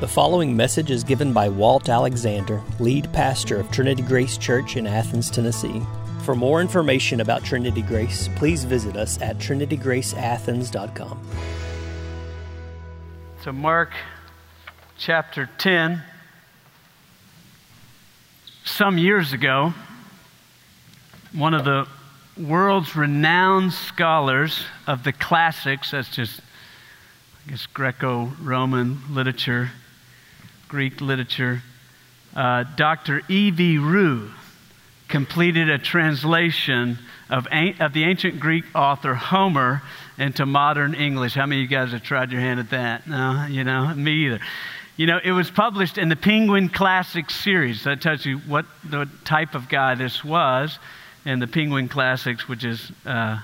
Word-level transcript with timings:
The 0.00 0.08
following 0.08 0.56
message 0.56 0.90
is 0.90 1.04
given 1.04 1.34
by 1.34 1.50
Walt 1.50 1.90
Alexander, 1.90 2.62
lead 2.78 3.12
pastor 3.12 3.60
of 3.60 3.70
Trinity 3.70 4.00
Grace 4.00 4.38
Church 4.38 4.78
in 4.78 4.86
Athens, 4.86 5.30
Tennessee. 5.30 5.82
For 6.24 6.34
more 6.34 6.62
information 6.62 7.20
about 7.20 7.44
Trinity 7.44 7.82
Grace, 7.82 8.30
please 8.36 8.64
visit 8.64 8.96
us 8.96 9.20
at 9.20 9.36
trinitygraceathens.com. 9.36 11.22
So, 13.44 13.52
Mark 13.52 13.90
chapter 14.96 15.50
10. 15.58 16.02
Some 18.64 18.96
years 18.96 19.34
ago, 19.34 19.74
one 21.34 21.52
of 21.52 21.66
the 21.66 21.86
world's 22.42 22.96
renowned 22.96 23.74
scholars 23.74 24.64
of 24.86 25.04
the 25.04 25.12
classics, 25.12 25.90
that's 25.90 26.08
just, 26.08 26.40
I 27.46 27.50
guess, 27.50 27.66
Greco 27.66 28.32
Roman 28.40 28.98
literature, 29.10 29.70
Greek 30.70 31.00
literature, 31.00 31.62
uh, 32.36 32.62
Dr. 32.76 33.22
E.V. 33.28 33.78
Rieu 33.78 34.30
completed 35.08 35.68
a 35.68 35.78
translation 35.78 36.96
of, 37.28 37.48
of 37.80 37.92
the 37.92 38.04
ancient 38.04 38.38
Greek 38.38 38.64
author 38.72 39.14
Homer 39.14 39.82
into 40.16 40.46
modern 40.46 40.94
English. 40.94 41.34
How 41.34 41.46
many 41.46 41.64
of 41.64 41.70
you 41.70 41.76
guys 41.76 41.90
have 41.90 42.04
tried 42.04 42.30
your 42.30 42.40
hand 42.40 42.60
at 42.60 42.70
that? 42.70 43.08
No, 43.08 43.46
you 43.50 43.64
know, 43.64 43.92
me 43.94 44.26
either. 44.26 44.38
You 44.96 45.06
know, 45.06 45.18
it 45.22 45.32
was 45.32 45.50
published 45.50 45.98
in 45.98 46.08
the 46.08 46.14
Penguin 46.14 46.68
Classics 46.68 47.34
series. 47.34 47.82
That 47.82 48.00
tells 48.00 48.24
you 48.24 48.38
what 48.38 48.64
the 48.88 49.08
type 49.24 49.56
of 49.56 49.68
guy 49.68 49.96
this 49.96 50.24
was 50.24 50.78
in 51.24 51.40
the 51.40 51.48
Penguin 51.48 51.88
Classics, 51.88 52.46
which 52.46 52.62
is 52.62 52.92
uh, 53.04 53.40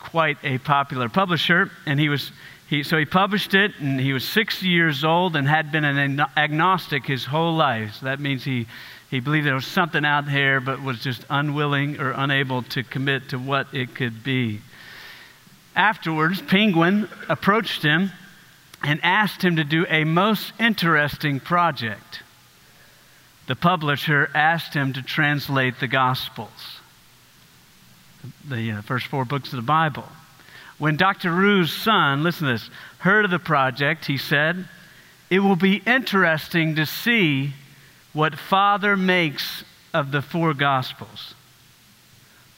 quite 0.00 0.38
a 0.42 0.58
popular 0.58 1.08
publisher. 1.08 1.70
And 1.86 2.00
he 2.00 2.08
was 2.08 2.32
he, 2.72 2.82
so 2.84 2.96
he 2.96 3.04
published 3.04 3.52
it, 3.52 3.72
and 3.80 4.00
he 4.00 4.14
was 4.14 4.26
60 4.26 4.66
years 4.66 5.04
old 5.04 5.36
and 5.36 5.46
had 5.46 5.70
been 5.70 5.84
an 5.84 6.24
agnostic 6.38 7.04
his 7.04 7.22
whole 7.22 7.54
life. 7.54 7.96
So 7.96 8.06
that 8.06 8.18
means 8.18 8.44
he, 8.44 8.66
he 9.10 9.20
believed 9.20 9.46
there 9.46 9.52
was 9.52 9.66
something 9.66 10.06
out 10.06 10.24
there, 10.24 10.58
but 10.58 10.80
was 10.80 10.98
just 10.98 11.22
unwilling 11.28 12.00
or 12.00 12.12
unable 12.12 12.62
to 12.62 12.82
commit 12.82 13.28
to 13.28 13.38
what 13.38 13.66
it 13.74 13.94
could 13.94 14.24
be. 14.24 14.62
Afterwards, 15.76 16.40
Penguin 16.40 17.10
approached 17.28 17.82
him 17.82 18.10
and 18.82 19.00
asked 19.02 19.42
him 19.42 19.56
to 19.56 19.64
do 19.64 19.84
a 19.90 20.04
most 20.04 20.54
interesting 20.58 21.40
project. 21.40 22.22
The 23.48 23.54
publisher 23.54 24.30
asked 24.34 24.72
him 24.72 24.94
to 24.94 25.02
translate 25.02 25.78
the 25.78 25.88
Gospels, 25.88 26.80
the 28.48 28.72
uh, 28.72 28.80
first 28.80 29.08
four 29.08 29.26
books 29.26 29.52
of 29.52 29.56
the 29.56 29.62
Bible. 29.62 30.08
When 30.78 30.96
Dr. 30.96 31.30
Rieu's 31.30 31.72
son, 31.72 32.22
listen 32.22 32.46
to 32.46 32.54
this, 32.54 32.70
heard 32.98 33.24
of 33.24 33.30
the 33.30 33.38
project, 33.38 34.06
he 34.06 34.16
said, 34.16 34.66
It 35.30 35.40
will 35.40 35.56
be 35.56 35.82
interesting 35.86 36.76
to 36.76 36.86
see 36.86 37.52
what 38.12 38.38
Father 38.38 38.96
makes 38.96 39.64
of 39.94 40.10
the 40.10 40.22
four 40.22 40.54
Gospels. 40.54 41.34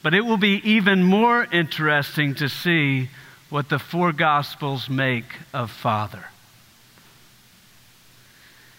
But 0.01 0.13
it 0.13 0.21
will 0.21 0.37
be 0.37 0.61
even 0.63 1.03
more 1.03 1.43
interesting 1.51 2.35
to 2.35 2.49
see 2.49 3.09
what 3.49 3.69
the 3.69 3.79
four 3.79 4.11
Gospels 4.11 4.89
make 4.89 5.25
of 5.53 5.71
Father. 5.71 6.25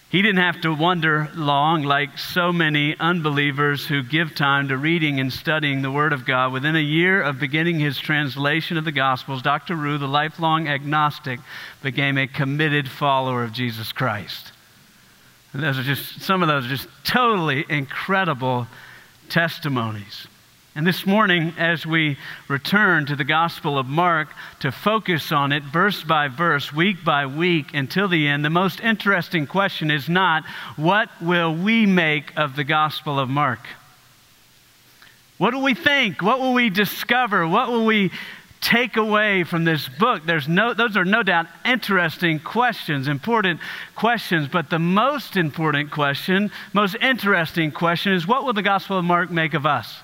He 0.08 0.22
didn't 0.22 0.40
have 0.40 0.60
to 0.60 0.72
wonder 0.72 1.28
long, 1.34 1.82
like 1.82 2.16
so 2.16 2.52
many 2.52 2.96
unbelievers 2.98 3.86
who 3.86 4.04
give 4.04 4.36
time 4.36 4.68
to 4.68 4.76
reading 4.76 5.18
and 5.18 5.32
studying 5.32 5.82
the 5.82 5.90
Word 5.90 6.12
of 6.12 6.24
God. 6.24 6.52
Within 6.52 6.76
a 6.76 6.80
year 6.80 7.20
of 7.20 7.40
beginning 7.40 7.80
his 7.80 7.98
translation 7.98 8.76
of 8.76 8.84
the 8.84 8.92
Gospels, 8.92 9.42
Dr. 9.42 9.74
Rieu, 9.74 9.98
the 9.98 10.06
lifelong 10.06 10.68
agnostic, 10.68 11.40
became 11.82 12.16
a 12.18 12.28
committed 12.28 12.88
follower 12.88 13.42
of 13.42 13.52
Jesus 13.52 13.90
Christ. 13.90 14.52
And 15.52 15.62
those 15.62 15.76
are 15.76 15.82
just, 15.82 16.20
some 16.20 16.40
of 16.40 16.48
those 16.48 16.66
are 16.66 16.68
just 16.68 16.88
totally 17.02 17.64
incredible 17.68 18.68
testimonies. 19.28 20.28
And 20.76 20.86
this 20.86 21.06
morning, 21.06 21.54
as 21.56 21.86
we 21.86 22.18
return 22.48 23.06
to 23.06 23.16
the 23.16 23.24
Gospel 23.24 23.78
of 23.78 23.86
Mark 23.86 24.28
to 24.60 24.70
focus 24.70 25.32
on 25.32 25.50
it 25.50 25.62
verse 25.62 26.04
by 26.04 26.28
verse, 26.28 26.70
week 26.70 27.02
by 27.02 27.24
week 27.24 27.72
until 27.72 28.08
the 28.08 28.28
end, 28.28 28.44
the 28.44 28.50
most 28.50 28.80
interesting 28.80 29.46
question 29.46 29.90
is 29.90 30.06
not 30.06 30.44
what 30.76 31.08
will 31.22 31.56
we 31.56 31.86
make 31.86 32.36
of 32.36 32.56
the 32.56 32.64
Gospel 32.64 33.18
of 33.18 33.30
Mark? 33.30 33.60
What 35.38 35.54
will 35.54 35.62
we 35.62 35.72
think? 35.72 36.20
What 36.20 36.40
will 36.40 36.52
we 36.52 36.68
discover? 36.68 37.48
What 37.48 37.70
will 37.70 37.86
we 37.86 38.10
take 38.60 38.98
away 38.98 39.44
from 39.44 39.64
this 39.64 39.88
book? 39.88 40.26
There's 40.26 40.46
no, 40.46 40.74
those 40.74 40.94
are 40.98 41.06
no 41.06 41.22
doubt 41.22 41.46
interesting 41.64 42.38
questions, 42.38 43.08
important 43.08 43.60
questions, 43.94 44.46
but 44.46 44.68
the 44.68 44.78
most 44.78 45.38
important 45.38 45.90
question, 45.90 46.50
most 46.74 46.96
interesting 46.96 47.72
question 47.72 48.12
is 48.12 48.26
what 48.26 48.44
will 48.44 48.52
the 48.52 48.60
Gospel 48.60 48.98
of 48.98 49.06
Mark 49.06 49.30
make 49.30 49.54
of 49.54 49.64
us? 49.64 50.02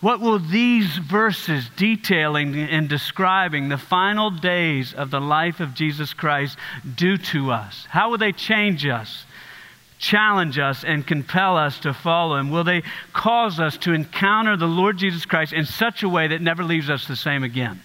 What 0.00 0.20
will 0.20 0.38
these 0.38 0.98
verses 0.98 1.70
detailing 1.76 2.54
and 2.54 2.88
describing 2.88 3.68
the 3.68 3.78
final 3.78 4.30
days 4.30 4.92
of 4.92 5.10
the 5.10 5.20
life 5.20 5.60
of 5.60 5.74
Jesus 5.74 6.12
Christ 6.12 6.58
do 6.94 7.16
to 7.16 7.50
us? 7.50 7.86
How 7.88 8.10
will 8.10 8.18
they 8.18 8.32
change 8.32 8.86
us, 8.86 9.24
challenge 9.98 10.58
us, 10.58 10.84
and 10.84 11.06
compel 11.06 11.56
us 11.56 11.78
to 11.80 11.94
follow 11.94 12.36
Him? 12.36 12.50
Will 12.50 12.64
they 12.64 12.82
cause 13.14 13.58
us 13.58 13.78
to 13.78 13.94
encounter 13.94 14.56
the 14.56 14.66
Lord 14.66 14.98
Jesus 14.98 15.24
Christ 15.24 15.54
in 15.54 15.64
such 15.64 16.02
a 16.02 16.08
way 16.08 16.28
that 16.28 16.42
never 16.42 16.62
leaves 16.62 16.90
us 16.90 17.06
the 17.06 17.16
same 17.16 17.42
again? 17.42 17.80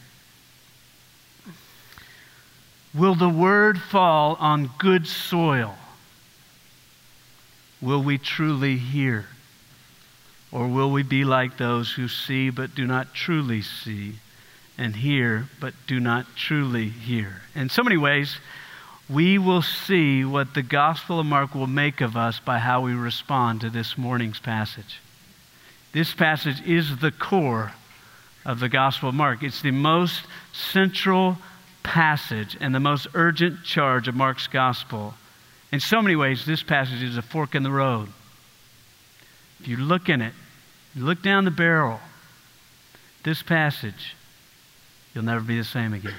Will 2.93 3.15
the 3.15 3.29
word 3.29 3.79
fall 3.79 4.35
on 4.37 4.69
good 4.77 5.07
soil? 5.07 5.77
Will 7.81 8.03
we 8.03 8.17
truly 8.17 8.75
hear? 8.75 9.27
Or 10.51 10.67
will 10.67 10.91
we 10.91 11.03
be 11.03 11.23
like 11.23 11.57
those 11.57 11.91
who 11.93 12.07
see 12.07 12.49
but 12.49 12.75
do 12.75 12.85
not 12.85 13.13
truly 13.13 13.61
see, 13.61 14.15
and 14.77 14.95
hear 14.95 15.47
but 15.59 15.73
do 15.87 15.99
not 15.99 16.25
truly 16.35 16.89
hear? 16.89 17.41
In 17.55 17.69
so 17.69 17.83
many 17.83 17.97
ways, 17.97 18.37
we 19.09 19.37
will 19.37 19.61
see 19.61 20.25
what 20.25 20.53
the 20.53 20.61
Gospel 20.61 21.19
of 21.19 21.25
Mark 21.25 21.55
will 21.55 21.67
make 21.67 22.01
of 22.01 22.17
us 22.17 22.39
by 22.39 22.59
how 22.59 22.81
we 22.81 22.93
respond 22.93 23.61
to 23.61 23.69
this 23.69 23.97
morning's 23.97 24.39
passage. 24.39 24.99
This 25.93 26.13
passage 26.13 26.61
is 26.65 26.97
the 26.97 27.11
core 27.11 27.73
of 28.45 28.59
the 28.59 28.69
Gospel 28.69 29.09
of 29.09 29.15
Mark. 29.15 29.43
It's 29.43 29.61
the 29.61 29.71
most 29.71 30.23
central 30.53 31.37
passage 31.83 32.57
and 32.59 32.73
the 32.73 32.79
most 32.79 33.07
urgent 33.13 33.63
charge 33.63 34.07
of 34.07 34.15
Mark's 34.15 34.47
Gospel. 34.47 35.13
In 35.71 35.79
so 35.79 36.01
many 36.01 36.15
ways, 36.15 36.45
this 36.45 36.63
passage 36.63 37.03
is 37.03 37.17
a 37.17 37.21
fork 37.21 37.55
in 37.55 37.63
the 37.63 37.71
road. 37.71 38.09
If 39.61 39.67
you 39.67 39.77
look 39.77 40.09
in 40.09 40.21
it, 40.21 40.33
you 40.95 41.05
look 41.05 41.21
down 41.21 41.45
the 41.45 41.51
barrel, 41.51 41.99
this 43.23 43.43
passage, 43.43 44.15
you'll 45.13 45.23
never 45.23 45.41
be 45.41 45.57
the 45.57 45.63
same 45.63 45.93
again. 45.93 46.15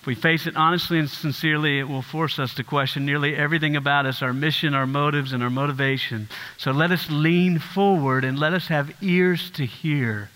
If 0.00 0.06
we 0.06 0.14
face 0.14 0.46
it 0.46 0.56
honestly 0.56 0.98
and 0.98 1.10
sincerely, 1.10 1.78
it 1.78 1.88
will 1.88 2.00
force 2.00 2.38
us 2.38 2.54
to 2.54 2.64
question 2.64 3.04
nearly 3.04 3.36
everything 3.36 3.76
about 3.76 4.06
us 4.06 4.22
our 4.22 4.32
mission, 4.32 4.72
our 4.72 4.86
motives, 4.86 5.34
and 5.34 5.42
our 5.42 5.50
motivation. 5.50 6.28
So 6.56 6.70
let 6.70 6.92
us 6.92 7.10
lean 7.10 7.58
forward 7.58 8.24
and 8.24 8.38
let 8.38 8.54
us 8.54 8.68
have 8.68 8.90
ears 9.02 9.50
to 9.52 9.66
hear 9.66 10.30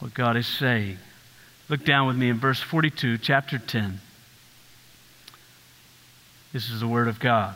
what 0.00 0.14
God 0.14 0.36
is 0.36 0.48
saying. 0.48 0.98
Look 1.68 1.84
down 1.84 2.08
with 2.08 2.16
me 2.16 2.28
in 2.28 2.40
verse 2.40 2.60
42, 2.60 3.18
chapter 3.18 3.58
10. 3.58 4.00
This 6.52 6.70
is 6.70 6.80
the 6.80 6.88
Word 6.88 7.06
of 7.06 7.20
God. 7.20 7.54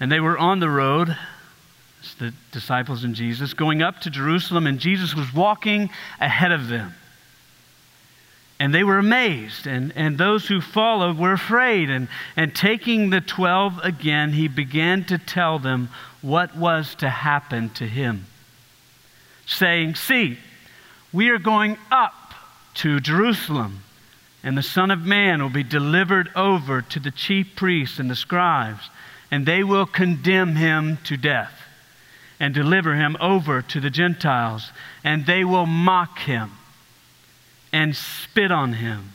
And 0.00 0.10
they 0.10 0.20
were 0.20 0.36
on 0.36 0.58
the 0.58 0.70
road 0.70 1.16
the 2.12 2.34
disciples 2.52 3.04
and 3.04 3.14
Jesus, 3.14 3.54
going 3.54 3.80
up 3.80 4.00
to 4.00 4.10
Jerusalem, 4.10 4.66
and 4.66 4.78
Jesus 4.78 5.14
was 5.14 5.32
walking 5.32 5.88
ahead 6.20 6.52
of 6.52 6.68
them. 6.68 6.94
And 8.60 8.74
they 8.74 8.84
were 8.84 8.98
amazed, 8.98 9.66
and, 9.66 9.92
and 9.96 10.16
those 10.18 10.46
who 10.46 10.60
followed 10.60 11.18
were 11.18 11.32
afraid. 11.32 11.90
And, 11.90 12.08
and 12.36 12.54
taking 12.54 13.10
the 13.10 13.20
twelve 13.20 13.78
again, 13.82 14.32
he 14.32 14.46
began 14.46 15.04
to 15.04 15.18
tell 15.18 15.58
them 15.58 15.88
what 16.20 16.56
was 16.56 16.94
to 16.96 17.08
happen 17.08 17.70
to 17.70 17.86
him, 17.86 18.26
saying, 19.46 19.96
See, 19.96 20.38
we 21.12 21.30
are 21.30 21.38
going 21.38 21.78
up 21.90 22.34
to 22.74 23.00
Jerusalem, 23.00 23.82
and 24.42 24.56
the 24.56 24.62
Son 24.62 24.90
of 24.90 25.00
Man 25.00 25.42
will 25.42 25.50
be 25.50 25.64
delivered 25.64 26.30
over 26.36 26.82
to 26.82 27.00
the 27.00 27.10
chief 27.10 27.56
priests 27.56 27.98
and 27.98 28.10
the 28.10 28.16
scribes, 28.16 28.88
and 29.30 29.46
they 29.46 29.64
will 29.64 29.86
condemn 29.86 30.56
him 30.56 30.98
to 31.04 31.16
death 31.16 31.63
and 32.40 32.52
deliver 32.52 32.94
him 32.94 33.16
over 33.20 33.62
to 33.62 33.80
the 33.80 33.90
Gentiles, 33.90 34.72
and 35.02 35.26
they 35.26 35.44
will 35.44 35.66
mock 35.66 36.20
him 36.20 36.52
and 37.72 37.94
spit 37.94 38.50
on 38.50 38.74
him 38.74 39.12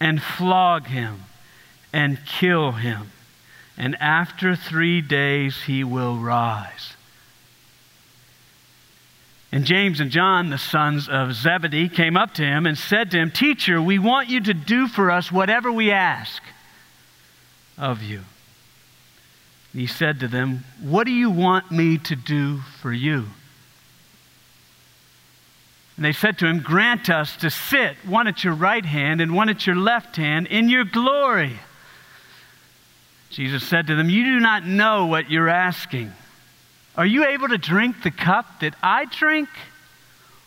and 0.00 0.22
flog 0.22 0.86
him 0.86 1.24
and 1.92 2.18
kill 2.26 2.72
him. 2.72 3.10
And 3.76 3.96
after 4.00 4.54
three 4.54 5.00
days 5.00 5.62
he 5.62 5.84
will 5.84 6.16
rise. 6.16 6.94
And 9.50 9.64
James 9.64 10.00
and 10.00 10.10
John, 10.10 10.50
the 10.50 10.58
sons 10.58 11.08
of 11.08 11.32
Zebedee, 11.32 11.88
came 11.88 12.16
up 12.16 12.34
to 12.34 12.42
him 12.42 12.66
and 12.66 12.76
said 12.76 13.12
to 13.12 13.18
him, 13.18 13.30
Teacher, 13.30 13.80
we 13.80 14.00
want 14.00 14.28
you 14.28 14.40
to 14.40 14.54
do 14.54 14.88
for 14.88 15.12
us 15.12 15.30
whatever 15.30 15.70
we 15.70 15.92
ask. 15.92 16.42
of 17.78 18.02
you. 18.02 18.22
He 19.74 19.88
said 19.88 20.20
to 20.20 20.28
them, 20.28 20.64
What 20.80 21.04
do 21.04 21.12
you 21.12 21.30
want 21.30 21.72
me 21.72 21.98
to 21.98 22.14
do 22.14 22.58
for 22.80 22.92
you? 22.92 23.26
And 25.96 26.04
they 26.04 26.12
said 26.12 26.38
to 26.38 26.46
him, 26.46 26.60
Grant 26.60 27.10
us 27.10 27.36
to 27.38 27.50
sit, 27.50 27.96
one 28.06 28.28
at 28.28 28.44
your 28.44 28.54
right 28.54 28.84
hand 28.84 29.20
and 29.20 29.34
one 29.34 29.48
at 29.48 29.66
your 29.66 29.76
left 29.76 30.16
hand, 30.16 30.46
in 30.46 30.68
your 30.68 30.84
glory. 30.84 31.58
Jesus 33.30 33.64
said 33.64 33.88
to 33.88 33.96
them, 33.96 34.08
You 34.08 34.24
do 34.24 34.40
not 34.40 34.64
know 34.64 35.06
what 35.06 35.28
you're 35.28 35.48
asking. 35.48 36.12
Are 36.96 37.06
you 37.06 37.26
able 37.26 37.48
to 37.48 37.58
drink 37.58 38.02
the 38.04 38.12
cup 38.12 38.60
that 38.60 38.76
I 38.80 39.06
drink? 39.06 39.48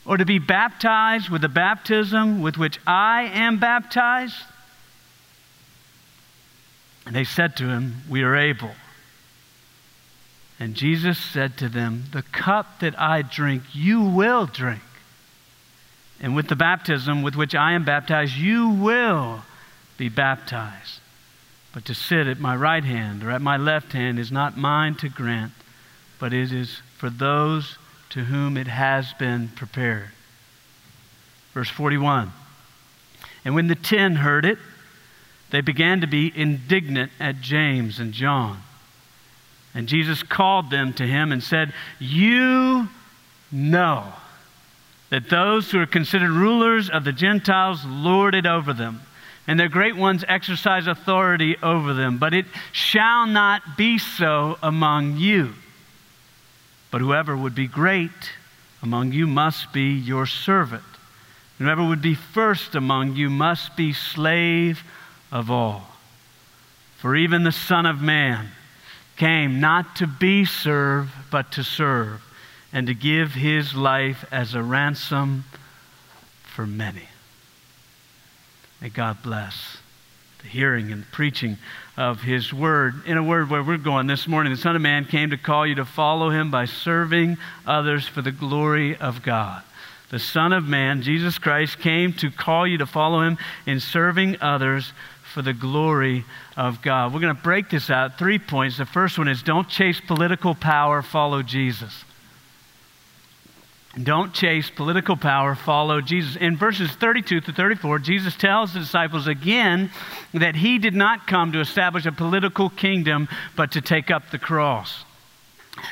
Or 0.05 0.15
to 0.15 0.23
be 0.23 0.39
baptized 0.39 1.27
with 1.27 1.41
the 1.41 1.49
baptism 1.49 2.41
with 2.41 2.57
which 2.57 2.79
I 2.87 3.23
am 3.23 3.59
baptized? 3.59 4.41
And 7.05 7.13
they 7.13 7.25
said 7.25 7.57
to 7.57 7.67
him, 7.67 8.03
We 8.09 8.23
are 8.23 8.37
able. 8.37 8.71
And 10.59 10.75
Jesus 10.75 11.17
said 11.17 11.57
to 11.57 11.69
them, 11.69 12.05
The 12.11 12.23
cup 12.23 12.79
that 12.79 12.99
I 12.99 13.21
drink, 13.21 13.63
you 13.73 14.01
will 14.01 14.45
drink. 14.47 14.81
And 16.19 16.35
with 16.35 16.47
the 16.47 16.55
baptism 16.55 17.21
with 17.21 17.35
which 17.35 17.53
I 17.53 17.73
am 17.73 17.85
baptized, 17.85 18.35
you 18.35 18.69
will 18.69 19.43
be 19.97 20.09
baptized. 20.09 20.99
But 21.73 21.85
to 21.85 21.93
sit 21.93 22.25
at 22.25 22.39
my 22.39 22.55
right 22.55 22.83
hand 22.83 23.23
or 23.23 23.29
at 23.29 23.41
my 23.41 23.57
left 23.57 23.93
hand 23.93 24.17
is 24.17 24.31
not 24.31 24.57
mine 24.57 24.95
to 24.95 25.09
grant, 25.09 25.51
but 26.19 26.33
it 26.33 26.51
is 26.51 26.81
for 26.97 27.09
those 27.09 27.77
to 28.09 28.23
whom 28.23 28.57
it 28.57 28.67
has 28.67 29.13
been 29.13 29.49
prepared. 29.49 30.09
Verse 31.53 31.69
41 31.69 32.31
And 33.45 33.53
when 33.53 33.67
the 33.67 33.75
ten 33.75 34.15
heard 34.15 34.45
it, 34.45 34.57
they 35.51 35.61
began 35.61 36.01
to 36.01 36.07
be 36.07 36.31
indignant 36.35 37.11
at 37.19 37.41
James 37.41 37.99
and 37.99 38.11
John. 38.11 38.63
And 39.77 39.87
Jesus 39.87 40.23
called 40.23 40.71
them 40.71 40.91
to 40.93 41.05
him 41.05 41.31
and 41.31 41.43
said, 41.43 41.71
You 41.99 42.89
know 43.51 44.11
that 45.11 45.29
those 45.29 45.69
who 45.69 45.79
are 45.79 45.85
considered 45.85 46.31
rulers 46.31 46.89
of 46.89 47.03
the 47.03 47.11
Gentiles 47.11 47.85
lord 47.85 48.33
it 48.33 48.47
over 48.47 48.73
them, 48.73 49.01
and 49.45 49.59
their 49.59 49.69
great 49.69 49.95
ones 49.95 50.25
exercise 50.27 50.87
authority 50.87 51.57
over 51.61 51.93
them. 51.93 52.17
But 52.17 52.33
it 52.33 52.47
shall 52.71 53.27
not 53.27 53.77
be 53.77 53.99
so 53.99 54.57
among 54.63 55.17
you. 55.17 55.53
But 56.89 57.01
whoever 57.01 57.37
would 57.37 57.53
be 57.53 57.67
great 57.67 58.31
among 58.81 59.11
you 59.11 59.27
must 59.27 59.71
be 59.73 59.91
your 59.93 60.25
servant. 60.25 60.81
Whoever 61.59 61.87
would 61.87 62.01
be 62.01 62.15
first 62.15 62.73
among 62.73 63.15
you 63.15 63.29
must 63.29 63.75
be 63.77 63.93
slave 63.93 64.83
of 65.31 65.51
all. 65.51 65.87
For 66.97 67.15
even 67.15 67.43
the 67.43 67.51
Son 67.51 67.85
of 67.85 68.01
Man 68.01 68.49
came 69.17 69.59
not 69.59 69.95
to 69.97 70.07
be 70.07 70.45
served, 70.45 71.11
but 71.29 71.51
to 71.53 71.63
serve 71.63 72.21
and 72.71 72.87
to 72.87 72.93
give 72.93 73.33
his 73.33 73.75
life 73.75 74.23
as 74.31 74.53
a 74.53 74.61
ransom 74.61 75.43
for 76.43 76.65
many. 76.65 77.09
May 78.81 78.89
God 78.89 79.23
bless 79.23 79.77
the 80.41 80.47
hearing 80.47 80.91
and 80.91 81.09
preaching 81.11 81.57
of 81.97 82.21
his 82.21 82.53
word. 82.53 83.05
In 83.07 83.17
a 83.17 83.23
word 83.23 83.49
where 83.49 83.63
we're 83.63 83.77
going 83.77 84.05
this 84.05 84.27
morning, 84.27 84.53
the 84.53 84.59
Son 84.59 84.75
of 84.75 84.81
Man 84.81 85.05
came 85.05 85.31
to 85.31 85.37
call 85.37 85.65
you 85.65 85.75
to 85.75 85.85
follow 85.85 86.29
him 86.29 86.51
by 86.51 86.65
serving 86.65 87.37
others 87.65 88.07
for 88.07 88.21
the 88.21 88.31
glory 88.31 88.95
of 88.95 89.23
God. 89.23 89.63
The 90.09 90.19
Son 90.19 90.53
of 90.53 90.65
Man, 90.65 91.01
Jesus 91.01 91.37
Christ, 91.37 91.79
came 91.79 92.13
to 92.13 92.29
call 92.29 92.67
you 92.67 92.77
to 92.77 92.85
follow 92.85 93.21
him 93.21 93.37
in 93.65 93.79
serving 93.79 94.37
others 94.41 94.93
for 95.33 95.41
the 95.41 95.53
glory 95.53 96.23
of 96.57 96.81
God. 96.81 97.13
We're 97.13 97.21
going 97.21 97.35
to 97.35 97.41
break 97.41 97.69
this 97.69 97.89
out 97.89 98.17
three 98.17 98.39
points. 98.39 98.77
The 98.77 98.85
first 98.85 99.17
one 99.17 99.27
is 99.27 99.43
don't 99.43 99.69
chase 99.69 100.01
political 100.01 100.55
power, 100.55 101.01
follow 101.01 101.43
Jesus. 101.43 102.03
Don't 104.01 104.33
chase 104.33 104.69
political 104.69 105.15
power, 105.15 105.55
follow 105.55 106.01
Jesus. 106.01 106.35
In 106.35 106.57
verses 106.57 106.91
32 106.91 107.41
to 107.41 107.53
34, 107.53 107.99
Jesus 107.99 108.35
tells 108.35 108.73
the 108.73 108.79
disciples 108.79 109.27
again 109.27 109.91
that 110.33 110.55
he 110.55 110.77
did 110.77 110.93
not 110.93 111.25
come 111.25 111.51
to 111.51 111.59
establish 111.59 112.05
a 112.05 112.11
political 112.11 112.69
kingdom, 112.69 113.27
but 113.55 113.71
to 113.71 113.81
take 113.81 114.11
up 114.11 114.29
the 114.29 114.37
cross. 114.37 115.03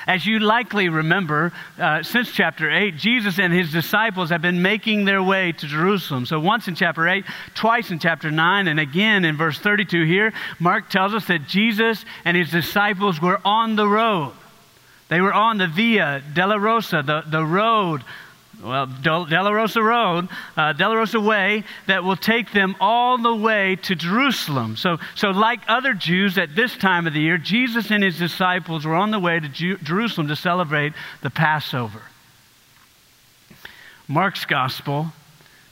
As 0.08 0.26
you 0.26 0.40
likely 0.40 0.90
remember, 0.90 1.52
uh, 1.80 2.04
since 2.04 2.32
chapter 2.32 2.72
8, 2.72 2.98
Jesus 2.98 3.40
and 3.40 3.54
his 3.54 3.72
disciples 3.72 4.30
have 4.30 4.42
been 4.42 4.62
making 4.62 5.06
their 5.06 5.22
way 5.22 5.52
to 5.52 5.68
Jerusalem. 5.68 6.26
So, 6.26 6.40
once 6.40 6.68
in 6.68 6.76
chapter 6.76 7.08
8, 7.08 7.26
twice 7.54 7.92
in 7.92 8.00
chapter 8.00 8.32
9, 8.32 8.68
and 8.68 8.80
again 8.80 9.26
in 9.26 9.38
verse 9.38 9.60
32 9.60 10.06
here, 10.06 10.34
Mark 10.60 10.90
tells 10.90 11.14
us 11.14 11.26
that 11.28 11.48
Jesus 11.48 12.04
and 12.24 12.36
his 12.36 12.52
disciples 12.52 13.22
were 13.22 13.40
on 13.46 13.76
the 13.76 13.88
road. 13.88 14.34
They 15.08 15.22
were 15.22 15.34
on 15.34 15.60
the 15.60 15.68
Via 15.68 16.24
Dolorosa, 16.34 17.06
the, 17.06 17.24
the 17.30 17.46
road, 17.46 18.04
well, 18.64 18.88
Dolorosa 18.88 19.82
Road, 19.82 20.30
uh, 20.58 20.74
Dolorosa 20.74 21.24
Way, 21.24 21.64
that 21.88 22.04
will 22.04 22.16
take 22.16 22.52
them 22.52 22.76
all 22.80 23.18
the 23.18 23.36
way 23.36 23.76
to 23.84 23.96
Jerusalem. 23.96 24.76
So, 24.76 24.98
so, 25.16 25.32
like 25.32 25.60
other 25.68 25.94
Jews 25.94 26.38
at 26.38 26.56
this 26.56 26.76
time 26.76 27.08
of 27.08 27.14
the 27.14 27.20
year, 27.20 27.38
Jesus 27.38 27.92
and 27.92 28.04
his 28.04 28.18
disciples 28.18 28.86
were 28.86 28.96
on 28.96 29.12
the 29.12 29.20
way 29.20 29.40
to 29.40 29.48
Ju- 29.50 29.78
Jerusalem 29.78 30.28
to 30.28 30.36
celebrate 30.36 30.94
the 31.22 31.30
Passover. 31.30 32.02
Mark's 34.08 34.46
gospel 34.46 35.08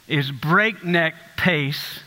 is 0.08 0.32
breakneck 0.32 1.14
pace, 1.38 2.00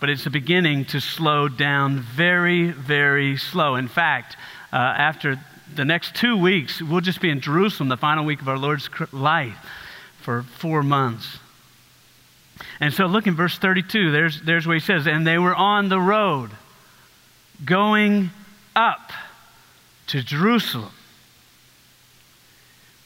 but 0.00 0.10
it's 0.10 0.26
beginning 0.26 0.84
to 0.86 1.00
slow 1.00 1.48
down 1.48 2.00
very, 2.00 2.70
very 2.70 3.36
slow. 3.36 3.76
In 3.76 3.88
fact, 3.88 4.36
uh, 4.72 4.76
after 4.76 5.40
the 5.74 5.84
next 5.84 6.14
two 6.14 6.36
weeks, 6.36 6.82
we'll 6.82 7.00
just 7.00 7.20
be 7.20 7.30
in 7.30 7.40
Jerusalem, 7.40 7.88
the 7.88 7.96
final 7.96 8.24
week 8.24 8.40
of 8.40 8.48
our 8.48 8.58
Lord's 8.58 8.88
life, 9.12 9.56
for 10.20 10.42
four 10.42 10.82
months. 10.82 11.38
And 12.78 12.92
so 12.92 13.06
look 13.06 13.26
in 13.26 13.34
verse 13.34 13.58
32. 13.58 14.10
There's, 14.10 14.40
there's 14.42 14.66
where 14.66 14.74
he 14.74 14.80
says, 14.80 15.06
And 15.06 15.26
they 15.26 15.38
were 15.38 15.54
on 15.54 15.88
the 15.88 16.00
road 16.00 16.50
going 17.64 18.30
up 18.74 19.12
to 20.08 20.22
Jerusalem. 20.22 20.92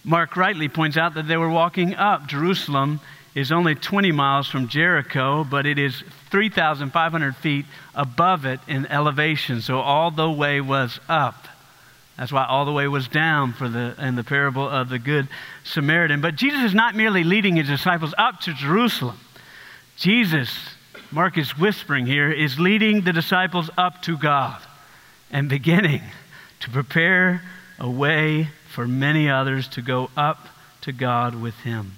Mark 0.05 0.37
rightly 0.37 0.69
points 0.69 0.97
out 0.97 1.15
that 1.15 1.27
they 1.27 1.37
were 1.37 1.49
walking 1.49 1.95
up. 1.95 2.27
Jerusalem 2.27 3.01
is 3.35 3.51
only 3.51 3.75
20 3.75 4.13
miles 4.13 4.47
from 4.47 4.69
Jericho, 4.69 5.45
but 5.45 5.67
it 5.67 5.79
is 5.79 6.03
3,500 6.31 7.37
feet 7.37 7.65
above 7.95 8.45
it 8.45 8.61
in 8.69 8.87
elevation. 8.87 9.61
So 9.61 9.81
all 9.81 10.11
the 10.11 10.31
way 10.31 10.61
was 10.61 11.01
up. 11.09 11.49
That's 12.17 12.31
why 12.31 12.45
all 12.45 12.65
the 12.65 12.73
way 12.73 12.87
was 12.87 13.09
down 13.09 13.53
for 13.55 13.69
the 13.69 13.95
in 13.99 14.15
the 14.15 14.23
parable 14.23 14.69
of 14.69 14.89
the 14.89 14.99
good 14.99 15.29
Samaritan. 15.65 16.21
But 16.21 16.37
Jesus 16.37 16.63
is 16.63 16.75
not 16.75 16.95
merely 16.95 17.25
leading 17.25 17.57
his 17.57 17.67
disciples 17.67 18.15
up 18.17 18.41
to 18.43 18.55
Jerusalem. 18.55 19.19
Jesus, 19.97 20.77
Mark 21.11 21.37
is 21.37 21.59
whispering 21.59 22.07
here, 22.07 22.31
is 22.31 22.59
leading 22.59 23.03
the 23.03 23.13
disciples 23.13 23.69
up 23.77 24.03
to 24.03 24.17
God 24.17 24.61
and 25.31 25.49
beginning 25.49 26.03
to 26.61 26.71
prepare 26.71 27.43
a 27.81 27.91
way 27.91 28.49
for 28.71 28.87
many 28.87 29.29
others 29.29 29.67
to 29.69 29.83
go 29.83 30.11
up 30.17 30.47
to 30.83 30.93
God 30.93 31.35
with 31.35 31.55
him. 31.61 31.93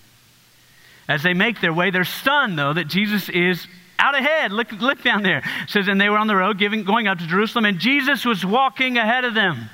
As 1.08 1.22
they 1.22 1.34
make 1.34 1.60
their 1.60 1.72
way, 1.72 1.90
they're 1.90 2.04
stunned 2.04 2.58
though 2.58 2.72
that 2.72 2.88
Jesus 2.88 3.28
is 3.28 3.66
out 3.98 4.14
ahead. 4.14 4.52
Look, 4.52 4.72
look 4.72 5.02
down 5.02 5.22
there. 5.22 5.38
It 5.38 5.70
says, 5.70 5.88
and 5.88 6.00
they 6.00 6.08
were 6.08 6.18
on 6.18 6.26
the 6.26 6.36
road 6.36 6.58
giving, 6.58 6.84
going 6.84 7.06
up 7.06 7.18
to 7.18 7.26
Jerusalem, 7.26 7.64
and 7.64 7.78
Jesus 7.78 8.24
was 8.24 8.44
walking 8.44 8.98
ahead 8.98 9.24
of 9.24 9.34
them. 9.34 9.70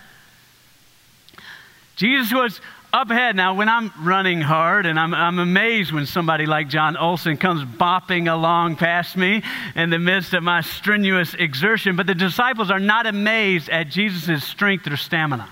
Jesus 1.96 2.32
was 2.32 2.60
up 2.92 3.10
ahead. 3.10 3.36
Now, 3.36 3.54
when 3.54 3.68
I'm 3.68 3.90
running 4.00 4.40
hard, 4.40 4.84
and 4.84 4.98
I'm, 5.00 5.14
I'm 5.14 5.38
amazed 5.38 5.92
when 5.92 6.04
somebody 6.06 6.44
like 6.46 6.68
John 6.68 6.96
Olson 6.96 7.36
comes 7.36 7.64
bopping 7.64 8.30
along 8.30 8.76
past 8.76 9.16
me 9.16 9.42
in 9.74 9.90
the 9.90 9.98
midst 9.98 10.34
of 10.34 10.42
my 10.42 10.60
strenuous 10.60 11.34
exertion, 11.34 11.96
but 11.96 12.06
the 12.06 12.14
disciples 12.14 12.70
are 12.70 12.80
not 12.80 13.06
amazed 13.06 13.70
at 13.70 13.88
Jesus' 13.88 14.44
strength 14.44 14.86
or 14.86 14.96
stamina. 14.96 15.48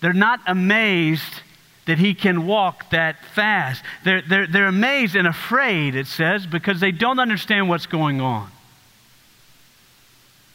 They're 0.00 0.12
not 0.12 0.40
amazed 0.46 1.42
that 1.86 1.98
he 1.98 2.14
can 2.14 2.46
walk 2.46 2.90
that 2.90 3.24
fast. 3.34 3.82
They're, 4.04 4.20
they're, 4.20 4.46
they're 4.46 4.66
amazed 4.66 5.16
and 5.16 5.26
afraid, 5.26 5.94
it 5.94 6.08
says, 6.08 6.46
because 6.46 6.80
they 6.80 6.92
don't 6.92 7.20
understand 7.20 7.68
what's 7.68 7.86
going 7.86 8.20
on. 8.20 8.50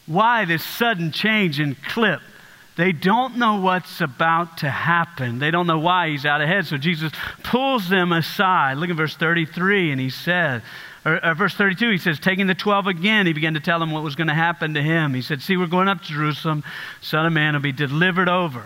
Why 0.06 0.44
this 0.44 0.62
sudden 0.62 1.10
change 1.10 1.58
in 1.58 1.74
clip? 1.74 2.20
They 2.76 2.92
don't 2.92 3.36
know 3.36 3.60
what's 3.60 4.00
about 4.00 4.58
to 4.58 4.70
happen. 4.70 5.38
They 5.38 5.50
don't 5.50 5.66
know 5.66 5.78
why 5.78 6.08
he's 6.08 6.24
out 6.24 6.40
ahead. 6.40 6.66
So 6.66 6.78
Jesus 6.78 7.12
pulls 7.42 7.88
them 7.88 8.12
aside. 8.12 8.78
Look 8.78 8.88
at 8.88 8.96
verse 8.96 9.14
33, 9.14 9.90
and 9.90 10.00
he 10.00 10.08
said, 10.08 10.62
or, 11.04 11.22
or 11.24 11.34
verse 11.34 11.54
32, 11.54 11.90
he 11.90 11.98
says, 11.98 12.18
taking 12.18 12.46
the 12.46 12.54
12 12.54 12.86
again, 12.86 13.26
he 13.26 13.34
began 13.34 13.54
to 13.54 13.60
tell 13.60 13.78
them 13.78 13.90
what 13.90 14.02
was 14.02 14.14
going 14.14 14.28
to 14.28 14.34
happen 14.34 14.74
to 14.74 14.82
him. 14.82 15.12
He 15.12 15.20
said, 15.20 15.42
See, 15.42 15.56
we're 15.56 15.66
going 15.66 15.88
up 15.88 16.00
to 16.02 16.12
Jerusalem. 16.12 16.64
Son 17.02 17.26
of 17.26 17.32
Man 17.32 17.54
will 17.54 17.60
be 17.60 17.72
delivered 17.72 18.28
over. 18.28 18.64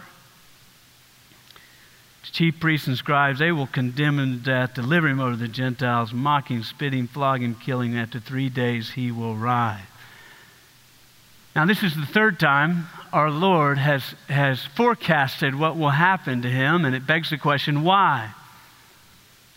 Chief 2.32 2.60
priests 2.60 2.86
and 2.86 2.98
scribes, 2.98 3.38
they 3.38 3.50
will 3.50 3.66
condemn 3.66 4.18
him 4.18 4.38
to 4.38 4.44
death, 4.44 4.74
deliver 4.74 5.08
him 5.08 5.20
over 5.20 5.30
to 5.30 5.36
the 5.38 5.48
Gentiles, 5.48 6.12
mocking, 6.12 6.62
spitting, 6.62 7.06
flogging, 7.06 7.54
killing. 7.54 7.96
After 7.96 8.20
three 8.20 8.50
days, 8.50 8.90
he 8.90 9.10
will 9.10 9.34
rise. 9.34 9.80
Now, 11.56 11.64
this 11.64 11.82
is 11.82 11.96
the 11.96 12.04
third 12.04 12.38
time 12.38 12.86
our 13.14 13.30
Lord 13.30 13.78
has, 13.78 14.02
has 14.28 14.62
forecasted 14.62 15.54
what 15.54 15.74
will 15.78 15.88
happen 15.88 16.42
to 16.42 16.50
him, 16.50 16.84
and 16.84 16.94
it 16.94 17.06
begs 17.06 17.30
the 17.30 17.38
question 17.38 17.82
why? 17.82 18.34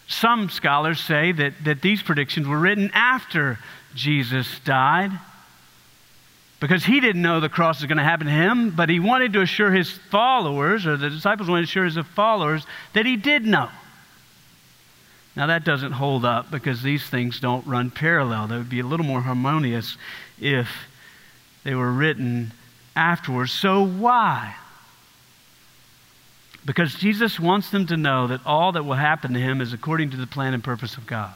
Some 0.08 0.50
scholars 0.50 1.02
say 1.02 1.34
that, 1.34 1.56
that 1.66 1.82
these 1.82 2.02
predictions 2.02 2.48
were 2.48 2.58
written 2.58 2.90
after 2.94 3.60
Jesus 3.96 4.48
died 4.62 5.12
because 6.62 6.86
he 6.86 7.02
didn't 7.02 7.22
know 7.22 7.42
the 7.42 7.50
cross 7.50 7.82
was 7.82 7.88
going 7.88 7.98
to 7.98 8.04
happen 8.04 8.28
to 8.28 8.32
him, 8.32 8.70
but 8.70 8.88
he 8.88 9.02
wanted 9.02 9.34
to 9.34 9.42
assure 9.42 9.74
his 9.74 9.92
followers, 9.92 10.88
or 10.88 10.96
the 10.96 11.10
disciples 11.10 11.50
wanted 11.50 11.64
to 11.64 11.70
assure 11.70 11.84
his 11.84 11.98
followers, 12.16 12.66
that 12.94 13.06
he 13.06 13.18
did 13.18 13.46
know. 13.46 13.68
Now, 15.36 15.48
that 15.48 15.66
doesn't 15.66 15.92
hold 15.92 16.24
up 16.24 16.50
because 16.50 16.82
these 16.82 17.04
things 17.04 17.42
don't 17.42 17.68
run 17.68 17.92
parallel. 17.92 18.48
They 18.48 18.58
would 18.58 18.70
be 18.70 18.80
a 18.80 18.86
little 18.86 19.06
more 19.06 19.22
harmonious 19.22 19.98
if 20.40 20.70
they 21.70 21.76
were 21.76 21.92
written 21.92 22.52
afterwards. 22.96 23.52
So, 23.52 23.86
why? 23.86 24.56
Because 26.66 26.96
Jesus 26.96 27.40
wants 27.40 27.70
them 27.70 27.86
to 27.86 27.96
know 27.96 28.26
that 28.26 28.42
all 28.44 28.72
that 28.72 28.86
will 28.86 28.96
happen 28.96 29.34
to 29.34 29.40
him 29.40 29.62
is 29.62 29.72
according 29.72 30.10
to 30.10 30.18
the 30.18 30.26
plan 30.26 30.56
and 30.56 30.64
purpose 30.64 30.98
of 30.98 31.06
God. 31.06 31.32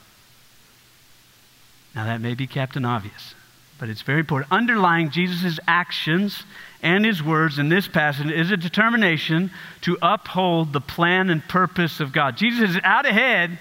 Now, 1.93 2.05
that 2.05 2.19
may 2.19 2.33
be 2.33 2.47
Captain 2.47 2.83
Obvious, 2.83 3.35
but 3.77 3.89
it's 3.89 4.01
very 4.01 4.21
important. 4.21 4.51
Underlying 4.51 5.11
Jesus' 5.11 5.59
actions 5.67 6.45
and 6.81 7.05
his 7.05 7.21
words 7.21 7.59
in 7.59 7.69
this 7.69 7.87
passage 7.87 8.31
is 8.31 8.49
a 8.49 8.57
determination 8.57 9.51
to 9.81 9.99
uphold 10.01 10.73
the 10.73 10.81
plan 10.81 11.29
and 11.29 11.47
purpose 11.47 11.99
of 11.99 12.11
God. 12.11 12.37
Jesus 12.37 12.71
is 12.71 12.81
out 12.83 13.05
ahead 13.05 13.59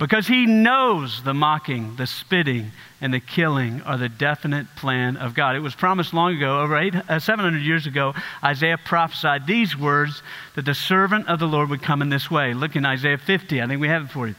because 0.00 0.26
he 0.26 0.46
knows 0.46 1.22
the 1.24 1.34
mocking, 1.34 1.94
the 1.96 2.06
spitting, 2.06 2.72
and 3.02 3.12
the 3.12 3.20
killing 3.20 3.82
are 3.82 3.98
the 3.98 4.08
definite 4.08 4.66
plan 4.74 5.18
of 5.18 5.34
God. 5.34 5.56
It 5.56 5.60
was 5.60 5.74
promised 5.74 6.14
long 6.14 6.34
ago, 6.34 6.62
over 6.62 6.78
eight, 6.78 6.94
uh, 6.94 7.18
700 7.18 7.58
years 7.58 7.86
ago, 7.86 8.14
Isaiah 8.42 8.78
prophesied 8.82 9.46
these 9.46 9.76
words 9.76 10.22
that 10.54 10.64
the 10.64 10.72
servant 10.74 11.28
of 11.28 11.38
the 11.38 11.46
Lord 11.46 11.68
would 11.68 11.82
come 11.82 12.00
in 12.00 12.08
this 12.08 12.30
way. 12.30 12.54
Look 12.54 12.76
in 12.76 12.86
Isaiah 12.86 13.18
50, 13.18 13.60
I 13.60 13.66
think 13.66 13.78
we 13.78 13.88
have 13.88 14.04
it 14.04 14.10
for 14.10 14.26
you. 14.26 14.34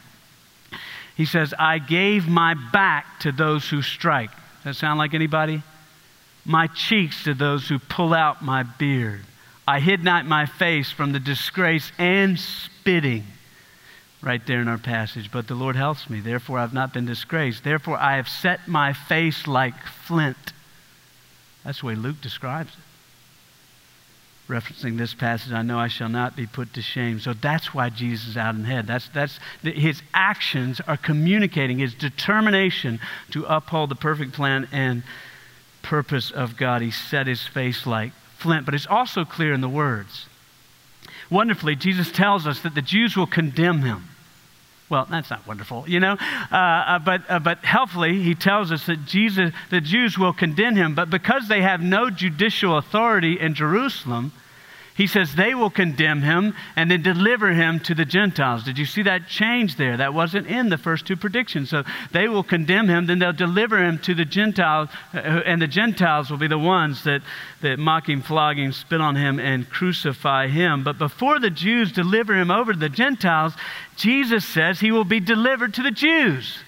He 1.15 1.25
says, 1.25 1.53
I 1.59 1.77
gave 1.77 2.27
my 2.27 2.55
back 2.73 3.19
to 3.19 3.31
those 3.31 3.69
who 3.69 3.83
strike. 3.83 4.31
Does 4.31 4.63
that 4.63 4.75
sound 4.77 4.97
like 4.97 5.13
anybody? 5.13 5.61
My 6.43 6.65
cheeks 6.67 7.25
to 7.25 7.35
those 7.35 7.67
who 7.67 7.77
pull 7.77 8.15
out 8.15 8.43
my 8.43 8.63
beard. 8.63 9.21
I 9.67 9.79
hid 9.79 10.03
not 10.03 10.25
my 10.25 10.47
face 10.47 10.91
from 10.91 11.11
the 11.11 11.19
disgrace 11.19 11.91
and 11.99 12.39
spitting 12.39 13.25
right 14.21 14.45
there 14.45 14.61
in 14.61 14.67
our 14.67 14.77
passage. 14.77 15.31
But 15.31 15.47
the 15.47 15.55
Lord 15.55 15.75
helps 15.75 16.09
me. 16.09 16.19
Therefore, 16.19 16.59
I've 16.59 16.73
not 16.73 16.93
been 16.93 17.05
disgraced. 17.05 17.63
Therefore, 17.63 17.97
I 17.97 18.17
have 18.17 18.29
set 18.29 18.67
my 18.67 18.93
face 18.93 19.47
like 19.47 19.75
flint. 20.05 20.53
That's 21.63 21.81
the 21.81 21.87
way 21.87 21.95
Luke 21.95 22.21
describes 22.21 22.71
it. 22.73 22.79
Referencing 24.51 24.97
this 24.97 25.13
passage, 25.13 25.53
I 25.53 25.61
know 25.61 25.79
I 25.79 25.87
shall 25.87 26.09
not 26.09 26.35
be 26.35 26.45
put 26.45 26.73
to 26.73 26.81
shame. 26.81 27.19
So 27.19 27.33
that's 27.33 27.73
why 27.73 27.89
Jesus 27.89 28.29
is 28.29 28.37
out 28.37 28.55
in 28.55 28.65
head. 28.65 28.85
That's, 28.85 29.07
that's, 29.09 29.39
his 29.63 30.01
actions 30.13 30.81
are 30.87 30.97
communicating 30.97 31.79
his 31.79 31.93
determination 31.93 32.99
to 33.31 33.45
uphold 33.45 33.89
the 33.89 33.95
perfect 33.95 34.33
plan 34.33 34.67
and 34.71 35.03
purpose 35.83 36.31
of 36.31 36.57
God. 36.57 36.81
He 36.81 36.91
set 36.91 37.27
his 37.27 37.47
face 37.47 37.87
like 37.87 38.11
flint. 38.37 38.65
But 38.65 38.75
it's 38.75 38.87
also 38.87 39.23
clear 39.23 39.53
in 39.53 39.61
the 39.61 39.69
words. 39.69 40.25
Wonderfully, 41.29 41.77
Jesus 41.77 42.11
tells 42.11 42.45
us 42.45 42.59
that 42.61 42.75
the 42.75 42.81
Jews 42.81 43.15
will 43.15 43.27
condemn 43.27 43.83
him. 43.83 44.09
Well, 44.91 45.07
that's 45.09 45.29
not 45.29 45.47
wonderful, 45.47 45.85
you 45.87 46.01
know. 46.01 46.17
Uh, 46.51 46.55
uh, 46.55 46.99
but, 46.99 47.21
uh, 47.29 47.39
but 47.39 47.59
helpfully, 47.59 48.21
he 48.21 48.35
tells 48.35 48.73
us 48.73 48.85
that 48.87 49.05
Jesus, 49.05 49.53
the 49.69 49.79
Jews 49.79 50.17
will 50.17 50.33
condemn 50.33 50.75
him, 50.75 50.95
but 50.95 51.09
because 51.09 51.47
they 51.47 51.61
have 51.61 51.81
no 51.81 52.09
judicial 52.09 52.77
authority 52.77 53.39
in 53.39 53.55
Jerusalem, 53.55 54.33
he 55.01 55.07
says 55.07 55.33
they 55.33 55.55
will 55.55 55.71
condemn 55.71 56.21
him 56.21 56.53
and 56.75 56.91
then 56.91 57.01
deliver 57.01 57.51
him 57.53 57.79
to 57.79 57.95
the 57.95 58.05
Gentiles. 58.05 58.63
Did 58.63 58.77
you 58.77 58.85
see 58.85 59.01
that 59.01 59.27
change 59.27 59.75
there? 59.75 59.97
That 59.97 60.13
wasn't 60.13 60.45
in 60.45 60.69
the 60.69 60.77
first 60.77 61.07
two 61.07 61.15
predictions. 61.15 61.71
So 61.71 61.81
they 62.11 62.27
will 62.27 62.43
condemn 62.43 62.87
him, 62.87 63.07
then 63.07 63.17
they'll 63.17 63.33
deliver 63.33 63.83
him 63.83 63.97
to 63.97 64.13
the 64.13 64.25
Gentiles, 64.25 64.89
uh, 65.15 65.17
and 65.17 65.59
the 65.59 65.65
Gentiles 65.65 66.29
will 66.29 66.37
be 66.37 66.47
the 66.47 66.59
ones 66.59 67.03
that, 67.05 67.23
that 67.61 67.79
mock 67.79 68.09
him, 68.09 68.21
flog 68.21 68.59
him, 68.59 68.71
spit 68.71 69.01
on 69.01 69.15
him, 69.15 69.39
and 69.39 69.67
crucify 69.67 70.49
him. 70.49 70.83
But 70.83 70.99
before 70.99 71.39
the 71.39 71.49
Jews 71.49 71.91
deliver 71.91 72.39
him 72.39 72.51
over 72.51 72.71
to 72.71 72.79
the 72.79 72.87
Gentiles, 72.87 73.53
Jesus 73.95 74.45
says 74.45 74.79
he 74.79 74.91
will 74.91 75.03
be 75.03 75.19
delivered 75.19 75.73
to 75.73 75.81
the 75.81 75.89
Jews. 75.89 76.59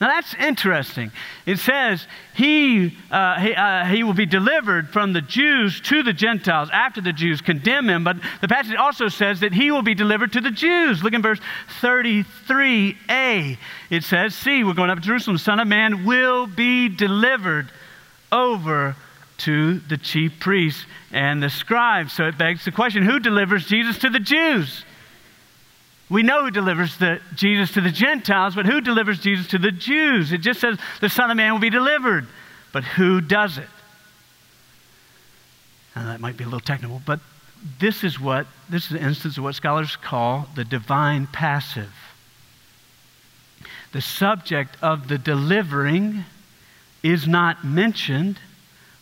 Now 0.00 0.08
that's 0.08 0.34
interesting. 0.34 1.12
It 1.44 1.58
says 1.58 2.06
he, 2.34 2.96
uh, 3.10 3.38
he, 3.38 3.54
uh, 3.54 3.84
he, 3.84 4.02
will 4.02 4.14
be 4.14 4.24
delivered 4.24 4.88
from 4.88 5.12
the 5.12 5.20
Jews 5.20 5.78
to 5.82 6.02
the 6.02 6.14
Gentiles 6.14 6.70
after 6.72 7.02
the 7.02 7.12
Jews 7.12 7.42
condemn 7.42 7.90
him. 7.90 8.02
But 8.02 8.16
the 8.40 8.48
passage 8.48 8.76
also 8.76 9.08
says 9.08 9.40
that 9.40 9.52
he 9.52 9.70
will 9.70 9.82
be 9.82 9.94
delivered 9.94 10.32
to 10.32 10.40
the 10.40 10.50
Jews. 10.50 11.02
Look 11.02 11.12
in 11.12 11.20
verse 11.20 11.40
33a. 11.82 13.58
It 13.90 14.04
says, 14.04 14.34
See, 14.34 14.64
we're 14.64 14.72
going 14.72 14.88
up 14.88 14.98
to 14.98 15.04
Jerusalem. 15.04 15.36
Son 15.36 15.60
of 15.60 15.68
Man 15.68 16.06
will 16.06 16.46
be 16.46 16.88
delivered 16.88 17.70
over 18.32 18.96
to 19.38 19.80
the 19.80 19.98
chief 19.98 20.40
priests 20.40 20.86
and 21.12 21.42
the 21.42 21.50
scribes. 21.50 22.14
So 22.14 22.24
it 22.26 22.38
begs 22.38 22.64
the 22.64 22.72
question 22.72 23.02
who 23.02 23.20
delivers 23.20 23.66
Jesus 23.66 23.98
to 23.98 24.08
the 24.08 24.20
Jews? 24.20 24.84
We 26.10 26.24
know 26.24 26.44
who 26.44 26.50
delivers 26.50 26.96
the, 26.96 27.20
Jesus 27.36 27.70
to 27.72 27.80
the 27.80 27.92
Gentiles, 27.92 28.56
but 28.56 28.66
who 28.66 28.80
delivers 28.80 29.20
Jesus 29.20 29.46
to 29.48 29.58
the 29.58 29.70
Jews? 29.70 30.32
It 30.32 30.38
just 30.38 30.60
says 30.60 30.76
the 31.00 31.08
Son 31.08 31.30
of 31.30 31.36
Man 31.36 31.52
will 31.52 31.60
be 31.60 31.70
delivered. 31.70 32.26
But 32.72 32.82
who 32.82 33.20
does 33.20 33.58
it? 33.58 33.68
Now, 35.94 36.06
that 36.06 36.20
might 36.20 36.36
be 36.36 36.44
a 36.44 36.46
little 36.46 36.60
technical, 36.60 37.00
but 37.06 37.20
this 37.78 38.04
is 38.04 38.18
what 38.18 38.46
this 38.68 38.86
is 38.86 38.92
an 38.92 38.98
instance 38.98 39.36
of 39.36 39.44
what 39.44 39.54
scholars 39.54 39.96
call 39.96 40.48
the 40.54 40.64
divine 40.64 41.26
passive. 41.26 41.92
The 43.92 44.00
subject 44.00 44.76
of 44.82 45.08
the 45.08 45.18
delivering 45.18 46.24
is 47.02 47.26
not 47.26 47.64
mentioned, 47.64 48.38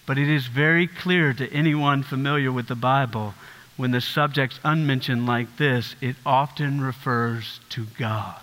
but 0.06 0.18
it 0.18 0.28
is 0.28 0.46
very 0.46 0.86
clear 0.86 1.32
to 1.34 1.52
anyone 1.52 2.02
familiar 2.02 2.50
with 2.50 2.68
the 2.68 2.74
Bible 2.74 3.34
when 3.78 3.92
the 3.92 4.00
subject's 4.00 4.58
unmentioned 4.64 5.24
like 5.24 5.56
this, 5.56 5.94
it 6.00 6.16
often 6.26 6.80
refers 6.80 7.60
to 7.70 7.86
God. 7.96 8.34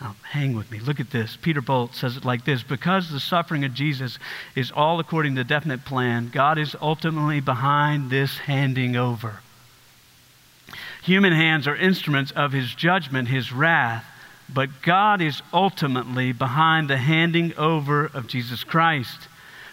Now, 0.00 0.16
hang 0.30 0.56
with 0.56 0.70
me. 0.72 0.80
Look 0.80 0.98
at 0.98 1.10
this. 1.10 1.36
Peter 1.40 1.60
Bolt 1.60 1.94
says 1.94 2.16
it 2.16 2.24
like 2.24 2.46
this 2.46 2.62
Because 2.62 3.10
the 3.10 3.20
suffering 3.20 3.62
of 3.64 3.74
Jesus 3.74 4.18
is 4.56 4.72
all 4.72 4.98
according 4.98 5.36
to 5.36 5.44
the 5.44 5.48
definite 5.48 5.84
plan, 5.84 6.30
God 6.32 6.58
is 6.58 6.74
ultimately 6.80 7.40
behind 7.40 8.10
this 8.10 8.38
handing 8.38 8.96
over. 8.96 9.40
Human 11.02 11.34
hands 11.34 11.68
are 11.68 11.76
instruments 11.76 12.32
of 12.32 12.52
his 12.52 12.74
judgment, 12.74 13.28
his 13.28 13.52
wrath, 13.52 14.06
but 14.48 14.80
God 14.80 15.20
is 15.20 15.42
ultimately 15.52 16.32
behind 16.32 16.88
the 16.88 16.96
handing 16.96 17.54
over 17.58 18.06
of 18.06 18.28
Jesus 18.28 18.64
Christ 18.64 19.28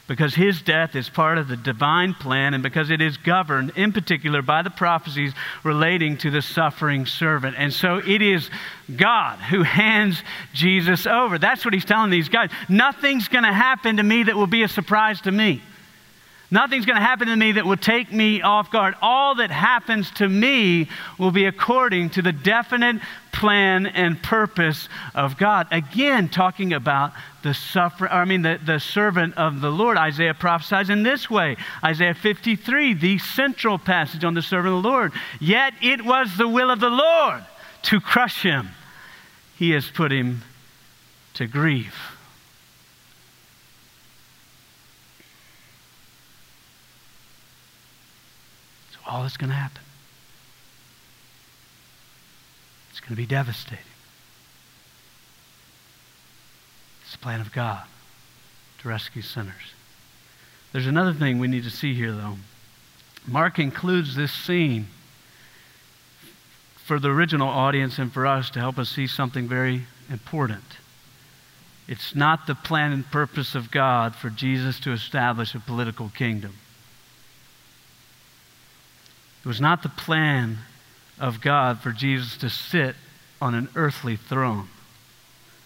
because 0.09 0.33
his 0.33 0.61
death 0.63 0.95
is 0.95 1.07
part 1.07 1.37
of 1.37 1.47
the 1.47 1.55
divine 1.55 2.15
plan 2.15 2.55
and 2.55 2.63
because 2.63 2.89
it 2.89 2.99
is 2.99 3.15
governed 3.15 3.71
in 3.75 3.93
particular 3.93 4.41
by 4.41 4.63
the 4.63 4.71
prophecies 4.71 5.33
relating 5.63 6.17
to 6.17 6.31
the 6.31 6.41
suffering 6.41 7.05
servant. 7.05 7.55
And 7.57 7.71
so 7.71 7.99
it 7.99 8.23
is 8.23 8.49
God 8.93 9.37
who 9.37 9.61
hands 9.61 10.21
Jesus 10.51 11.05
over. 11.05 11.37
That's 11.37 11.63
what 11.63 11.75
he's 11.75 11.85
telling 11.85 12.09
these 12.09 12.27
guys. 12.27 12.49
Nothing's 12.67 13.27
going 13.27 13.43
to 13.43 13.53
happen 13.53 13.97
to 13.97 14.03
me 14.03 14.23
that 14.23 14.35
will 14.35 14.47
be 14.47 14.63
a 14.63 14.67
surprise 14.67 15.21
to 15.21 15.31
me. 15.31 15.61
Nothing's 16.51 16.85
going 16.85 16.95
to 16.95 17.01
happen 17.01 17.27
to 17.27 17.35
me 17.35 17.53
that 17.53 17.65
will 17.65 17.77
take 17.77 18.11
me 18.11 18.41
off 18.41 18.71
guard. 18.71 18.95
All 19.01 19.35
that 19.35 19.51
happens 19.51 20.09
to 20.11 20.27
me 20.27 20.89
will 21.19 21.29
be 21.29 21.45
according 21.45 22.09
to 22.11 22.23
the 22.23 22.31
definite 22.31 23.01
plan 23.31 23.85
and 23.85 24.21
purpose 24.21 24.89
of 25.13 25.37
God. 25.37 25.67
Again, 25.69 26.27
talking 26.27 26.73
about 26.73 27.13
the 27.43 27.53
suffer 27.53 28.07
I 28.07 28.25
mean 28.25 28.41
the, 28.41 28.59
the 28.63 28.79
servant 28.79 29.37
of 29.37 29.61
the 29.61 29.69
Lord. 29.69 29.97
Isaiah 29.97 30.33
prophesies 30.33 30.89
in 30.89 31.03
this 31.03 31.29
way. 31.29 31.55
Isaiah 31.83 32.15
53, 32.15 32.95
the 32.95 33.19
central 33.19 33.77
passage 33.77 34.23
on 34.23 34.33
the 34.33 34.41
servant 34.41 34.75
of 34.75 34.83
the 34.83 34.89
Lord. 34.89 35.13
Yet 35.39 35.73
it 35.81 36.03
was 36.03 36.35
the 36.35 36.47
will 36.47 36.71
of 36.71 36.79
the 36.79 36.89
Lord 36.89 37.45
to 37.83 38.01
crush 38.01 38.41
him. 38.41 38.69
He 39.55 39.71
has 39.71 39.87
put 39.89 40.11
him 40.11 40.41
to 41.35 41.45
grief. 41.45 42.18
All 49.09 49.23
that's 49.23 49.37
going 49.37 49.49
to 49.49 49.55
happen. 49.55 49.81
It's 52.91 52.99
going 52.99 53.09
to 53.09 53.15
be 53.15 53.25
devastating. 53.25 53.79
It's 57.03 57.13
the 57.13 57.17
plan 57.17 57.41
of 57.41 57.51
God 57.51 57.83
to 58.81 58.87
rescue 58.87 59.21
sinners. 59.21 59.73
There's 60.71 60.87
another 60.87 61.13
thing 61.13 61.39
we 61.39 61.47
need 61.47 61.63
to 61.63 61.71
see 61.71 61.93
here, 61.93 62.11
though. 62.11 62.35
Mark 63.27 63.57
includes 63.57 64.15
this 64.15 64.31
scene 64.31 64.87
for 66.85 66.99
the 66.99 67.09
original 67.09 67.47
audience 67.47 67.97
and 67.97 68.11
for 68.11 68.27
us 68.27 68.49
to 68.51 68.59
help 68.59 68.77
us 68.77 68.89
see 68.89 69.07
something 69.07 69.47
very 69.47 69.83
important. 70.11 70.63
It's 71.87 72.15
not 72.15 72.45
the 72.45 72.55
plan 72.55 72.91
and 72.91 73.09
purpose 73.09 73.55
of 73.55 73.71
God 73.71 74.15
for 74.15 74.29
Jesus 74.29 74.79
to 74.81 74.91
establish 74.91 75.55
a 75.55 75.59
political 75.59 76.09
kingdom. 76.09 76.53
It 79.49 79.57
was 79.57 79.61
not 79.61 79.81
the 79.81 79.89
plan 79.89 80.59
of 81.19 81.41
God 81.41 81.79
for 81.79 81.91
Jesus 81.91 82.37
to 82.37 82.51
sit 82.51 82.95
on 83.41 83.55
an 83.55 83.67
earthly 83.73 84.15
throne. 84.15 84.67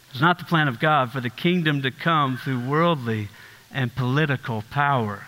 It 0.07 0.13
was 0.13 0.21
not 0.21 0.39
the 0.39 0.45
plan 0.45 0.69
of 0.69 0.79
God 0.79 1.11
for 1.11 1.19
the 1.19 1.29
kingdom 1.29 1.81
to 1.81 1.91
come 1.91 2.37
through 2.37 2.65
worldly 2.65 3.27
and 3.73 3.93
political 3.93 4.63
power. 4.71 5.25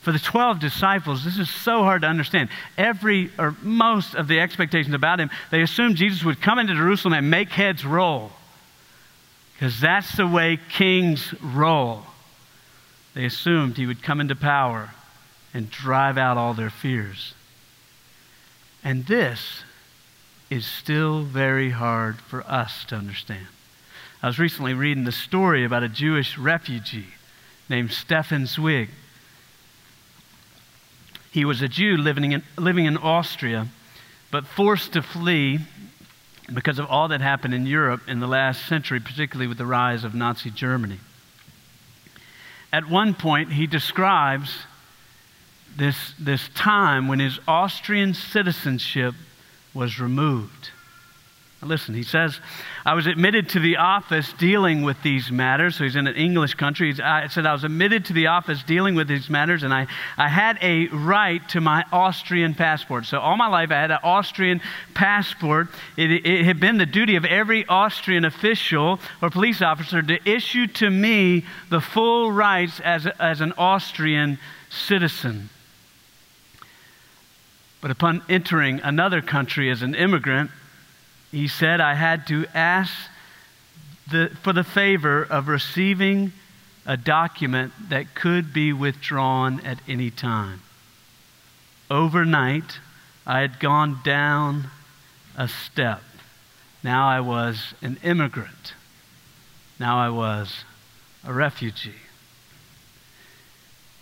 For 0.00 0.10
the 0.10 0.18
12 0.18 0.58
disciples, 0.58 1.24
this 1.24 1.38
is 1.38 1.48
so 1.48 1.84
hard 1.84 2.02
to 2.02 2.08
understand. 2.08 2.48
Every 2.76 3.30
or 3.38 3.54
most 3.62 4.16
of 4.16 4.26
the 4.26 4.40
expectations 4.40 4.92
about 4.92 5.20
him, 5.20 5.30
they 5.52 5.62
assumed 5.62 5.94
Jesus 5.94 6.24
would 6.24 6.42
come 6.42 6.58
into 6.58 6.74
Jerusalem 6.74 7.14
and 7.14 7.30
make 7.30 7.50
heads 7.50 7.84
roll. 7.86 8.32
Because 9.52 9.80
that's 9.80 10.16
the 10.16 10.26
way 10.26 10.58
kings 10.70 11.32
roll. 11.40 12.02
They 13.14 13.26
assumed 13.26 13.76
he 13.76 13.86
would 13.86 14.02
come 14.02 14.20
into 14.20 14.34
power 14.34 14.90
and 15.54 15.70
drive 15.70 16.18
out 16.18 16.36
all 16.36 16.52
their 16.52 16.68
fears. 16.68 17.32
And 18.86 19.04
this 19.06 19.64
is 20.48 20.64
still 20.64 21.24
very 21.24 21.70
hard 21.70 22.20
for 22.20 22.44
us 22.44 22.84
to 22.84 22.94
understand. 22.94 23.48
I 24.22 24.28
was 24.28 24.38
recently 24.38 24.74
reading 24.74 25.02
the 25.02 25.10
story 25.10 25.64
about 25.64 25.82
a 25.82 25.88
Jewish 25.88 26.38
refugee 26.38 27.08
named 27.68 27.90
Stefan 27.90 28.46
Zweig. 28.46 28.90
He 31.32 31.44
was 31.44 31.62
a 31.62 31.66
Jew 31.66 31.96
living 31.96 32.30
in, 32.30 32.44
living 32.56 32.84
in 32.84 32.96
Austria, 32.96 33.66
but 34.30 34.46
forced 34.46 34.92
to 34.92 35.02
flee 35.02 35.58
because 36.54 36.78
of 36.78 36.86
all 36.86 37.08
that 37.08 37.20
happened 37.20 37.54
in 37.54 37.66
Europe 37.66 38.02
in 38.06 38.20
the 38.20 38.28
last 38.28 38.66
century, 38.66 39.00
particularly 39.00 39.48
with 39.48 39.58
the 39.58 39.66
rise 39.66 40.04
of 40.04 40.14
Nazi 40.14 40.52
Germany. 40.52 41.00
At 42.72 42.88
one 42.88 43.14
point, 43.14 43.52
he 43.52 43.66
describes 43.66 44.58
this, 45.76 46.14
this 46.18 46.48
time 46.54 47.08
when 47.08 47.18
his 47.18 47.38
Austrian 47.46 48.14
citizenship 48.14 49.14
was 49.74 50.00
removed. 50.00 50.70
Listen, 51.62 51.94
he 51.94 52.02
says, 52.02 52.38
I 52.84 52.94
was 52.94 53.06
admitted 53.06 53.48
to 53.50 53.60
the 53.60 53.78
office 53.78 54.32
dealing 54.34 54.82
with 54.82 55.02
these 55.02 55.32
matters. 55.32 55.76
So 55.76 55.84
he's 55.84 55.96
in 55.96 56.06
an 56.06 56.14
English 56.14 56.54
country. 56.54 56.88
He's, 56.88 57.00
I 57.00 57.26
said, 57.28 57.46
I 57.46 57.52
was 57.52 57.64
admitted 57.64 58.04
to 58.06 58.12
the 58.12 58.28
office 58.28 58.62
dealing 58.62 58.94
with 58.94 59.08
these 59.08 59.30
matters, 59.30 59.62
and 59.62 59.72
I, 59.72 59.86
I 60.16 60.28
had 60.28 60.58
a 60.60 60.86
right 60.88 61.46
to 61.50 61.60
my 61.60 61.84
Austrian 61.92 62.54
passport. 62.54 63.06
So 63.06 63.18
all 63.18 63.36
my 63.36 63.48
life, 63.48 63.70
I 63.70 63.80
had 63.80 63.90
an 63.90 63.98
Austrian 64.02 64.60
passport. 64.94 65.68
It, 65.96 66.10
it 66.26 66.44
had 66.44 66.60
been 66.60 66.78
the 66.78 66.86
duty 66.86 67.16
of 67.16 67.24
every 67.24 67.66
Austrian 67.66 68.24
official 68.24 69.00
or 69.22 69.30
police 69.30 69.62
officer 69.62 70.02
to 70.02 70.30
issue 70.30 70.66
to 70.68 70.90
me 70.90 71.46
the 71.70 71.80
full 71.80 72.30
rights 72.30 72.80
as, 72.80 73.06
as 73.18 73.40
an 73.40 73.54
Austrian 73.56 74.38
citizen. 74.68 75.48
But 77.80 77.90
upon 77.90 78.22
entering 78.28 78.80
another 78.80 79.20
country 79.20 79.70
as 79.70 79.82
an 79.82 79.94
immigrant, 79.94 80.50
he 81.30 81.48
said, 81.48 81.80
I 81.80 81.94
had 81.94 82.26
to 82.28 82.46
ask 82.54 82.92
the, 84.10 84.30
for 84.42 84.52
the 84.52 84.64
favor 84.64 85.22
of 85.22 85.48
receiving 85.48 86.32
a 86.86 86.96
document 86.96 87.72
that 87.88 88.14
could 88.14 88.52
be 88.52 88.72
withdrawn 88.72 89.60
at 89.60 89.78
any 89.88 90.10
time. 90.10 90.62
Overnight, 91.90 92.78
I 93.26 93.40
had 93.40 93.58
gone 93.58 94.00
down 94.04 94.70
a 95.36 95.48
step. 95.48 96.02
Now 96.82 97.08
I 97.08 97.20
was 97.20 97.74
an 97.82 97.98
immigrant. 98.02 98.74
Now 99.78 99.98
I 99.98 100.08
was 100.08 100.64
a 101.24 101.32
refugee. 101.32 101.94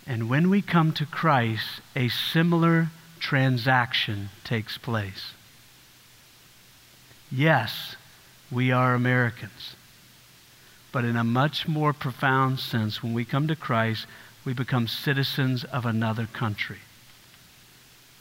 And 0.07 0.29
when 0.29 0.49
we 0.49 0.61
come 0.61 0.93
to 0.93 1.05
Christ, 1.05 1.81
a 1.95 2.09
similar 2.09 2.89
transaction 3.25 4.29
takes 4.43 4.77
place. 4.77 5.31
Yes, 7.31 7.95
we 8.51 8.71
are 8.71 8.93
Americans. 8.93 9.75
But 10.91 11.05
in 11.05 11.15
a 11.15 11.23
much 11.23 11.67
more 11.67 11.91
profound 11.91 12.59
sense, 12.59 13.01
when 13.01 13.15
we 13.15 13.25
come 13.25 13.47
to 13.47 13.55
Christ, 13.55 14.05
we 14.45 14.53
become 14.53 14.87
citizens 14.87 15.63
of 15.63 15.87
another 15.87 16.27
country, 16.27 16.77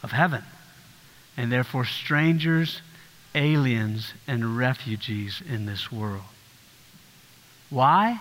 of 0.03 0.13
heaven, 0.13 0.43
and 1.37 1.53
therefore 1.53 1.85
strangers, 1.85 2.81
aliens, 3.35 4.15
and 4.27 4.57
refugees 4.57 5.43
in 5.47 5.67
this 5.67 5.93
world. 5.93 6.33
Why? 7.69 8.21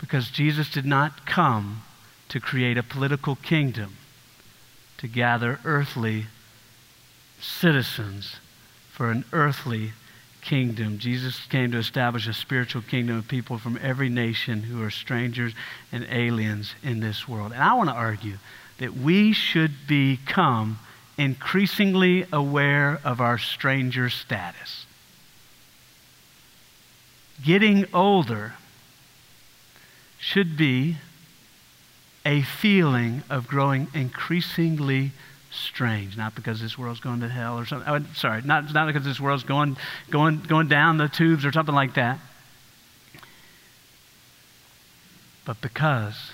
Because 0.00 0.28
Jesus 0.28 0.70
did 0.70 0.84
not 0.84 1.24
come 1.24 1.80
to 2.28 2.40
create 2.40 2.76
a 2.76 2.82
political 2.82 3.36
kingdom, 3.36 3.96
to 4.98 5.08
gather 5.08 5.58
earthly 5.64 6.26
citizens 7.40 8.36
for 8.92 9.10
an 9.10 9.24
earthly 9.32 9.92
kingdom. 10.42 10.98
Jesus 10.98 11.46
came 11.46 11.70
to 11.72 11.78
establish 11.78 12.26
a 12.26 12.32
spiritual 12.32 12.82
kingdom 12.82 13.16
of 13.16 13.28
people 13.28 13.58
from 13.58 13.78
every 13.82 14.08
nation 14.08 14.62
who 14.62 14.82
are 14.82 14.90
strangers 14.90 15.52
and 15.92 16.06
aliens 16.10 16.74
in 16.82 17.00
this 17.00 17.28
world. 17.28 17.52
And 17.52 17.62
I 17.62 17.74
want 17.74 17.90
to 17.90 17.94
argue 17.94 18.38
that 18.78 18.96
we 18.96 19.32
should 19.32 19.86
become 19.86 20.78
increasingly 21.16 22.26
aware 22.32 23.00
of 23.04 23.20
our 23.20 23.38
stranger 23.38 24.08
status. 24.08 24.86
Getting 27.44 27.86
older 27.92 28.54
should 30.18 30.56
be 30.56 30.96
a 32.28 32.42
feeling 32.42 33.22
of 33.30 33.48
growing 33.48 33.88
increasingly 33.94 35.12
strange. 35.50 36.14
Not 36.14 36.34
because 36.34 36.60
this 36.60 36.76
world's 36.76 37.00
going 37.00 37.20
to 37.20 37.28
hell 37.28 37.58
or 37.58 37.64
something. 37.64 37.88
Oh, 37.88 38.04
sorry, 38.14 38.42
not, 38.42 38.72
not 38.74 38.86
because 38.86 39.02
this 39.02 39.18
world's 39.18 39.44
going, 39.44 39.78
going, 40.10 40.40
going 40.42 40.68
down 40.68 40.98
the 40.98 41.08
tubes 41.08 41.46
or 41.46 41.52
something 41.52 41.74
like 41.74 41.94
that. 41.94 42.18
But 45.46 45.58
because 45.62 46.32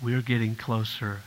we're 0.00 0.22
getting 0.22 0.54
closer 0.54 1.18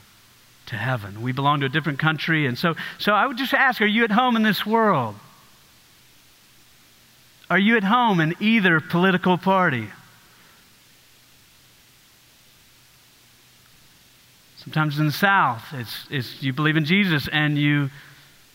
to 0.68 0.78
heaven. 0.78 1.22
We 1.22 1.34
belong 1.34 1.60
to 1.60 1.66
a 1.66 1.70
different 1.70 2.00
country. 2.00 2.46
And 2.46 2.58
so, 2.58 2.76
so 2.98 3.12
I 3.12 3.28
would 3.28 3.38
just 3.38 3.54
ask 3.54 3.82
are 3.82 3.86
you 3.86 4.06
at 4.06 4.12
home 4.12 4.38
in 4.38 4.44
this 4.44 4.66
world? 4.66 5.16
Are 7.50 7.60
you 7.60 7.76
at 7.76 7.84
home 7.84 8.22
in 8.22 8.36
either 8.40 8.80
political 8.80 9.38
party? 9.38 9.90
Sometimes 14.64 14.98
in 14.98 15.08
the 15.08 15.12
South, 15.12 15.62
it's, 15.74 16.08
it's 16.10 16.42
you 16.42 16.54
believe 16.54 16.78
in 16.78 16.86
Jesus 16.86 17.28
and 17.28 17.58
you 17.58 17.90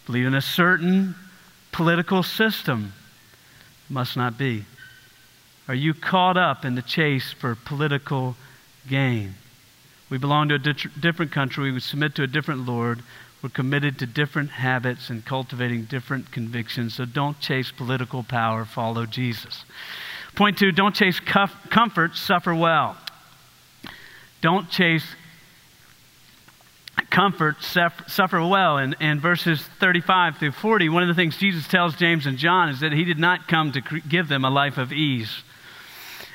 believe 0.07 0.27
in 0.27 0.35
a 0.35 0.41
certain 0.41 1.15
political 1.71 2.23
system. 2.23 2.95
Must 3.91 4.17
not 4.17 4.39
be. 4.39 4.65
Are 5.69 5.75
you 5.75 5.93
caught 5.93 6.39
up 6.39 6.65
in 6.65 6.75
the 6.77 6.83
chase 6.83 7.33
for 7.33 7.55
political 7.55 8.37
gain? 8.89 9.35
We 10.09 10.17
belong 10.17 10.49
to 10.49 10.55
a 10.55 10.59
di- 10.59 10.91
different 10.99 11.31
country. 11.31 11.71
We 11.71 11.81
submit 11.81 12.15
to 12.15 12.23
a 12.23 12.27
different 12.27 12.67
Lord. 12.67 13.03
We're 13.43 13.51
committed 13.51 13.99
to 13.99 14.07
different 14.07 14.51
habits 14.51 15.11
and 15.11 15.25
cultivating 15.25 15.85
different 15.85 16.33
convictions. 16.33 16.95
So 16.95 17.05
don't 17.05 17.39
chase 17.39 17.71
political 17.71 18.23
power, 18.23 18.65
follow 18.65 19.05
Jesus. 19.05 19.65
Point 20.35 20.57
two 20.57 20.73
don't 20.73 20.95
chase 20.95 21.21
comfort, 21.21 22.17
suffer 22.17 22.55
well. 22.55 22.97
Don't 24.41 24.71
chase 24.71 25.05
comfort, 27.11 27.63
suffer 27.63 28.47
well. 28.47 28.79
In, 28.79 28.95
in 29.01 29.21
verses 29.21 29.63
35 29.81 30.39
through 30.39 30.53
40, 30.53 30.89
one 30.89 31.03
of 31.03 31.09
the 31.09 31.15
things 31.15 31.37
Jesus 31.37 31.67
tells 31.67 31.97
James 31.97 32.27
and 32.27 32.39
John 32.39 32.69
is 32.69 32.81
that 32.81 32.93
he 32.93 33.05
did 33.05 33.19
not 33.19 33.49
come 33.49 33.73
to 33.73 33.81
give 33.81 34.29
them 34.29 34.45
a 34.45 34.51
life 34.51 34.79
of 34.79 34.93
ease. 34.93 35.43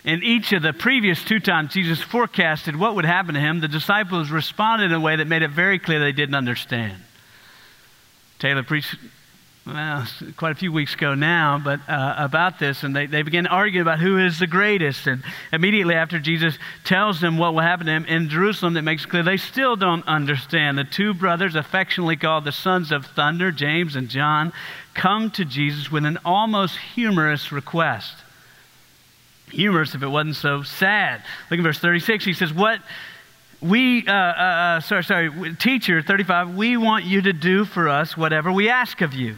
In 0.03 0.21
each 0.21 0.51
of 0.51 0.61
the 0.61 0.73
previous 0.73 1.23
two 1.23 1.39
times 1.39 1.73
Jesus 1.73 2.01
forecasted 2.01 2.75
what 2.75 2.95
would 2.95 3.05
happen 3.05 3.35
to 3.35 3.39
him, 3.39 3.61
the 3.61 3.67
disciples 3.67 4.29
responded 4.31 4.85
in 4.85 4.93
a 4.93 4.99
way 4.99 5.15
that 5.15 5.27
made 5.27 5.43
it 5.43 5.51
very 5.51 5.79
clear 5.79 5.99
they 5.99 6.11
didn't 6.11 6.35
understand. 6.35 7.01
Taylor 8.39 8.63
preached 8.63 8.95
well, 9.65 10.05
quite 10.35 10.51
a 10.51 10.55
few 10.55 10.73
weeks 10.73 10.93
ago 10.93 11.15
now, 11.15 11.57
but 11.57 11.79
uh, 11.87 12.15
about 12.17 12.59
this, 12.59 12.83
and 12.83 12.93
they, 12.93 13.05
they 13.05 13.21
begin 13.21 13.47
arguing 13.47 13.81
about 13.81 13.99
who 13.99 14.17
is 14.17 14.37
the 14.37 14.47
greatest. 14.47 15.07
And 15.07 15.23
immediately 15.53 15.95
after 15.95 16.19
Jesus 16.19 16.57
tells 16.83 17.21
them 17.21 17.37
what 17.37 17.53
will 17.53 17.61
happen 17.61 17.85
to 17.85 17.93
him 17.93 18.05
in 18.05 18.27
Jerusalem, 18.27 18.73
that 18.73 18.81
makes 18.81 19.05
clear 19.05 19.23
they 19.23 19.37
still 19.37 19.77
don't 19.77 20.05
understand. 20.05 20.77
The 20.77 20.83
two 20.83 21.13
brothers, 21.13 21.55
affectionately 21.55 22.17
called 22.17 22.43
the 22.43 22.51
sons 22.51 22.91
of 22.91 23.05
thunder, 23.05 23.53
James 23.53 23.95
and 23.95 24.09
John, 24.09 24.51
come 24.95 25.31
to 25.31 25.45
Jesus 25.45 25.89
with 25.89 26.03
an 26.03 26.19
almost 26.25 26.77
humorous 26.77 27.53
request. 27.53 28.17
Humorous 29.49 29.95
if 29.95 30.03
it 30.03 30.07
wasn't 30.07 30.35
so 30.35 30.63
sad. 30.63 31.23
Look 31.49 31.59
at 31.59 31.63
verse 31.63 31.79
36. 31.79 32.25
He 32.25 32.33
says, 32.33 32.53
What 32.53 32.81
we, 33.61 34.05
uh, 34.05 34.11
uh, 34.11 34.13
uh 34.13 34.79
sorry, 34.81 35.05
sorry, 35.05 35.55
teacher, 35.55 36.01
35, 36.01 36.53
we 36.53 36.75
want 36.75 37.05
you 37.05 37.21
to 37.21 37.31
do 37.31 37.63
for 37.63 37.87
us 37.87 38.17
whatever 38.17 38.51
we 38.51 38.67
ask 38.67 38.99
of 38.99 39.13
you. 39.13 39.35
uh, 39.35 39.37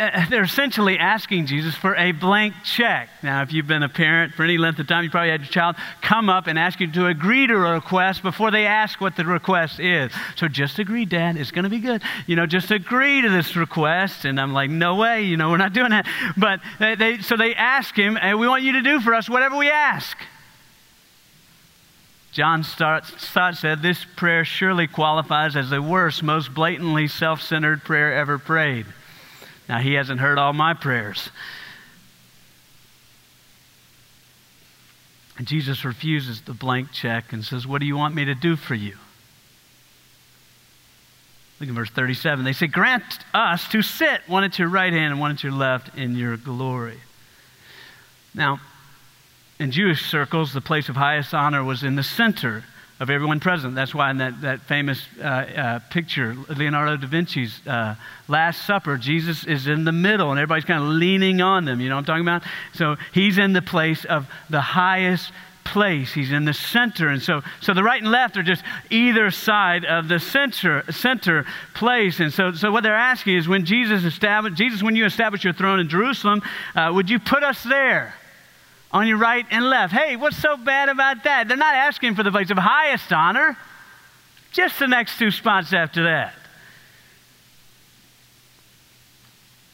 Uh, 0.00 0.26
they're 0.30 0.42
essentially 0.42 0.98
asking 0.98 1.46
Jesus 1.46 1.74
for 1.74 1.94
a 1.94 2.12
blank 2.12 2.54
check. 2.64 3.08
Now, 3.22 3.42
if 3.42 3.52
you've 3.52 3.66
been 3.66 3.82
a 3.82 3.88
parent 3.88 4.34
for 4.34 4.42
any 4.42 4.58
length 4.58 4.80
of 4.80 4.88
time, 4.88 5.04
you 5.04 5.10
probably 5.10 5.30
had 5.30 5.42
your 5.42 5.50
child 5.50 5.76
come 6.00 6.28
up 6.28 6.46
and 6.46 6.58
ask 6.58 6.80
you 6.80 6.90
to 6.90 7.06
agree 7.06 7.46
to 7.46 7.54
a 7.54 7.72
request 7.74 8.22
before 8.22 8.50
they 8.50 8.66
ask 8.66 9.00
what 9.00 9.16
the 9.16 9.24
request 9.24 9.78
is. 9.78 10.10
So 10.36 10.48
just 10.48 10.78
agree, 10.78 11.04
Dad. 11.04 11.36
It's 11.36 11.52
going 11.52 11.64
to 11.64 11.70
be 11.70 11.78
good. 11.78 12.02
You 12.26 12.36
know, 12.36 12.46
just 12.46 12.70
agree 12.70 13.22
to 13.22 13.28
this 13.28 13.54
request. 13.54 14.24
And 14.24 14.40
I'm 14.40 14.52
like, 14.52 14.70
no 14.70 14.96
way. 14.96 15.22
You 15.22 15.36
know, 15.36 15.50
we're 15.50 15.58
not 15.58 15.72
doing 15.72 15.90
that. 15.90 16.06
But 16.36 16.60
they, 16.80 16.94
they 16.96 17.18
so 17.18 17.36
they 17.36 17.54
ask 17.54 17.94
him, 17.94 18.18
and 18.20 18.40
we 18.40 18.48
want 18.48 18.64
you 18.64 18.72
to 18.72 18.82
do 18.82 19.00
for 19.00 19.14
us 19.14 19.28
whatever 19.28 19.56
we 19.56 19.70
ask. 19.70 20.16
John 22.32 22.64
Stott 22.64 23.04
said, 23.54 23.82
This 23.82 24.06
prayer 24.16 24.44
surely 24.44 24.86
qualifies 24.86 25.54
as 25.54 25.68
the 25.68 25.82
worst, 25.82 26.22
most 26.22 26.54
blatantly 26.54 27.06
self 27.06 27.42
centered 27.42 27.84
prayer 27.84 28.14
ever 28.14 28.38
prayed. 28.38 28.86
Now, 29.68 29.78
he 29.78 29.94
hasn't 29.94 30.20
heard 30.20 30.38
all 30.38 30.52
my 30.52 30.74
prayers. 30.74 31.30
And 35.38 35.46
Jesus 35.46 35.84
refuses 35.84 36.42
the 36.42 36.52
blank 36.52 36.92
check 36.92 37.32
and 37.32 37.44
says, 37.44 37.66
What 37.66 37.80
do 37.80 37.86
you 37.86 37.96
want 37.96 38.14
me 38.14 38.24
to 38.26 38.34
do 38.34 38.56
for 38.56 38.74
you? 38.74 38.96
Look 41.58 41.68
at 41.68 41.74
verse 41.74 41.90
37. 41.90 42.44
They 42.44 42.52
say, 42.52 42.66
Grant 42.66 43.04
us 43.32 43.68
to 43.68 43.82
sit 43.82 44.22
one 44.26 44.44
at 44.44 44.58
your 44.58 44.68
right 44.68 44.92
hand 44.92 45.12
and 45.12 45.20
one 45.20 45.30
at 45.30 45.42
your 45.42 45.52
left 45.52 45.96
in 45.96 46.16
your 46.16 46.36
glory. 46.36 46.98
Now, 48.34 48.60
in 49.58 49.70
Jewish 49.70 50.04
circles, 50.04 50.52
the 50.52 50.60
place 50.60 50.88
of 50.88 50.96
highest 50.96 51.32
honor 51.32 51.62
was 51.62 51.82
in 51.82 51.94
the 51.94 52.02
center 52.02 52.64
of 53.02 53.10
everyone 53.10 53.40
present. 53.40 53.74
That's 53.74 53.92
why 53.92 54.12
in 54.12 54.18
that, 54.18 54.40
that 54.42 54.60
famous 54.60 55.04
uh, 55.18 55.24
uh, 55.24 55.78
picture, 55.90 56.36
Leonardo 56.48 56.96
da 56.96 57.08
Vinci's 57.08 57.60
uh, 57.66 57.96
Last 58.28 58.64
Supper, 58.64 58.96
Jesus 58.96 59.44
is 59.44 59.66
in 59.66 59.84
the 59.84 59.90
middle 59.90 60.30
and 60.30 60.38
everybody's 60.38 60.64
kind 60.64 60.80
of 60.80 60.88
leaning 60.88 61.40
on 61.40 61.64
them. 61.64 61.80
You 61.80 61.88
know 61.88 61.96
what 61.96 62.08
I'm 62.08 62.22
talking 62.22 62.22
about? 62.22 62.44
So 62.74 62.94
he's 63.12 63.38
in 63.38 63.54
the 63.54 63.60
place 63.60 64.04
of 64.04 64.28
the 64.50 64.60
highest 64.60 65.32
place. 65.64 66.12
He's 66.12 66.30
in 66.30 66.44
the 66.44 66.54
center. 66.54 67.08
And 67.08 67.20
so, 67.20 67.42
so 67.60 67.74
the 67.74 67.82
right 67.82 68.00
and 68.00 68.10
left 68.12 68.36
are 68.36 68.42
just 68.44 68.62
either 68.88 69.32
side 69.32 69.84
of 69.84 70.06
the 70.06 70.20
center, 70.20 70.84
center 70.92 71.44
place. 71.74 72.20
And 72.20 72.32
so, 72.32 72.52
so 72.52 72.70
what 72.70 72.84
they're 72.84 72.94
asking 72.94 73.36
is 73.36 73.48
when 73.48 73.64
Jesus 73.64 74.04
established, 74.04 74.56
Jesus, 74.56 74.80
when 74.80 74.94
you 74.94 75.06
establish 75.06 75.42
your 75.42 75.54
throne 75.54 75.80
in 75.80 75.88
Jerusalem, 75.88 76.40
uh, 76.76 76.92
would 76.94 77.10
you 77.10 77.18
put 77.18 77.42
us 77.42 77.64
there? 77.64 78.14
On 78.92 79.06
your 79.06 79.16
right 79.16 79.46
and 79.50 79.68
left. 79.68 79.92
Hey, 79.92 80.16
what's 80.16 80.36
so 80.36 80.56
bad 80.56 80.88
about 80.88 81.24
that? 81.24 81.48
They're 81.48 81.56
not 81.56 81.74
asking 81.74 82.14
for 82.14 82.22
the 82.22 82.30
place 82.30 82.50
of 82.50 82.58
highest 82.58 83.12
honor, 83.12 83.56
just 84.52 84.78
the 84.78 84.86
next 84.86 85.18
two 85.18 85.30
spots 85.30 85.72
after 85.72 86.04
that. 86.04 86.34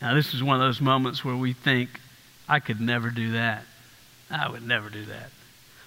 Now, 0.00 0.14
this 0.14 0.33
is 0.33 0.42
one 0.42 0.54
of 0.54 0.61
those 0.61 0.81
moments 0.81 1.24
where 1.24 1.35
we 1.35 1.52
think, 1.52 1.90
I 2.48 2.61
could 2.61 2.81
never 2.81 3.11
do 3.11 3.33
that. 3.33 3.64
I 4.31 4.48
would 4.48 4.66
never 4.66 4.88
do 4.88 5.04
that. 5.07 5.31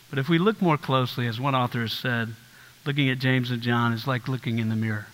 But 0.09 0.19
if 0.19 0.27
we 0.27 0.37
look 0.37 0.61
more 0.61 0.77
closely, 0.77 1.27
as 1.27 1.39
one 1.39 1.55
author 1.55 1.81
has 1.81 1.93
said, 1.93 2.35
looking 2.85 3.09
at 3.09 3.19
James 3.19 3.51
and 3.51 3.61
John 3.61 3.93
is 3.93 4.05
like 4.05 4.27
looking 4.27 4.59
in 4.59 4.67
the 4.67 4.75
mirror. 4.75 5.07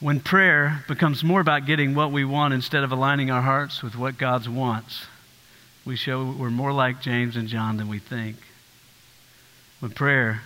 When 0.00 0.20
prayer 0.20 0.84
becomes 0.88 1.22
more 1.22 1.40
about 1.40 1.66
getting 1.66 1.94
what 1.94 2.12
we 2.12 2.24
want 2.24 2.54
instead 2.54 2.84
of 2.84 2.92
aligning 2.92 3.30
our 3.30 3.42
hearts 3.42 3.82
with 3.82 3.96
what 3.96 4.16
God 4.16 4.46
wants, 4.46 5.06
we 5.86 5.94
show 5.96 6.34
we're 6.36 6.50
more 6.50 6.72
like 6.72 7.00
James 7.00 7.36
and 7.36 7.48
John 7.48 7.76
than 7.76 7.88
we 7.88 8.00
think. 8.00 8.36
When 9.78 9.92
prayer 9.92 10.42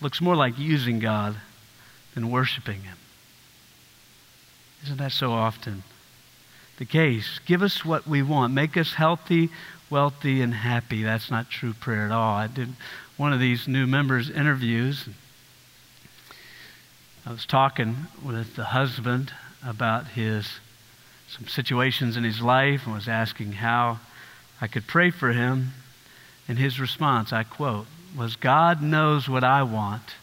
looks 0.00 0.20
more 0.20 0.36
like 0.36 0.58
using 0.58 0.98
God 0.98 1.36
than 2.14 2.30
worshiping 2.30 2.82
Him. 2.82 2.98
Isn't 4.84 4.98
that 4.98 5.12
so 5.12 5.32
often 5.32 5.82
the 6.76 6.84
case? 6.84 7.40
Give 7.46 7.62
us 7.62 7.84
what 7.84 8.06
we 8.06 8.22
want. 8.22 8.52
Make 8.52 8.76
us 8.76 8.94
healthy, 8.94 9.48
wealthy, 9.88 10.42
and 10.42 10.52
happy. 10.52 11.02
That's 11.02 11.30
not 11.30 11.48
true 11.48 11.72
prayer 11.72 12.04
at 12.04 12.12
all. 12.12 12.36
I 12.36 12.46
did 12.46 12.68
one 13.16 13.32
of 13.32 13.40
these 13.40 13.66
new 13.66 13.86
members' 13.86 14.28
interviews. 14.28 15.08
I 17.24 17.32
was 17.32 17.46
talking 17.46 17.96
with 18.22 18.56
the 18.56 18.64
husband 18.64 19.32
about 19.66 20.08
his 20.08 20.60
some 21.28 21.48
situations 21.48 22.18
in 22.18 22.24
his 22.24 22.42
life 22.42 22.84
and 22.84 22.94
was 22.94 23.08
asking 23.08 23.52
how 23.52 23.98
I 24.64 24.66
could 24.66 24.86
pray 24.86 25.10
for 25.10 25.30
him, 25.30 25.72
and 26.48 26.58
his 26.58 26.80
response, 26.80 27.34
I 27.34 27.42
quote, 27.42 27.84
was 28.16 28.34
God 28.34 28.80
knows 28.80 29.28
what 29.28 29.44
I 29.44 29.62
want, 29.62 30.14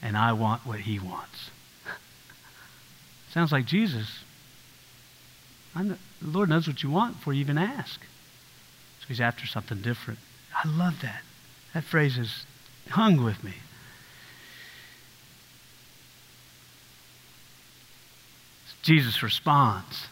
and 0.00 0.16
I 0.16 0.32
want 0.32 0.64
what 0.64 0.80
he 0.80 0.98
wants. 0.98 1.50
Sounds 3.30 3.52
like 3.52 3.66
Jesus. 3.66 4.20
the 5.76 5.98
Lord 6.22 6.48
knows 6.48 6.66
what 6.66 6.82
you 6.82 6.88
want 6.88 7.18
before 7.18 7.34
you 7.34 7.40
even 7.40 7.58
ask. 7.58 8.00
So 9.00 9.04
he's 9.08 9.20
after 9.20 9.46
something 9.46 9.82
different. 9.82 10.20
I 10.54 10.66
love 10.66 11.02
that. 11.02 11.20
That 11.74 11.84
phrase 11.84 12.16
has 12.16 12.46
hung 12.88 13.22
with 13.22 13.44
me. 13.44 13.52
Jesus 18.80 19.22
responds. 19.22 20.06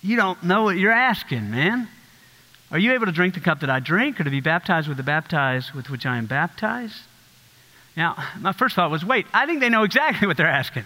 You 0.00 0.16
don't 0.16 0.42
know 0.42 0.62
what 0.62 0.78
you're 0.78 0.90
asking, 0.90 1.50
man. 1.50 1.86
Are 2.70 2.78
you 2.78 2.92
able 2.92 3.06
to 3.06 3.12
drink 3.12 3.34
the 3.34 3.40
cup 3.40 3.60
that 3.60 3.70
I 3.70 3.80
drink, 3.80 4.20
or 4.20 4.24
to 4.24 4.30
be 4.30 4.40
baptized 4.40 4.86
with 4.86 4.96
the 4.96 5.02
baptized 5.02 5.72
with 5.72 5.90
which 5.90 6.06
I 6.06 6.18
am 6.18 6.26
baptized? 6.26 7.02
Now, 7.96 8.16
my 8.38 8.52
first 8.52 8.76
thought 8.76 8.90
was 8.90 9.04
wait, 9.04 9.26
I 9.32 9.46
think 9.46 9.60
they 9.60 9.68
know 9.68 9.82
exactly 9.82 10.26
what 10.26 10.36
they're 10.36 10.46
asking. 10.46 10.84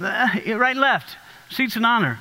Uh, 0.00 0.28
right 0.46 0.70
and 0.70 0.80
left, 0.80 1.16
seats 1.50 1.76
and 1.76 1.86
honor. 1.86 2.18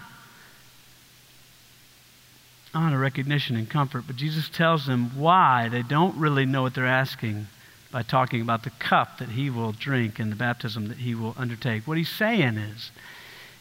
Honor, 2.73 2.99
recognition, 2.99 3.55
and 3.55 3.69
comfort. 3.69 4.03
But 4.05 4.17
Jesus 4.17 4.49
tells 4.49 4.85
them 4.85 5.17
why 5.17 5.69
they 5.69 5.81
don't 5.81 6.15
really 6.17 6.45
know 6.45 6.61
what 6.61 6.75
they're 6.75 6.85
asking 6.85 7.47
by 7.91 8.03
talking 8.03 8.41
about 8.41 8.63
the 8.63 8.69
cup 8.71 9.17
that 9.17 9.29
he 9.29 9.49
will 9.49 9.71
drink 9.71 10.19
and 10.19 10.31
the 10.31 10.35
baptism 10.35 10.87
that 10.89 10.97
he 10.97 11.15
will 11.15 11.33
undertake. 11.37 11.87
What 11.87 11.97
he's 11.97 12.09
saying 12.09 12.57
is 12.57 12.91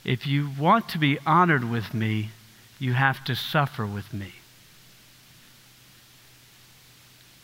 if 0.05 0.27
you 0.27 0.51
want 0.59 0.89
to 0.91 0.99
be 0.99 1.19
honored 1.25 1.69
with 1.69 1.95
me, 1.95 2.31
you 2.79 2.93
have 2.93 3.25
to 3.25 3.35
suffer 3.35 3.87
with 3.87 4.13
me. 4.13 4.35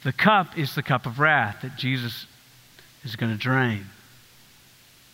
The 0.05 0.13
cup 0.13 0.59
is 0.59 0.75
the 0.75 0.83
cup 0.83 1.07
of 1.07 1.19
wrath 1.19 1.63
that 1.63 1.77
Jesus 1.77 2.27
is 3.05 3.17
going 3.17 3.33
to 3.33 3.39
drain. 3.39 3.87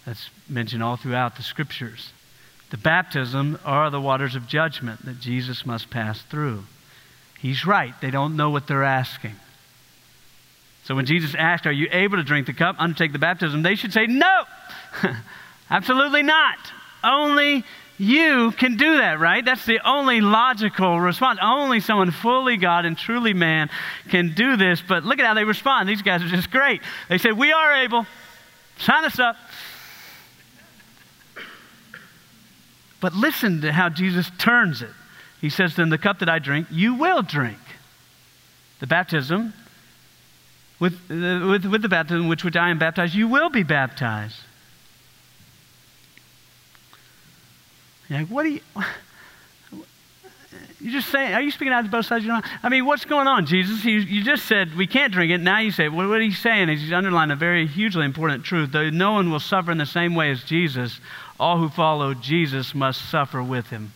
That's 0.06 0.30
mentioned 0.48 0.82
all 0.82 0.96
throughout 0.96 1.36
the 1.36 1.42
scriptures. 1.42 2.12
The 2.70 2.76
baptism 2.76 3.58
are 3.64 3.90
the 3.90 4.00
waters 4.00 4.34
of 4.34 4.46
judgment 4.46 5.04
that 5.04 5.20
Jesus 5.20 5.66
must 5.66 5.90
pass 5.90 6.22
through. 6.22 6.64
He's 7.38 7.66
right. 7.66 7.94
They 8.00 8.10
don't 8.10 8.36
know 8.36 8.50
what 8.50 8.66
they're 8.66 8.84
asking. 8.84 9.36
So 10.84 10.94
when 10.94 11.06
Jesus 11.06 11.34
asked, 11.34 11.66
Are 11.66 11.72
you 11.72 11.88
able 11.92 12.16
to 12.16 12.22
drink 12.22 12.46
the 12.46 12.52
cup, 12.52 12.76
undertake 12.78 13.12
the 13.12 13.18
baptism? 13.18 13.62
They 13.62 13.74
should 13.74 13.92
say, 13.92 14.06
No, 14.06 14.44
absolutely 15.70 16.22
not. 16.22 16.58
Only 17.04 17.64
you 17.98 18.52
can 18.52 18.76
do 18.76 18.98
that, 18.98 19.18
right? 19.18 19.44
That's 19.44 19.66
the 19.66 19.80
only 19.84 20.20
logical 20.20 21.00
response. 21.00 21.40
Only 21.42 21.80
someone 21.80 22.12
fully 22.12 22.56
God 22.56 22.84
and 22.84 22.96
truly 22.96 23.34
man 23.34 23.68
can 24.08 24.34
do 24.34 24.56
this. 24.56 24.80
But 24.80 25.04
look 25.04 25.18
at 25.18 25.26
how 25.26 25.34
they 25.34 25.44
respond. 25.44 25.88
These 25.88 26.02
guys 26.02 26.22
are 26.22 26.28
just 26.28 26.50
great. 26.50 26.80
They 27.08 27.18
say, 27.18 27.32
We 27.32 27.52
are 27.52 27.74
able. 27.74 28.06
Sign 28.78 29.04
us 29.04 29.18
up. 29.18 29.36
But 33.00 33.14
listen 33.14 33.60
to 33.62 33.72
how 33.72 33.88
Jesus 33.88 34.30
turns 34.38 34.80
it. 34.80 34.90
He 35.40 35.50
says, 35.50 35.74
Then 35.74 35.88
the 35.88 35.98
cup 35.98 36.20
that 36.20 36.28
I 36.28 36.38
drink, 36.38 36.68
you 36.70 36.94
will 36.94 37.22
drink. 37.22 37.58
The 38.78 38.86
baptism, 38.86 39.54
with, 40.78 40.94
uh, 41.10 41.48
with, 41.48 41.64
with 41.64 41.82
the 41.82 41.88
baptism 41.88 42.28
which, 42.28 42.44
which 42.44 42.56
I 42.56 42.70
am 42.70 42.78
baptized, 42.78 43.14
you 43.14 43.26
will 43.26 43.50
be 43.50 43.64
baptized. 43.64 44.36
You're 48.08 48.20
like, 48.20 48.28
what 48.28 48.46
are 48.46 48.50
you? 48.50 48.60
You 50.80 50.92
just 50.92 51.08
saying, 51.08 51.34
are 51.34 51.42
you 51.42 51.50
speaking 51.50 51.72
out 51.72 51.84
of 51.84 51.90
both 51.90 52.06
sides 52.06 52.22
of 52.22 52.26
your 52.26 52.34
mouth? 52.36 52.44
I 52.62 52.68
mean, 52.68 52.86
what's 52.86 53.04
going 53.04 53.26
on, 53.26 53.46
Jesus? 53.46 53.84
You, 53.84 53.98
you 53.98 54.22
just 54.22 54.46
said 54.46 54.76
we 54.76 54.86
can't 54.86 55.12
drink 55.12 55.32
it. 55.32 55.38
Now 55.38 55.58
you 55.58 55.72
say, 55.72 55.88
well, 55.88 56.08
what 56.08 56.22
he's 56.22 56.38
saying 56.38 56.68
is 56.68 56.80
he's 56.80 56.92
underlining 56.92 57.32
a 57.32 57.36
very 57.36 57.66
hugely 57.66 58.04
important 58.04 58.44
truth. 58.44 58.70
Though 58.70 58.88
no 58.88 59.12
one 59.12 59.30
will 59.30 59.40
suffer 59.40 59.72
in 59.72 59.78
the 59.78 59.86
same 59.86 60.14
way 60.14 60.30
as 60.30 60.44
Jesus, 60.44 61.00
all 61.40 61.58
who 61.58 61.68
follow 61.68 62.14
Jesus 62.14 62.76
must 62.76 63.10
suffer 63.10 63.42
with 63.42 63.70
him. 63.70 63.92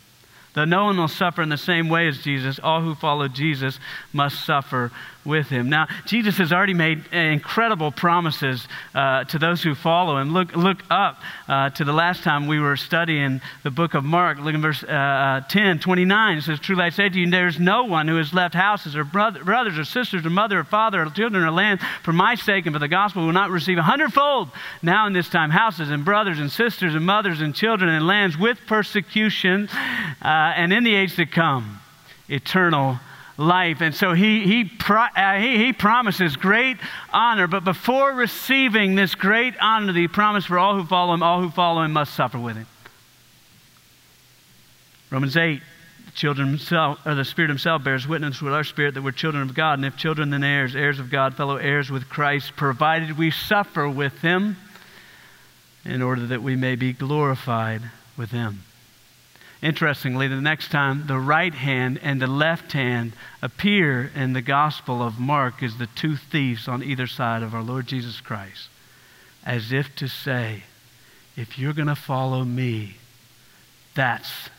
Though 0.55 0.65
no 0.65 0.85
one 0.85 0.99
will 0.99 1.09
suffer 1.09 1.41
in 1.41 1.49
the 1.49 1.57
same 1.57 1.89
way 1.89 2.09
as 2.09 2.19
Jesus, 2.19 2.59
all 2.63 2.83
who 2.83 2.95
follow 2.95 3.29
Jesus 3.29 3.79
must 4.13 4.45
suffer 4.45 4.91
with 5.25 5.49
him. 5.49 5.69
Now, 5.69 5.87
Jesus 6.07 6.39
has 6.39 6.53
already 6.53 6.75
made 6.75 7.07
incredible 7.13 7.93
promises 7.93 8.67
uh, 8.95 9.25
to 9.25 9.39
those 9.39 9.63
who 9.63 9.75
follow 9.75 10.19
him. 10.19 10.33
Look, 10.33 10.57
look 10.57 10.79
up 10.91 11.21
uh, 11.49 11.71
to 11.71 11.85
the 11.85 11.93
last 11.93 12.23
time 12.23 12.47
we 12.47 12.59
were 12.59 12.77
studying 12.77 13.41
the 13.63 13.71
book 13.71 13.95
of 13.95 14.05
Mark. 14.05 14.39
Look 14.39 14.55
in 14.55 14.63
verse 14.63 14.83
uh, 14.83 14.87
uh 14.87 15.41
10, 15.43 15.79
29. 15.79 16.39
It 16.39 16.43
says, 16.43 16.59
Truly 16.59 16.83
I 16.83 16.91
say 16.91 17.09
to 17.09 17.19
you, 17.19 17.31
there 17.31 17.47
is 17.47 17.61
no 17.61 17.85
one 17.85 18.09
who 18.09 18.17
has 18.17 18.35
left 18.35 18.55
houses 18.55 18.97
or 18.97 19.05
brother, 19.05 19.45
brothers 19.45 19.79
or 19.79 19.85
sisters 19.85 20.27
or 20.27 20.31
mother 20.31 20.61
or 20.61 20.65
father 20.65 21.03
or 21.03 21.07
children 21.11 21.45
or 21.45 21.51
land 21.51 21.81
for 22.03 22.13
my 22.13 22.35
sake 22.35 22.67
and 22.67 22.75
for 22.75 22.81
the 22.81 22.89
gospel 22.89 23.25
will 23.25 23.33
not 23.33 23.51
receive 23.51 23.79
a 23.79 23.83
hundredfold 23.83 24.49
now 24.83 25.07
in 25.07 25.13
this 25.13 25.29
time 25.29 25.51
houses 25.51 25.91
and 25.91 26.05
brothers 26.05 26.39
and 26.39 26.51
sisters 26.51 26.95
and 26.95 27.05
mothers 27.05 27.41
and 27.41 27.55
children 27.55 27.91
and 27.91 28.07
lands 28.07 28.37
with 28.37 28.59
persecution 28.67 29.69
uh, 30.23 30.53
and 30.57 30.73
in 30.73 30.85
the 30.85 30.95
age 30.95 31.17
to 31.17 31.27
come 31.27 31.81
eternal 32.29 32.99
life. 33.43 33.81
And 33.81 33.95
so 33.95 34.15
he, 34.15 34.45
he, 34.45 34.65
pro, 34.65 35.03
uh, 35.03 35.39
he, 35.39 35.59
he, 35.59 35.73
promises 35.73 36.37
great 36.37 36.79
honor, 37.13 37.47
but 37.47 37.65
before 37.65 38.13
receiving 38.13 38.95
this 38.95 39.15
great 39.15 39.55
honor 39.61 39.93
that 39.93 39.99
he 39.99 40.09
promised 40.09 40.49
for 40.49 40.59
all 40.59 40.75
who 40.75 40.85
follow 40.85 41.15
him, 41.15 41.23
all 41.23 41.41
who 41.43 41.51
follow 41.51 41.83
him 41.83 41.93
must 41.93 42.15
suffer 42.15 42.39
with 42.39 42.57
him. 42.57 42.67
Romans 45.11 45.37
8, 45.37 45.61
the 46.07 46.13
children 46.13 46.49
himself, 46.49 46.99
or 47.05 47.15
the 47.15 47.25
Spirit 47.25 47.49
himself 47.49 47.85
bears 47.85 48.09
witness 48.09 48.41
with 48.41 48.55
our 48.55 48.65
spirit 48.65 48.95
that 48.95 49.03
we're 49.03 49.13
children 49.13 49.43
of 49.43 49.55
God, 49.55 49.79
and 49.79 49.85
if 49.85 49.97
children, 49.97 50.31
then 50.31 50.43
heirs, 50.43 50.75
heirs 50.75 50.99
of 50.99 51.11
God, 51.11 51.35
fellow 51.35 51.57
heirs 51.57 51.91
with 51.91 52.09
Christ, 52.09 52.57
provided 52.57 53.19
we 53.19 53.31
suffer 53.31 53.89
with 53.89 54.21
him 54.21 54.57
in 55.85 56.01
order 56.01 56.27
that 56.27 56.43
we 56.43 56.57
may 56.57 56.77
be 56.77 56.93
glorified 56.93 57.83
with 58.17 58.31
him. 58.31 58.63
Interestingly, 59.63 60.27
the 60.27 60.41
next 60.41 60.73
time 60.73 61.07
the 61.07 61.21
right 61.21 61.55
hand 61.55 62.01
and 62.03 62.21
the 62.21 62.27
left 62.27 62.73
hand 62.73 63.13
appear 63.41 64.11
in 64.13 64.33
the 64.33 64.43
Gospel 64.43 65.01
of 65.01 65.21
Mark 65.21 65.63
is 65.63 65.79
the 65.79 65.87
two 65.87 66.17
thieves 66.17 66.67
on 66.67 66.83
either 66.83 67.07
side 67.07 67.45
of 67.45 67.55
our 67.55 67.63
Lord 67.63 67.87
Jesus 67.87 68.21
Christ, 68.21 68.69
as 69.47 69.71
if 69.71 69.95
to 69.97 70.09
say, 70.09 70.65
if 71.37 71.61
you're 71.61 71.73
going 71.73 71.87
to 71.87 71.95
follow 71.95 72.43
me, 72.43 72.97
that's 73.95 74.51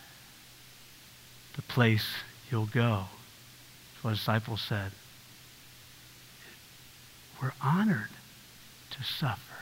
the 1.57 1.61
place 1.63 2.07
you'll 2.49 2.65
go. 2.65 3.05
That's 3.93 4.03
what 4.03 4.09
the 4.11 4.15
disciples 4.15 4.61
said. 4.61 4.91
We're 7.41 7.53
honored 7.61 8.09
to 8.91 9.03
suffer. 9.03 9.52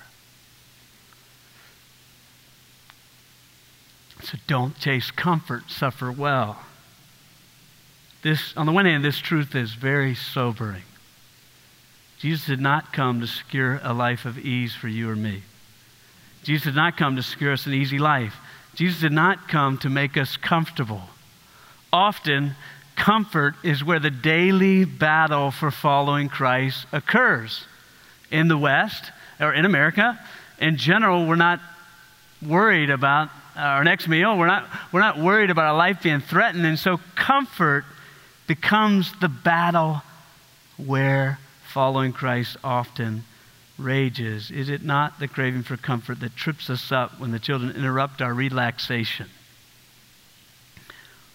So 4.24 4.38
don't 4.48 4.78
chase 4.80 5.12
comfort, 5.12 5.70
suffer 5.70 6.12
well. 6.12 6.60
This, 8.22 8.56
on 8.56 8.66
the 8.66 8.72
one 8.72 8.86
hand, 8.86 9.04
this 9.04 9.20
truth 9.20 9.56
is 9.56 9.74
very 9.74 10.14
sobering. 10.14 10.84
Jesus 12.20 12.46
did 12.46 12.60
not 12.60 12.94
come 12.94 13.20
to 13.22 13.28
secure 13.28 13.80
a 13.84 13.94
life 13.94 14.26
of 14.26 14.38
ease 14.38 14.76
for 14.76 14.88
you 14.88 15.10
or 15.10 15.16
me. 15.16 15.42
Jesus 16.44 16.66
did 16.66 16.76
not 16.76 16.98
come 16.98 17.16
to 17.16 17.24
secure 17.24 17.54
us 17.54 17.66
an 17.66 17.74
easy 17.74 17.98
life. 17.98 18.36
Jesus 18.76 19.02
did 19.02 19.12
not 19.12 19.48
come 19.48 19.78
to 19.80 19.90
make 19.90 20.18
us 20.18 20.38
comfortable. 20.38 21.02
Often, 21.92 22.56
comfort 22.96 23.56
is 23.64 23.84
where 23.84 24.00
the 24.00 24.12
daily 24.12 24.86
battle 24.86 25.50
for 25.50 25.72
following 25.72 26.30
Christ 26.30 26.86
occurs. 26.92 27.66
In 28.30 28.48
the 28.48 28.58
West, 28.58 29.12
or 29.40 29.54
in 29.54 29.66
America, 29.66 30.20
in 30.60 30.78
general, 30.78 31.26
we're 31.26 31.36
not 31.36 31.60
worried 32.42 32.92
about 32.92 33.30
Uh, 33.56 33.60
our 33.60 33.84
next 33.84 34.08
meal. 34.08 34.38
We're 34.38 34.48
not, 34.48 34.70
we're 34.94 35.02
not 35.02 35.20
worried 35.20 35.50
about 35.50 35.66
our 35.66 35.78
life 35.78 36.02
being 36.02 36.22
threatened. 36.22 36.66
And 36.66 36.80
so 36.80 37.00
comfort 37.16 37.84
becomes 38.48 39.12
the 39.20 39.28
battle 39.28 40.02
where 40.78 41.40
following 41.68 42.14
Christ 42.14 42.56
often 42.64 43.26
rages. 43.78 44.52
Is 44.52 44.70
it 44.70 44.84
not 44.84 45.20
the 45.20 45.28
craving 45.28 45.64
for 45.64 45.76
comfort 45.76 46.22
that 46.22 46.36
trips 46.36 46.70
us 46.70 46.92
up 46.94 47.20
when 47.20 47.32
the 47.32 47.40
children 47.40 47.76
interrupt 47.76 48.22
our 48.22 48.34
relaxation? 48.34 49.28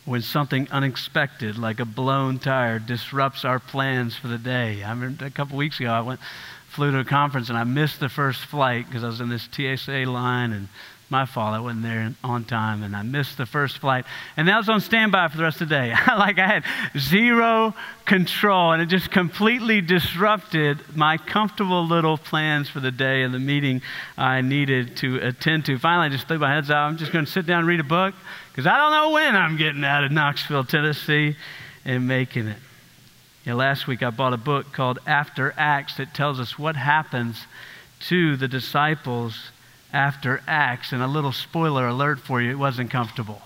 When 0.07 0.23
something 0.23 0.69
unexpected, 0.71 1.59
like 1.59 1.81
a 1.81 1.85
blown 1.85 2.39
tire, 2.39 2.79
disrupts 2.79 3.45
our 3.45 3.59
plans 3.59 4.17
for 4.17 4.29
the 4.29 4.39
day. 4.39 4.83
I 4.83 4.91
remember 4.91 5.27
a 5.27 5.31
couple 5.31 5.59
weeks 5.59 5.81
ago, 5.81 5.91
I 5.91 6.01
went, 6.01 6.21
flew 6.69 6.93
to 6.93 7.01
a 7.01 7.05
conference 7.05 7.49
and 7.51 7.59
I 7.59 7.65
missed 7.65 8.01
the 8.01 8.09
first 8.09 8.41
flight 8.41 8.87
because 8.87 9.05
I 9.05 9.09
was 9.09 9.21
in 9.21 9.29
this 9.29 9.49
TSA 9.53 10.05
line 10.11 10.53
and 10.53 10.69
my 11.09 11.25
fault. 11.25 11.55
I 11.55 11.61
wasn't 11.61 11.83
there 11.83 12.13
on 12.25 12.45
time 12.45 12.83
and 12.83 12.97
I 12.97 13.03
missed 13.03 13.37
the 13.37 13.47
first 13.47 13.79
flight. 13.79 14.05
And 14.37 14.51
I 14.51 14.57
was 14.57 14.69
on 14.69 14.81
standby 14.81 15.29
for 15.29 15.37
the 15.37 15.45
rest 15.45 15.61
of 15.61 15.69
the 15.69 15.75
day. 15.75 15.95
like 16.09 16.39
I 16.39 16.47
had 16.47 16.65
zero 16.99 17.75
control 18.05 18.73
and 18.73 18.83
it 18.83 18.87
just 18.87 19.11
completely 19.11 19.81
disrupted 19.81 20.79
my 20.97 21.17
comfortable 21.17 21.87
little 21.87 22.19
plans 22.19 22.69
for 22.69 22.81
the 22.81 22.91
day 22.91 23.23
and 23.23 23.33
the 23.33 23.39
meeting 23.39 23.83
I 24.19 24.41
needed 24.41 24.97
to 24.99 25.19
attend 25.19 25.67
to. 25.67 25.79
Finally, 25.79 26.07
I 26.07 26.09
just 26.11 26.27
threw 26.27 26.39
my 26.39 26.53
heads 26.53 26.71
out. 26.71 26.89
I'm 26.89 26.97
just 26.97 27.13
going 27.13 27.25
to 27.25 27.31
sit 27.31 27.47
down 27.47 27.61
and 27.61 27.69
read 27.69 27.81
a 27.81 27.85
book 27.85 28.15
because 28.51 28.67
I 28.67 28.77
don't 28.77 28.91
know 28.91 29.11
when 29.11 29.37
I'm 29.37 29.57
getting 29.57 29.85
out 29.85 30.03
of 30.03 30.11
Knoxville, 30.11 30.65
Tennessee 30.65 31.37
and 31.85 32.09
making 32.09 32.49
it. 32.49 32.59
You 33.45 33.53
know, 33.53 33.59
last 33.59 33.87
week 33.87 34.03
I 34.03 34.11
bought 34.11 34.33
a 34.33 34.39
book 34.39 34.73
called 34.73 34.99
After 35.07 35.55
Acts 35.57 35.99
that 35.99 36.13
tells 36.15 36.41
us 36.41 36.59
what 36.59 36.75
happens 36.75 37.47
to 38.09 38.37
the 38.37 38.49
disciples 38.49 39.51
after 39.97 40.43
Acts. 40.47 40.93
And 40.93 41.03
a 41.03 41.07
little 41.07 41.33
spoiler 41.33 41.89
alert 41.89 42.21
for 42.21 42.41
you, 42.41 42.51
it 42.51 42.59
wasn't 42.59 42.91
comfortable. 42.91 43.41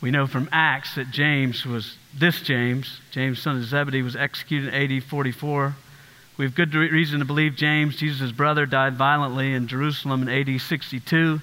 We 0.00 0.10
know 0.10 0.26
from 0.26 0.48
Acts 0.52 0.94
that 0.94 1.10
James 1.10 1.66
was, 1.66 1.96
this 2.16 2.40
James, 2.42 3.00
James, 3.10 3.40
son 3.40 3.56
of 3.56 3.64
Zebedee, 3.64 4.02
was 4.02 4.14
executed 4.14 4.72
in 4.72 4.92
AD 4.92 5.02
44. 5.04 5.74
We 6.36 6.44
have 6.44 6.54
good 6.54 6.74
reason 6.74 7.18
to 7.18 7.24
believe 7.24 7.56
James, 7.56 7.96
Jesus' 7.96 8.30
brother, 8.30 8.66
died 8.66 8.94
violently 8.94 9.52
in 9.52 9.66
Jerusalem 9.66 10.28
in 10.28 10.28
AD 10.28 10.60
62. 10.60 11.40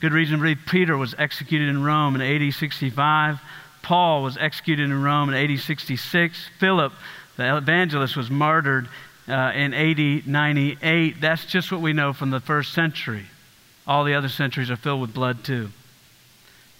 Good 0.00 0.12
reason 0.12 0.36
to 0.36 0.42
believe 0.42 0.60
Peter 0.66 0.96
was 0.96 1.14
executed 1.18 1.68
in 1.68 1.82
Rome 1.82 2.14
in 2.14 2.22
AD 2.22 2.54
65. 2.54 3.40
Paul 3.82 4.22
was 4.22 4.36
executed 4.36 4.84
in 4.84 5.02
Rome 5.02 5.32
in 5.32 5.50
AD 5.50 5.58
66. 5.58 6.48
Philip, 6.58 6.92
the 7.36 7.56
evangelist, 7.56 8.16
was 8.16 8.30
martyred 8.30 8.88
uh, 9.28 9.52
in 9.54 9.74
AD 9.74 10.26
98. 10.26 11.20
That's 11.20 11.44
just 11.46 11.72
what 11.72 11.80
we 11.80 11.92
know 11.92 12.12
from 12.12 12.30
the 12.30 12.40
first 12.40 12.72
century. 12.72 13.26
All 13.86 14.04
the 14.04 14.14
other 14.14 14.28
centuries 14.28 14.70
are 14.70 14.76
filled 14.76 15.00
with 15.00 15.14
blood, 15.14 15.44
too. 15.44 15.70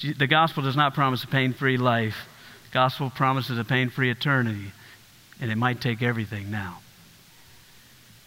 The 0.00 0.26
gospel 0.26 0.62
does 0.62 0.76
not 0.76 0.94
promise 0.94 1.24
a 1.24 1.26
pain 1.26 1.52
free 1.52 1.78
life, 1.78 2.28
the 2.64 2.74
gospel 2.74 3.10
promises 3.10 3.58
a 3.58 3.64
pain 3.64 3.88
free 3.88 4.10
eternity, 4.10 4.72
and 5.40 5.50
it 5.50 5.56
might 5.56 5.80
take 5.80 6.02
everything 6.02 6.50
now. 6.50 6.78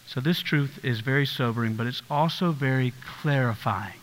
So, 0.07 0.19
this 0.19 0.39
truth 0.39 0.83
is 0.83 1.01
very 1.01 1.27
sobering, 1.27 1.75
but 1.75 1.85
it's 1.85 2.01
also 2.09 2.51
very 2.51 2.93
clarifying. 3.21 3.99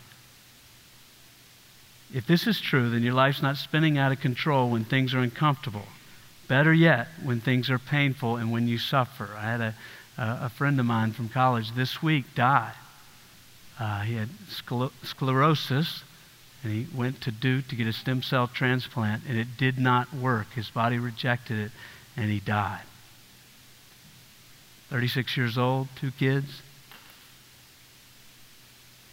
If 2.13 2.25
this 2.25 2.47
is 2.47 2.61
true, 2.61 2.89
then 2.89 3.03
your 3.03 3.13
life's 3.13 3.41
not 3.41 3.57
spinning 3.57 3.97
out 3.97 4.13
of 4.13 4.21
control 4.21 4.69
when 4.69 4.85
things 4.85 5.13
are 5.13 5.19
uncomfortable. 5.19 5.85
Better 6.47 6.73
yet, 6.73 7.09
when 7.21 7.41
things 7.41 7.69
are 7.69 7.79
painful 7.79 8.37
and 8.37 8.51
when 8.51 8.69
you 8.69 8.77
suffer. 8.77 9.29
I 9.37 9.41
had 9.41 9.59
a 9.59 9.75
uh, 10.17 10.39
a 10.41 10.49
friend 10.49 10.79
of 10.79 10.85
mine 10.85 11.11
from 11.11 11.29
college 11.29 11.73
this 11.73 12.01
week 12.01 12.25
died. 12.35 12.73
Uh, 13.79 14.01
he 14.01 14.15
had 14.15 14.29
scler- 14.49 14.91
sclerosis, 15.03 16.03
and 16.63 16.71
he 16.71 16.87
went 16.95 17.21
to 17.21 17.31
Duke 17.31 17.67
to 17.67 17.75
get 17.75 17.87
a 17.87 17.93
stem 17.93 18.23
cell 18.23 18.47
transplant, 18.47 19.23
and 19.27 19.37
it 19.37 19.57
did 19.57 19.77
not 19.77 20.13
work. 20.13 20.53
His 20.53 20.69
body 20.69 20.97
rejected 20.97 21.59
it, 21.59 21.71
and 22.15 22.31
he 22.31 22.39
died. 22.39 22.81
36 24.89 25.37
years 25.37 25.57
old, 25.57 25.87
two 25.99 26.11
kids. 26.11 26.61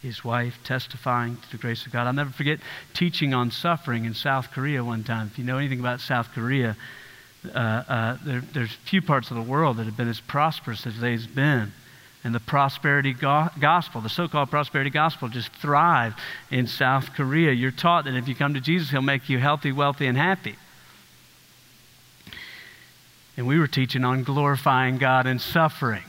His 0.01 0.23
wife 0.23 0.57
testifying 0.63 1.37
to 1.37 1.51
the 1.51 1.57
grace 1.57 1.85
of 1.85 1.91
God. 1.91 2.07
I'll 2.07 2.13
never 2.13 2.29
forget 2.31 2.59
teaching 2.93 3.33
on 3.33 3.51
suffering 3.51 4.05
in 4.05 4.13
South 4.13 4.51
Korea 4.51 4.83
one 4.83 5.03
time. 5.03 5.27
If 5.27 5.37
you 5.37 5.45
know 5.45 5.57
anything 5.57 5.79
about 5.79 5.99
South 5.99 6.29
Korea, 6.33 6.77
uh, 7.49 7.83
uh, 7.87 8.17
there, 8.23 8.43
there's 8.53 8.71
few 8.71 9.01
parts 9.01 9.31
of 9.31 9.37
the 9.37 9.43
world 9.43 9.77
that 9.77 9.85
have 9.85 9.97
been 9.97 10.09
as 10.09 10.19
prosperous 10.19 10.85
as 10.87 10.99
they've 10.99 11.33
been. 11.35 11.71
And 12.23 12.33
the 12.33 12.39
prosperity 12.39 13.13
go- 13.13 13.49
gospel, 13.59 14.01
the 14.01 14.09
so 14.09 14.27
called 14.27 14.49
prosperity 14.49 14.89
gospel, 14.89 15.29
just 15.29 15.51
thrive 15.53 16.15
in 16.49 16.65
South 16.65 17.13
Korea. 17.13 17.51
You're 17.51 17.71
taught 17.71 18.05
that 18.05 18.15
if 18.15 18.27
you 18.27 18.33
come 18.33 18.55
to 18.55 18.61
Jesus, 18.61 18.89
He'll 18.89 19.01
make 19.01 19.29
you 19.29 19.37
healthy, 19.37 19.71
wealthy, 19.71 20.07
and 20.07 20.17
happy. 20.17 20.55
And 23.37 23.45
we 23.45 23.59
were 23.59 23.67
teaching 23.67 24.03
on 24.03 24.23
glorifying 24.23 24.97
God 24.97 25.27
in 25.27 25.39
suffering. 25.39 26.03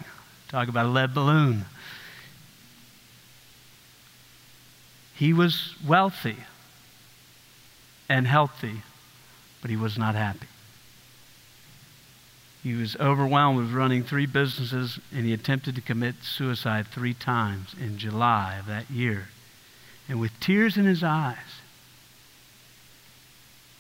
Talk 0.49 0.69
about 0.69 0.87
a 0.87 0.89
lead 0.89 1.13
balloon. 1.13 1.65
He 5.15 5.33
was 5.33 5.75
wealthy 5.87 6.37
and 8.09 8.27
healthy, 8.27 8.83
but 9.61 9.71
he 9.71 9.77
was 9.77 9.99
not 9.99 10.15
happy. 10.15 10.47
He 12.67 12.75
was 12.75 12.97
overwhelmed 12.97 13.59
with 13.59 13.73
running 13.73 14.03
three 14.03 14.27
businesses, 14.27 14.99
and 15.15 15.25
he 15.25 15.33
attempted 15.33 15.77
to 15.77 15.81
commit 15.81 16.17
suicide 16.25 16.89
three 16.89 17.15
times 17.15 17.77
in 17.81 17.97
July 17.97 18.57
of 18.59 18.67
that 18.67 18.91
year. 18.91 19.29
And 20.09 20.19
with 20.19 20.33
tears 20.41 20.77
in 20.77 20.85
his 20.85 21.05
eyes, 21.05 21.61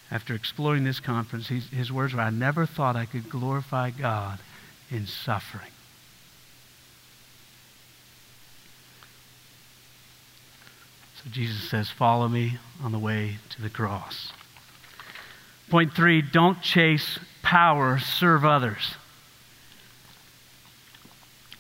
after 0.09 0.35
exploring 0.35 0.85
this 0.85 1.01
conference, 1.01 1.49
his 1.49 1.91
words 1.91 2.15
were, 2.15 2.21
I 2.21 2.31
never 2.31 2.65
thought 2.65 2.95
I 2.95 3.07
could 3.07 3.29
glorify 3.29 3.91
God 3.91 4.39
in 4.89 5.09
suffering. 5.09 5.73
So 11.25 11.31
Jesus 11.33 11.69
says, 11.69 11.91
Follow 11.91 12.29
me 12.29 12.59
on 12.81 12.93
the 12.93 13.01
way 13.01 13.39
to 13.49 13.63
the 13.63 13.69
cross. 13.69 14.33
Point 15.71 15.93
three 15.93 16.23
don't 16.23 16.63
chase 16.63 17.19
power, 17.47 17.97
serve 18.01 18.45
others. 18.45 18.97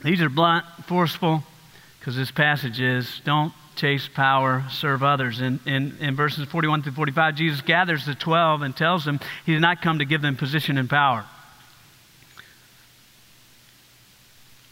These 0.02 0.20
are 0.20 0.28
blunt, 0.28 0.66
forceful, 0.88 1.44
because 2.00 2.16
this 2.16 2.32
passage 2.32 2.80
is 2.80 3.20
don't 3.24 3.52
chase 3.76 4.08
power, 4.12 4.64
serve 4.68 5.04
others. 5.04 5.40
In, 5.40 5.60
in, 5.64 5.96
in 6.00 6.16
verses 6.16 6.48
41 6.48 6.82
through 6.82 6.92
45, 6.92 7.36
Jesus 7.36 7.60
gathers 7.60 8.04
the 8.04 8.16
12 8.16 8.62
and 8.62 8.76
tells 8.76 9.04
them 9.04 9.20
he 9.44 9.52
did 9.52 9.62
not 9.62 9.80
come 9.80 10.00
to 10.00 10.04
give 10.04 10.22
them 10.22 10.34
position 10.34 10.76
and 10.76 10.90
power. 10.90 11.24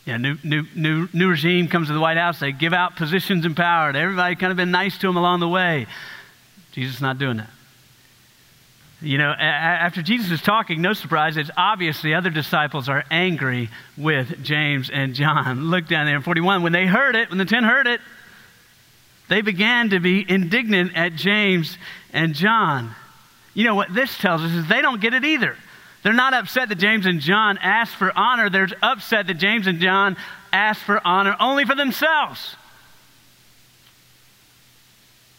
Yeah, 0.05 0.17
new, 0.17 0.37
new, 0.43 0.65
new, 0.75 1.09
new 1.13 1.29
regime 1.29 1.69
comes 1.69 1.87
to 1.87 1.95
the 1.95 2.01
White 2.01 2.17
House. 2.17 2.41
They 2.41 2.51
give 2.51 2.73
out 2.73 2.97
positions 2.97 3.47
and 3.47 3.57
power 3.57 3.91
everybody, 3.91 4.35
kind 4.35 4.51
of 4.51 4.57
been 4.57 4.73
nice 4.73 4.99
to 4.99 5.09
him 5.09 5.17
along 5.17 5.39
the 5.39 5.49
way. 5.49 5.87
Jesus 6.73 6.97
is 6.97 7.01
not 7.01 7.19
doing 7.19 7.37
that. 7.37 7.51
You 9.05 9.19
know, 9.19 9.31
after 9.31 10.03
Jesus 10.03 10.31
is 10.31 10.41
talking, 10.41 10.81
no 10.81 10.95
surprise, 10.95 11.37
it's 11.37 11.51
obvious 11.57 12.01
the 12.01 12.15
other 12.15 12.31
disciples 12.31 12.89
are 12.89 13.05
angry 13.11 13.69
with 13.97 14.43
James 14.43 14.89
and 14.91 15.15
John. 15.15 15.65
Look 15.71 15.87
down 15.89 16.07
there 16.07 16.17
in 16.17 16.23
41. 16.23 16.63
When 16.63 16.73
they 16.73 16.87
heard 16.87 17.15
it, 17.15 17.29
when 17.29 17.39
the 17.39 17.45
ten 17.45 17.65
heard 17.65 17.87
it, 17.87 18.01
they 19.29 19.43
began 19.43 19.91
to 19.91 20.01
be 20.01 20.25
indignant 20.29 20.97
at 20.97 21.15
James 21.15 21.77
and 22.13 22.35
John. 22.35 22.95
You 23.53 23.65
know 23.65 23.75
what 23.75 23.93
this 23.93 24.17
tells 24.19 24.41
us 24.41 24.53
is 24.53 24.69
they 24.69 24.83
don't 24.83 25.01
get 25.01 25.15
it 25.15 25.25
either. 25.25 25.57
They're 26.03 26.13
not 26.13 26.35
upset 26.35 26.69
that 26.69 26.77
James 26.77 27.07
and 27.07 27.21
John 27.21 27.59
asked 27.59 27.95
for 27.95 28.13
honor. 28.17 28.51
They're 28.51 28.69
upset 28.83 29.27
that 29.27 29.35
James 29.35 29.67
and 29.67 29.81
John 29.81 30.17
asked 30.53 30.83
for 30.83 31.01
honor 31.07 31.37
only 31.41 31.65
for 31.65 31.75
themselves. 31.75 32.57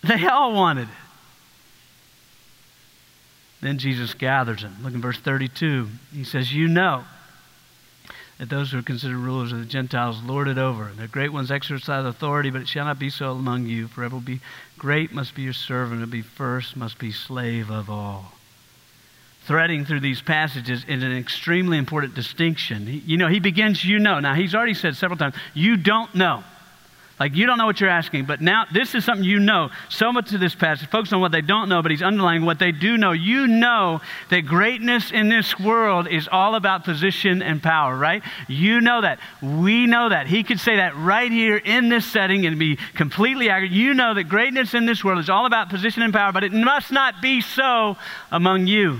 They 0.03 0.25
all 0.27 0.53
wanted 0.53 0.83
it. 0.83 1.04
Then 3.65 3.79
Jesus 3.79 4.13
gathers 4.13 4.61
them. 4.61 4.75
Look 4.83 4.93
in 4.93 5.01
verse 5.01 5.17
32. 5.17 5.87
He 6.13 6.23
says, 6.23 6.53
You 6.53 6.67
know 6.67 7.03
that 8.37 8.47
those 8.47 8.71
who 8.71 8.77
are 8.77 8.83
considered 8.83 9.17
rulers 9.17 9.51
of 9.51 9.57
the 9.57 9.65
Gentiles 9.65 10.21
lord 10.21 10.47
it 10.47 10.59
over. 10.59 10.83
And 10.83 10.99
the 10.99 11.07
great 11.07 11.33
ones 11.33 11.49
exercise 11.49 12.05
authority, 12.05 12.51
but 12.51 12.61
it 12.61 12.67
shall 12.67 12.85
not 12.85 12.99
be 12.99 13.09
so 13.09 13.31
among 13.31 13.65
you. 13.65 13.87
For 13.87 14.03
it 14.03 14.11
will 14.11 14.19
be 14.19 14.39
great 14.77 15.13
must 15.13 15.33
be 15.33 15.41
your 15.41 15.53
servant, 15.53 16.03
and 16.03 16.11
be 16.11 16.21
first 16.21 16.77
must 16.77 16.99
be 16.99 17.11
slave 17.11 17.71
of 17.71 17.89
all. 17.89 18.33
Threading 19.45 19.85
through 19.85 20.01
these 20.01 20.21
passages 20.21 20.85
is 20.87 21.01
an 21.01 21.17
extremely 21.17 21.79
important 21.79 22.13
distinction. 22.13 23.01
You 23.03 23.17
know, 23.17 23.29
he 23.29 23.39
begins, 23.39 23.83
you 23.83 23.97
know. 23.97 24.19
Now, 24.19 24.35
he's 24.35 24.53
already 24.53 24.75
said 24.75 24.95
several 24.95 25.17
times, 25.17 25.33
you 25.55 25.75
don't 25.75 26.13
know. 26.13 26.43
Like, 27.17 27.33
you 27.33 27.45
don't 27.45 27.57
know 27.57 27.65
what 27.65 27.79
you're 27.79 27.89
asking, 27.89 28.25
but 28.25 28.41
now 28.41 28.65
this 28.73 28.93
is 28.93 29.05
something 29.05 29.23
you 29.23 29.39
know. 29.39 29.69
So 29.87 30.11
much 30.11 30.33
of 30.33 30.41
this 30.41 30.53
passage, 30.53 30.89
focus 30.89 31.13
on 31.13 31.21
what 31.21 31.31
they 31.31 31.39
don't 31.39 31.69
know, 31.69 31.81
but 31.81 31.91
he's 31.91 32.03
underlining 32.03 32.43
what 32.43 32.59
they 32.59 32.73
do 32.73 32.97
know. 32.97 33.13
You 33.13 33.47
know 33.47 34.01
that 34.29 34.41
greatness 34.41 35.11
in 35.11 35.29
this 35.29 35.57
world 35.57 36.09
is 36.09 36.27
all 36.29 36.55
about 36.55 36.83
position 36.83 37.41
and 37.41 37.63
power, 37.63 37.95
right? 37.95 38.21
You 38.49 38.81
know 38.81 38.99
that. 38.99 39.19
We 39.41 39.87
know 39.87 40.09
that. 40.09 40.27
He 40.27 40.43
could 40.43 40.59
say 40.59 40.75
that 40.75 40.97
right 40.97 41.31
here 41.31 41.55
in 41.55 41.87
this 41.87 42.05
setting 42.05 42.45
and 42.45 42.59
be 42.59 42.77
completely 42.95 43.49
accurate. 43.49 43.71
You 43.71 43.93
know 43.93 44.13
that 44.13 44.25
greatness 44.25 44.73
in 44.73 44.85
this 44.85 45.01
world 45.01 45.19
is 45.19 45.29
all 45.29 45.45
about 45.45 45.69
position 45.69 46.01
and 46.01 46.13
power, 46.13 46.33
but 46.33 46.43
it 46.43 46.51
must 46.51 46.91
not 46.91 47.21
be 47.21 47.39
so 47.39 47.95
among 48.29 48.67
you. 48.67 48.99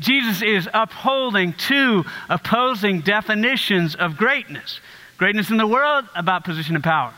Jesus 0.00 0.42
is 0.42 0.68
upholding 0.74 1.54
two 1.54 2.04
opposing 2.28 3.00
definitions 3.00 3.94
of 3.94 4.18
greatness 4.18 4.80
greatness 5.22 5.50
in 5.50 5.56
the 5.56 5.66
world, 5.68 6.04
about 6.16 6.42
position 6.42 6.74
and 6.74 6.82
power. 6.82 7.14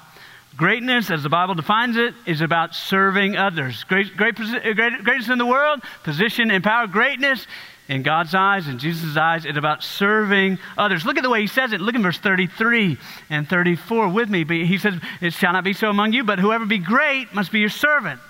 Greatness, 0.56 1.10
as 1.10 1.22
the 1.22 1.28
Bible 1.28 1.54
defines 1.54 1.96
it, 1.96 2.14
is 2.26 2.40
about 2.40 2.74
serving 2.74 3.36
others. 3.36 3.82
Great, 3.84 4.16
great, 4.16 4.38
uh, 4.38 4.72
great, 4.74 5.02
greatness 5.02 5.28
in 5.28 5.38
the 5.38 5.46
world, 5.46 5.82
position 6.04 6.50
and 6.50 6.62
power. 6.62 6.86
Greatness 6.86 7.46
in 7.88 8.02
God's 8.02 8.34
eyes, 8.34 8.66
in 8.68 8.78
Jesus' 8.78 9.16
eyes, 9.16 9.44
it's 9.44 9.58
about 9.58 9.82
serving 9.82 10.58
others. 10.78 11.04
Look 11.04 11.18
at 11.18 11.22
the 11.22 11.30
way 11.30 11.42
he 11.42 11.46
says 11.46 11.72
it. 11.72 11.80
Look 11.80 11.94
at 11.94 12.00
verse 12.00 12.18
33 12.18 12.96
and 13.30 13.48
34 13.48 14.08
with 14.08 14.30
me. 14.30 14.44
He 14.64 14.78
says, 14.78 14.94
It 15.20 15.32
shall 15.34 15.52
not 15.52 15.64
be 15.64 15.72
so 15.72 15.90
among 15.90 16.12
you, 16.12 16.24
but 16.24 16.38
whoever 16.38 16.64
be 16.64 16.78
great 16.78 17.34
must 17.34 17.52
be 17.52 17.58
your 17.58 17.68
servant. 17.68 18.20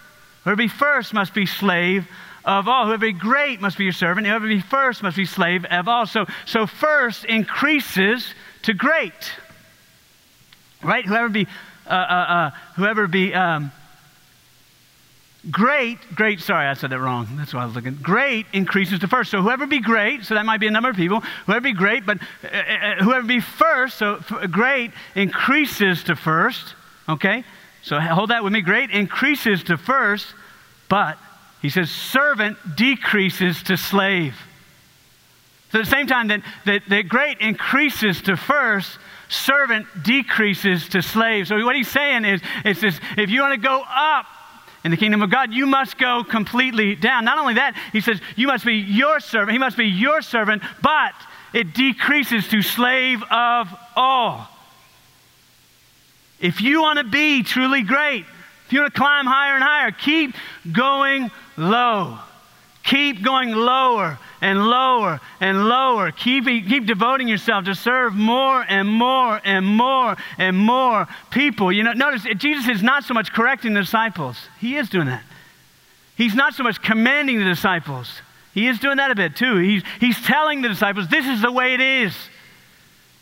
Whoever 0.45 0.57
be 0.57 0.69
first 0.69 1.13
must 1.13 1.35
be 1.35 1.47
slave 1.47 2.09
of 2.45 2.69
all. 2.69 2.87
Whoever 2.87 3.07
be 3.07 3.13
great 3.13 3.61
must 3.61 3.79
be 3.79 3.85
your 3.85 3.93
servant. 3.93 4.27
Whoever 4.27 4.49
be 4.49 4.61
first 4.61 5.03
must 5.03 5.17
be 5.17 5.25
slave 5.25 5.65
of 5.67 5.89
all. 5.89 6.07
So, 6.07 6.27
so 6.47 6.67
first 6.67 7.25
increases 7.25 8.35
to 8.63 8.75
great. 8.75 9.13
Right? 10.83 11.07
Whoever 11.07 11.29
be 11.29 11.47
uh, 11.87 11.91
uh, 11.91 11.95
uh, 11.95 12.51
whoever 12.77 13.07
be 13.07 13.35
um, 13.35 13.73
great, 15.51 15.99
great, 16.15 16.41
sorry, 16.41 16.67
I 16.67 16.75
said 16.75 16.91
that 16.91 17.01
wrong. 17.01 17.29
That's 17.37 17.53
why 17.53 17.63
I 17.63 17.67
was 17.67 17.75
looking. 17.75 17.97
Great 17.97 18.47
increases 18.53 19.01
to 19.01 19.09
first. 19.09 19.31
So 19.31 19.43
whoever 19.43 19.67
be 19.67 19.81
great, 19.81 20.25
so 20.25 20.35
that 20.35 20.47
might 20.47 20.61
be 20.61 20.67
a 20.67 20.71
number 20.71 20.91
of 20.91 20.97
people, 20.97 21.21
whoever 21.47 21.61
be 21.61 21.73
great, 21.73 22.07
but 22.07 22.19
uh, 22.43 22.47
uh, 22.47 23.05
whoever 23.05 23.27
be 23.27 23.41
first, 23.41 23.99
so 23.99 24.21
great 24.51 24.93
increases 25.15 26.05
to 26.05 26.17
first, 26.17 26.75
okay? 27.09 27.45
So 27.83 28.01
hold 28.01 28.31
that 28.31 28.43
with 28.43 28.53
me. 28.53 28.63
Great 28.63 28.91
increases 28.91 29.63
to 29.65 29.77
first, 29.77 30.27
but 30.89 31.19
he 31.61 31.69
says 31.69 31.91
servant 31.91 32.57
decreases 32.77 33.63
to 33.65 33.77
slave. 33.77 34.35
So 35.75 35.81
at 35.81 35.87
the 35.87 35.91
same 35.91 36.07
time 36.07 36.29
that, 36.29 36.41
that, 36.67 36.83
that 36.89 37.09
great 37.09 37.41
increases 37.41 38.23
to 38.23 38.37
first, 38.37 38.97
servant 39.29 39.89
decreases 40.05 40.89
to 40.91 41.03
slave. 41.03 41.49
So 41.49 41.65
what 41.65 41.75
he's 41.75 41.91
saying 41.91 42.25
is, 42.25 42.41
is 42.65 42.81
this, 42.81 43.01
if 43.17 43.29
you 43.29 43.41
want 43.41 43.61
to 43.61 43.69
go 43.69 43.83
up 43.85 44.25
in 44.85 44.93
the 44.93 44.97
kingdom 44.97 45.21
of 45.21 45.33
God, 45.33 45.53
you 45.53 45.67
must 45.67 45.99
go 45.99 46.23
completely 46.23 46.95
down. 46.95 47.25
Not 47.25 47.39
only 47.39 47.55
that, 47.55 47.77
he 47.91 48.01
says, 48.01 48.21
you 48.37 48.47
must 48.47 48.65
be 48.65 48.75
your 48.75 49.19
servant. 49.19 49.51
He 49.51 49.59
must 49.59 49.77
be 49.77 49.87
your 49.87 50.23
servant, 50.23 50.63
but 50.81 51.13
it 51.53 51.75
decreases 51.75 52.47
to 52.51 52.63
slave 52.63 53.25
of 53.29 53.69
all. 53.97 54.47
If 56.39 56.61
you 56.61 56.83
want 56.83 57.01
to 57.01 57.05
be 57.05 57.43
truly 57.43 57.83
great, 57.83 58.25
if 58.67 58.73
you 58.73 58.79
want 58.79 58.95
to 58.95 59.01
climb 59.01 59.27
higher 59.27 59.57
and 59.57 59.65
higher, 59.65 59.91
keep 59.91 60.37
going 60.73 61.33
low. 61.57 62.21
Keep 62.85 63.23
going 63.23 63.51
lower 63.51 64.19
and 64.43 64.67
lower 64.67 65.19
and 65.41 65.69
lower. 65.69 66.11
Keep, 66.11 66.45
keep 66.45 66.85
devoting 66.85 67.29
yourself 67.29 67.65
to 67.65 67.75
serve 67.75 68.15
more 68.15 68.63
and 68.69 68.87
more 68.87 69.41
and 69.43 69.67
more 69.67 70.17
and 70.37 70.55
more 70.55 71.09
people. 71.31 71.73
You 71.73 71.83
know, 71.83 71.95
notice 71.95 72.27
Jesus 72.37 72.69
is 72.69 72.83
not 72.83 73.05
so 73.05 73.15
much 73.15 73.33
correcting 73.33 73.73
the 73.73 73.81
disciples. 73.81 74.37
He 74.61 74.77
is 74.77 74.91
doing 74.91 75.07
that. 75.07 75.23
He's 76.17 76.35
not 76.35 76.53
so 76.55 76.63
much 76.63 76.83
commanding 76.83 77.39
the 77.39 77.47
disciples. 77.47 78.21
He 78.53 78.69
is 78.69 78.79
doing 78.79 78.99
that 78.99 79.11
a 79.11 79.15
bit 79.15 79.35
too. 79.35 79.57
He's, 79.57 79.83
he's 79.99 80.21
telling 80.21 80.61
the 80.61 80.69
disciples, 80.69 81.09
this 81.09 81.27
is 81.27 81.41
the 81.41 81.51
way 81.51 81.73
it 81.73 81.81
is. 81.81 82.15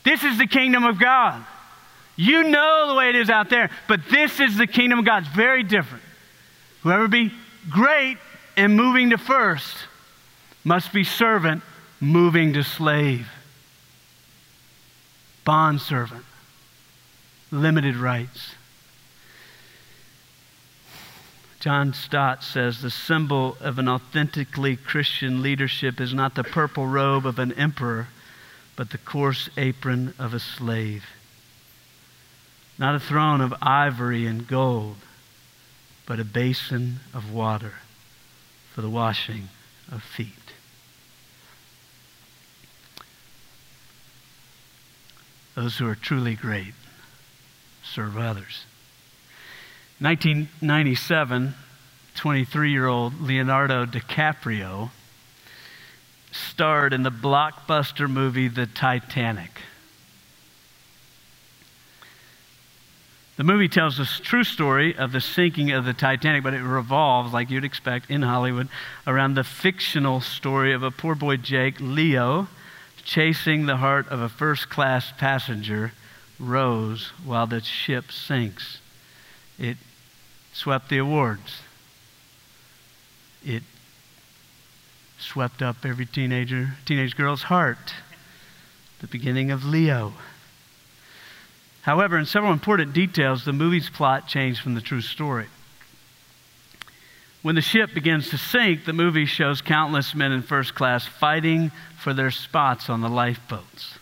This 0.05 0.25
is 0.25 0.39
the 0.39 0.47
kingdom 0.49 0.83
of 0.83 0.99
God. 0.99 1.43
You 2.17 2.43
know 2.43 2.89
the 2.89 2.95
way 2.95 3.11
it 3.11 3.17
is 3.17 3.31
out 3.31 3.49
there, 3.49 3.71
but 3.87 4.01
this 4.11 4.41
is 4.41 4.59
the 4.59 4.67
kingdom 4.67 4.99
of 4.99 5.05
God. 5.05 5.23
It's 5.25 5.35
very 5.35 5.63
different. 5.63 6.03
Whoever 6.83 7.07
be 7.07 7.33
great 7.71 8.19
and 8.57 8.77
moving 8.77 9.11
to 9.11 9.19
first 9.19 9.77
must 10.65 10.93
be 10.93 11.05
servant 11.05 11.63
moving 12.01 12.53
to 12.53 12.63
slave. 12.63 13.29
Bond 15.45 15.81
servant, 15.81 16.25
limited 17.51 17.97
rights. 17.97 18.55
John 21.61 21.95
Stott 21.95 22.43
says 22.43 22.83
the 22.83 22.91
symbol 22.91 23.57
of 23.61 23.79
an 23.79 23.89
authentically 23.89 24.75
Christian 24.75 25.43
leadership 25.43 26.01
is 26.01 26.13
not 26.13 26.35
the 26.35 26.43
purple 26.43 26.87
robe 26.87 27.25
of 27.25 27.39
an 27.39 27.53
emperor, 27.53 28.09
but 28.75 28.91
the 28.91 28.99
coarse 28.99 29.49
apron 29.57 30.13
of 30.19 30.35
a 30.35 30.41
slave. 30.41 31.05
Not 32.79 32.97
a 32.97 33.01
throne 33.01 33.41
of 33.41 33.55
ivory 33.63 34.27
and 34.27 34.47
gold, 34.47 34.97
but 36.05 36.19
a 36.19 36.25
basin 36.25 36.99
of 37.15 37.33
water 37.33 37.75
for 38.75 38.81
the 38.81 38.91
washing 38.91 39.49
of 39.91 40.03
feet. 40.03 40.29
Those 45.55 45.77
who 45.77 45.87
are 45.87 45.95
truly 45.95 46.35
great 46.35 46.73
serve 47.85 48.17
others. 48.17 48.65
1997, 50.01 51.55
23 52.15 52.73
year 52.73 52.87
old 52.87 53.21
Leonardo 53.21 53.85
DiCaprio 53.85 54.91
starred 56.31 56.95
in 56.95 57.03
the 57.03 57.11
blockbuster 57.11 58.09
movie 58.09 58.49
The 58.49 58.67
Titanic. 58.67 59.61
The 63.43 63.53
movie 63.53 63.67
tells 63.67 63.97
the 63.97 64.05
true 64.05 64.45
story 64.45 64.97
of 64.97 65.11
the 65.11 65.21
sinking 65.21 65.73
of 65.73 65.85
the 65.85 65.93
Titanic, 65.93 66.45
but 66.45 66.55
it 66.55 66.63
revolves, 66.63 67.33
like 67.33 67.51
you'd 67.51 67.65
expect 67.65 68.09
in 68.09 68.23
Hollywood, 68.23 68.69
around 69.05 69.35
the 69.35 69.43
fictional 69.43 70.21
story 70.21 70.73
of 70.73 70.85
a 70.85 70.93
poor 70.93 71.17
boy, 71.17 71.39
Jake 71.39 71.75
Leo, 71.81 72.47
chasing 73.05 73.67
the 73.67 73.79
heart 73.79 74.07
of 74.11 74.21
a 74.21 74.29
first 74.29 74.71
class 74.71 75.13
passenger, 75.19 75.91
Rose, 76.39 77.11
while 77.25 77.49
the 77.49 77.61
ship 77.61 78.13
sinks. 78.13 78.79
It 79.59 79.77
swept 80.53 80.89
the 80.89 80.99
awards. 80.99 81.63
It 83.45 83.65
swept 85.19 85.63
up 85.63 85.85
every 85.85 86.07
teenager, 86.07 86.75
teenage 86.85 87.17
girl's 87.17 87.43
heart. 87.43 87.93
The 89.01 89.09
beginning 89.09 89.51
of 89.51 89.65
Leo. 89.65 90.13
However, 91.83 92.17
in 92.17 92.27
several 92.27 92.53
important 92.53 92.93
details, 92.93 93.45
the 93.45 93.53
movie's 93.53 93.91
plot 93.91 94.29
changed 94.29 94.61
from 94.61 94.75
the 94.75 94.81
true 94.81 95.01
story. 95.01 95.47
When 97.43 97.57
the 97.57 97.61
ship 97.61 97.93
begins 97.93 98.31
to 98.31 98.39
sink, 98.39 98.85
the 98.85 98.93
movie 98.93 99.27
shows 99.27 99.61
countless 99.61 100.15
men 100.15 100.31
in 100.31 100.43
first 100.43 100.77
class 100.77 101.05
fighting 101.07 101.73
for 101.99 102.15
their 102.15 102.31
spots 102.31 102.89
on 102.89 103.01
the 103.01 103.09
lifeboats, 103.09 103.99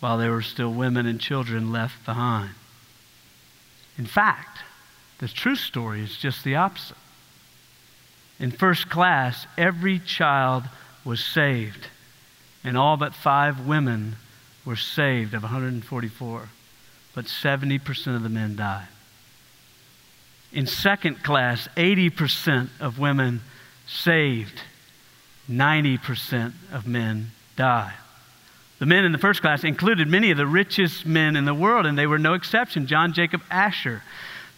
while 0.00 0.18
there 0.18 0.32
were 0.32 0.42
still 0.42 0.70
women 0.70 1.06
and 1.06 1.18
children 1.18 1.72
left 1.72 2.04
behind. 2.04 2.50
In 3.96 4.04
fact, 4.04 4.58
the 5.18 5.28
true 5.28 5.56
story 5.56 6.02
is 6.02 6.18
just 6.18 6.44
the 6.44 6.56
opposite. 6.56 6.98
In 8.38 8.50
first 8.50 8.90
class, 8.90 9.46
every 9.56 9.98
child 9.98 10.64
was 11.06 11.24
saved, 11.24 11.86
and 12.62 12.76
all 12.76 12.98
but 12.98 13.14
five 13.14 13.66
women 13.66 14.16
were 14.66 14.76
saved 14.76 15.32
of 15.32 15.42
144, 15.42 16.48
but 17.14 17.24
70% 17.24 18.16
of 18.16 18.22
the 18.22 18.28
men 18.28 18.56
died. 18.56 18.88
In 20.52 20.66
second 20.66 21.22
class, 21.22 21.68
80% 21.76 22.68
of 22.80 22.98
women 22.98 23.42
saved, 23.86 24.60
90% 25.48 26.52
of 26.72 26.86
men 26.86 27.30
died. 27.56 27.94
The 28.78 28.86
men 28.86 29.04
in 29.04 29.12
the 29.12 29.18
first 29.18 29.40
class 29.40 29.64
included 29.64 30.08
many 30.08 30.30
of 30.30 30.36
the 30.36 30.46
richest 30.46 31.06
men 31.06 31.36
in 31.36 31.44
the 31.44 31.54
world, 31.54 31.86
and 31.86 31.96
they 31.96 32.06
were 32.06 32.18
no 32.18 32.34
exception. 32.34 32.86
John 32.86 33.12
Jacob 33.12 33.42
Astor, 33.50 34.02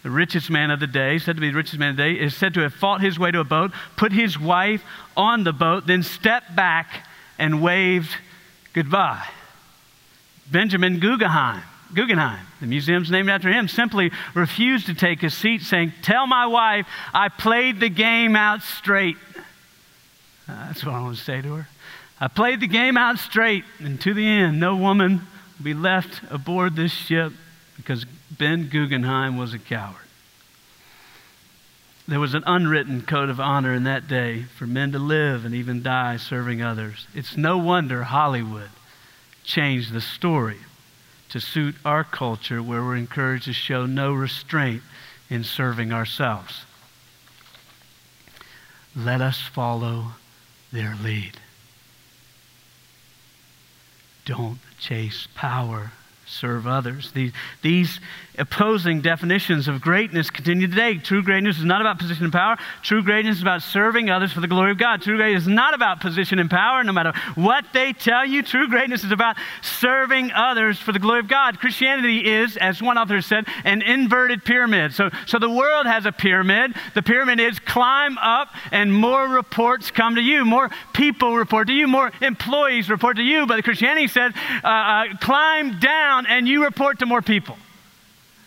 the 0.03 0.09
richest 0.09 0.49
man 0.49 0.71
of 0.71 0.79
the 0.79 0.87
day, 0.87 1.19
said 1.19 1.35
to 1.35 1.41
be 1.41 1.49
the 1.49 1.55
richest 1.55 1.79
man 1.79 1.91
of 1.91 1.97
the 1.97 2.03
day, 2.03 2.19
is 2.19 2.35
said 2.35 2.53
to 2.55 2.61
have 2.61 2.73
fought 2.73 3.01
his 3.01 3.17
way 3.17 3.31
to 3.31 3.39
a 3.39 3.45
boat, 3.45 3.71
put 3.95 4.11
his 4.11 4.37
wife 4.37 4.83
on 5.15 5.43
the 5.43 5.53
boat, 5.53 5.87
then 5.87 6.03
stepped 6.03 6.55
back 6.55 7.07
and 7.37 7.61
waved 7.61 8.11
goodbye. 8.73 9.25
Benjamin 10.51 10.99
Guggenheim, 10.99 11.63
Guggenheim, 11.93 12.45
the 12.59 12.67
museum's 12.67 13.09
named 13.09 13.29
after 13.29 13.49
him, 13.49 13.67
simply 13.67 14.11
refused 14.33 14.87
to 14.87 14.93
take 14.93 15.21
his 15.21 15.33
seat, 15.33 15.61
saying, 15.61 15.93
Tell 16.01 16.27
my 16.27 16.45
wife 16.45 16.87
I 17.13 17.29
played 17.29 17.79
the 17.79 17.89
game 17.89 18.35
out 18.35 18.61
straight. 18.61 19.17
Uh, 20.47 20.67
that's 20.67 20.83
what 20.83 20.95
I 20.95 21.01
want 21.01 21.17
to 21.17 21.23
say 21.23 21.41
to 21.41 21.55
her. 21.55 21.67
I 22.19 22.27
played 22.27 22.59
the 22.59 22.67
game 22.67 22.97
out 22.97 23.17
straight, 23.17 23.63
and 23.79 23.99
to 24.01 24.13
the 24.13 24.25
end, 24.25 24.59
no 24.59 24.75
woman 24.75 25.21
will 25.57 25.63
be 25.63 25.73
left 25.73 26.21
aboard 26.29 26.75
this 26.75 26.91
ship 26.91 27.31
because 27.77 28.05
Ben 28.31 28.67
Guggenheim 28.69 29.37
was 29.37 29.53
a 29.53 29.59
coward. 29.59 29.95
There 32.07 32.19
was 32.19 32.33
an 32.33 32.43
unwritten 32.47 33.03
code 33.03 33.29
of 33.29 33.39
honor 33.39 33.73
in 33.73 33.83
that 33.83 34.07
day 34.07 34.43
for 34.57 34.65
men 34.65 34.91
to 34.93 34.99
live 34.99 35.45
and 35.45 35.53
even 35.53 35.83
die 35.83 36.17
serving 36.17 36.61
others. 36.61 37.07
It's 37.13 37.37
no 37.37 37.59
wonder 37.59 38.03
Hollywood 38.03 38.69
change 39.49 39.89
the 39.89 39.99
story 39.99 40.59
to 41.27 41.39
suit 41.39 41.73
our 41.83 42.03
culture 42.03 42.61
where 42.61 42.83
we're 42.83 42.95
encouraged 42.95 43.45
to 43.45 43.53
show 43.53 43.87
no 43.87 44.13
restraint 44.13 44.83
in 45.27 45.43
serving 45.43 45.91
ourselves. 45.91 46.65
Let 48.95 49.21
us 49.21 49.41
follow 49.41 50.13
their 50.71 50.95
lead. 51.01 51.39
Don't 54.25 54.59
chase 54.79 55.27
power 55.33 55.93
serve 56.29 56.67
others. 56.67 57.11
These, 57.11 57.31
these 57.61 57.99
opposing 58.37 59.01
definitions 59.01 59.67
of 59.67 59.81
greatness 59.81 60.29
continue 60.29 60.67
today. 60.67 60.97
True 60.97 61.21
greatness 61.21 61.57
is 61.57 61.65
not 61.65 61.81
about 61.81 61.99
position 61.99 62.23
and 62.23 62.33
power. 62.33 62.57
True 62.83 63.03
greatness 63.03 63.37
is 63.37 63.41
about 63.41 63.61
serving 63.61 64.09
others 64.09 64.31
for 64.31 64.39
the 64.39 64.47
glory 64.47 64.71
of 64.71 64.77
God. 64.77 65.01
True 65.01 65.17
greatness 65.17 65.43
is 65.43 65.47
not 65.47 65.73
about 65.73 65.99
position 65.99 66.39
and 66.39 66.49
power, 66.49 66.83
no 66.83 66.93
matter 66.93 67.13
what 67.35 67.65
they 67.73 67.91
tell 67.91 68.25
you. 68.25 68.41
True 68.41 68.67
greatness 68.69 69.03
is 69.03 69.11
about 69.11 69.35
serving 69.61 70.31
others 70.31 70.79
for 70.79 70.91
the 70.91 70.99
glory 70.99 71.19
of 71.19 71.27
God. 71.27 71.59
Christianity 71.59 72.25
is, 72.25 72.55
as 72.57 72.81
one 72.81 72.97
author 72.97 73.21
said, 73.21 73.45
an 73.65 73.81
inverted 73.81 74.45
pyramid. 74.45 74.93
So, 74.93 75.09
so 75.25 75.39
the 75.39 75.49
world 75.49 75.87
has 75.87 76.05
a 76.05 76.11
pyramid. 76.11 76.75
The 76.93 77.01
pyramid 77.01 77.39
is 77.39 77.59
climb 77.59 78.17
up 78.19 78.49
and 78.71 78.93
more 78.93 79.27
reports 79.27 79.91
come 79.91 80.15
to 80.15 80.21
you. 80.21 80.45
More 80.45 80.69
people 80.93 81.35
report 81.35 81.67
to 81.67 81.73
you. 81.73 81.87
More 81.87 82.11
employees 82.21 82.89
report 82.89 83.17
to 83.17 83.23
you. 83.23 83.45
But 83.45 83.63
Christianity 83.63 84.07
said, 84.07 84.33
uh, 84.63 84.67
uh, 84.67 85.17
climb 85.19 85.79
down 85.79 86.18
down 86.19 86.31
and 86.31 86.47
you 86.47 86.63
report 86.63 86.99
to 86.99 87.05
more 87.05 87.21
people. 87.21 87.57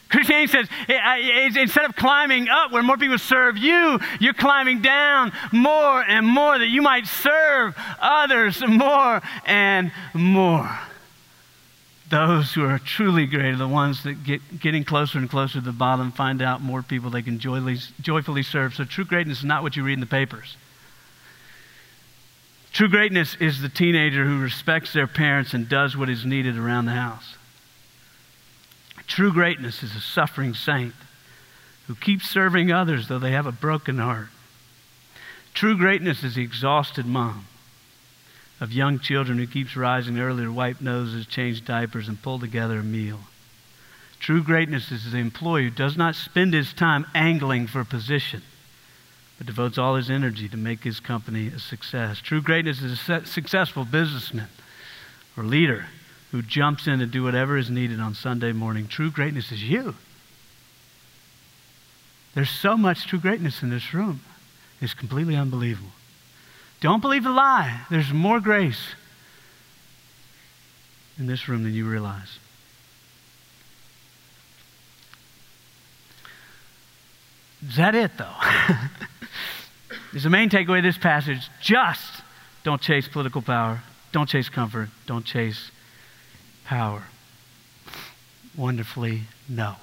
Christianity 0.08 0.52
says 0.52 0.68
eh, 0.88 0.94
eh, 0.94 1.60
instead 1.60 1.86
of 1.86 1.96
climbing 1.96 2.48
up 2.48 2.70
where 2.70 2.82
more 2.82 2.98
people 2.98 3.16
serve 3.16 3.56
you, 3.56 3.98
you're 4.20 4.34
climbing 4.34 4.82
down 4.82 5.32
more 5.52 6.02
and 6.02 6.26
more 6.26 6.58
that 6.58 6.68
you 6.68 6.82
might 6.82 7.06
serve 7.06 7.74
others 7.98 8.62
more 8.66 9.22
and 9.46 9.90
more. 10.12 10.70
Those 12.10 12.52
who 12.52 12.62
are 12.62 12.78
truly 12.78 13.24
great 13.24 13.54
are 13.54 13.56
the 13.56 13.66
ones 13.66 14.02
that 14.02 14.22
get 14.22 14.60
getting 14.60 14.84
closer 14.84 15.16
and 15.16 15.30
closer 15.30 15.54
to 15.54 15.60
the 15.62 15.72
bottom, 15.72 16.12
find 16.12 16.42
out 16.42 16.60
more 16.60 16.82
people 16.82 17.08
they 17.08 17.22
can 17.22 17.38
joyfully, 17.38 17.78
joyfully 18.02 18.42
serve. 18.42 18.74
So 18.74 18.84
true 18.84 19.06
greatness 19.06 19.38
is 19.38 19.44
not 19.46 19.62
what 19.62 19.76
you 19.76 19.82
read 19.82 19.94
in 19.94 20.00
the 20.00 20.06
papers. 20.06 20.58
True 22.74 22.88
greatness 22.88 23.34
is 23.40 23.62
the 23.62 23.70
teenager 23.70 24.26
who 24.26 24.40
respects 24.40 24.92
their 24.92 25.06
parents 25.06 25.54
and 25.54 25.70
does 25.70 25.96
what 25.96 26.10
is 26.10 26.26
needed 26.26 26.58
around 26.58 26.84
the 26.84 26.92
house. 26.92 27.36
True 29.12 29.30
greatness 29.30 29.82
is 29.82 29.94
a 29.94 30.00
suffering 30.00 30.54
saint 30.54 30.94
who 31.86 31.94
keeps 31.94 32.30
serving 32.30 32.72
others 32.72 33.08
though 33.08 33.18
they 33.18 33.32
have 33.32 33.44
a 33.44 33.52
broken 33.52 33.98
heart. 33.98 34.28
True 35.52 35.76
greatness 35.76 36.24
is 36.24 36.36
the 36.36 36.42
exhausted 36.42 37.04
mom 37.04 37.44
of 38.58 38.72
young 38.72 38.98
children 38.98 39.36
who 39.36 39.46
keeps 39.46 39.76
rising 39.76 40.18
early 40.18 40.44
to 40.44 40.50
wipe 40.50 40.80
noses, 40.80 41.26
change 41.26 41.62
diapers, 41.62 42.08
and 42.08 42.22
pull 42.22 42.38
together 42.38 42.78
a 42.78 42.82
meal. 42.82 43.20
True 44.18 44.42
greatness 44.42 44.90
is 44.90 45.12
the 45.12 45.18
employee 45.18 45.64
who 45.64 45.70
does 45.70 45.94
not 45.94 46.14
spend 46.14 46.54
his 46.54 46.72
time 46.72 47.04
angling 47.14 47.66
for 47.66 47.80
a 47.80 47.84
position, 47.84 48.40
but 49.36 49.46
devotes 49.46 49.76
all 49.76 49.96
his 49.96 50.08
energy 50.08 50.48
to 50.48 50.56
make 50.56 50.84
his 50.84 51.00
company 51.00 51.48
a 51.48 51.58
success. 51.58 52.18
True 52.18 52.40
greatness 52.40 52.80
is 52.80 52.98
a 53.10 53.26
successful 53.26 53.84
businessman 53.84 54.48
or 55.36 55.44
leader 55.44 55.88
who 56.32 56.40
jumps 56.40 56.86
in 56.86 56.98
to 56.98 57.06
do 57.06 57.22
whatever 57.22 57.58
is 57.58 57.70
needed 57.70 58.00
on 58.00 58.14
Sunday 58.14 58.52
morning. 58.52 58.88
True 58.88 59.10
greatness 59.10 59.52
is 59.52 59.62
you. 59.62 59.94
There's 62.34 62.50
so 62.50 62.76
much 62.76 63.06
true 63.06 63.18
greatness 63.18 63.62
in 63.62 63.68
this 63.68 63.92
room. 63.92 64.20
It's 64.80 64.94
completely 64.94 65.36
unbelievable. 65.36 65.92
Don't 66.80 67.02
believe 67.02 67.22
the 67.22 67.30
lie. 67.30 67.82
There's 67.90 68.12
more 68.12 68.40
grace 68.40 68.94
in 71.18 71.26
this 71.26 71.48
room 71.48 71.64
than 71.64 71.74
you 71.74 71.88
realize. 71.88 72.38
Is 77.68 77.76
that 77.76 77.94
it, 77.94 78.12
though? 78.16 78.34
is 80.14 80.24
the 80.24 80.30
main 80.30 80.48
takeaway 80.48 80.78
of 80.78 80.84
this 80.84 80.98
passage 80.98 81.48
just 81.60 82.22
don't 82.64 82.80
chase 82.80 83.06
political 83.06 83.42
power, 83.42 83.82
don't 84.12 84.28
chase 84.28 84.48
comfort, 84.48 84.88
don't 85.06 85.26
chase 85.26 85.70
power? 86.72 87.02
Wonderfully, 88.56 89.24
no. 89.46 89.76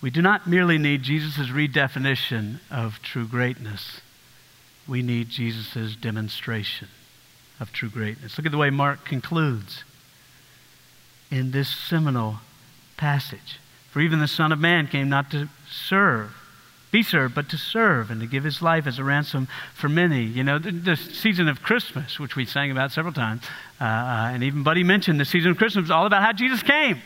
We 0.00 0.08
do 0.08 0.22
not 0.22 0.46
merely 0.46 0.78
need 0.78 1.02
Jesus' 1.02 1.48
redefinition 1.48 2.60
of 2.70 3.02
true 3.02 3.26
greatness, 3.26 4.00
we 4.88 5.02
need 5.02 5.28
Jesus' 5.28 5.96
demonstration 5.96 6.88
of 7.60 7.74
true 7.74 7.90
greatness. 7.90 8.38
Look 8.38 8.46
at 8.46 8.52
the 8.52 8.58
way 8.58 8.70
Mark 8.70 9.04
concludes 9.04 9.84
in 11.30 11.50
this 11.50 11.68
seminal 11.68 12.36
passage. 12.96 13.58
For 13.90 14.00
even 14.00 14.18
the 14.18 14.26
Son 14.26 14.50
of 14.50 14.58
Man 14.58 14.86
came 14.86 15.10
not 15.10 15.30
to 15.32 15.50
serve, 15.70 16.34
be 16.90 17.02
served, 17.02 17.34
but 17.34 17.48
to 17.50 17.58
serve 17.58 18.10
and 18.10 18.20
to 18.20 18.26
give 18.26 18.44
his 18.44 18.62
life 18.62 18.86
as 18.86 18.98
a 18.98 19.04
ransom 19.04 19.48
for 19.74 19.88
many. 19.88 20.22
You 20.22 20.44
know, 20.44 20.58
the, 20.58 20.70
the 20.70 20.96
season 20.96 21.48
of 21.48 21.62
Christmas, 21.62 22.18
which 22.18 22.36
we 22.36 22.44
sang 22.44 22.70
about 22.70 22.92
several 22.92 23.12
times, 23.12 23.42
uh, 23.80 23.84
uh, 23.84 24.30
and 24.32 24.42
even 24.42 24.62
Buddy 24.62 24.84
mentioned 24.84 25.20
the 25.20 25.24
season 25.24 25.50
of 25.50 25.58
Christmas 25.58 25.86
is 25.86 25.90
all 25.90 26.06
about 26.06 26.22
how 26.22 26.32
Jesus 26.32 26.62
came. 26.62 27.02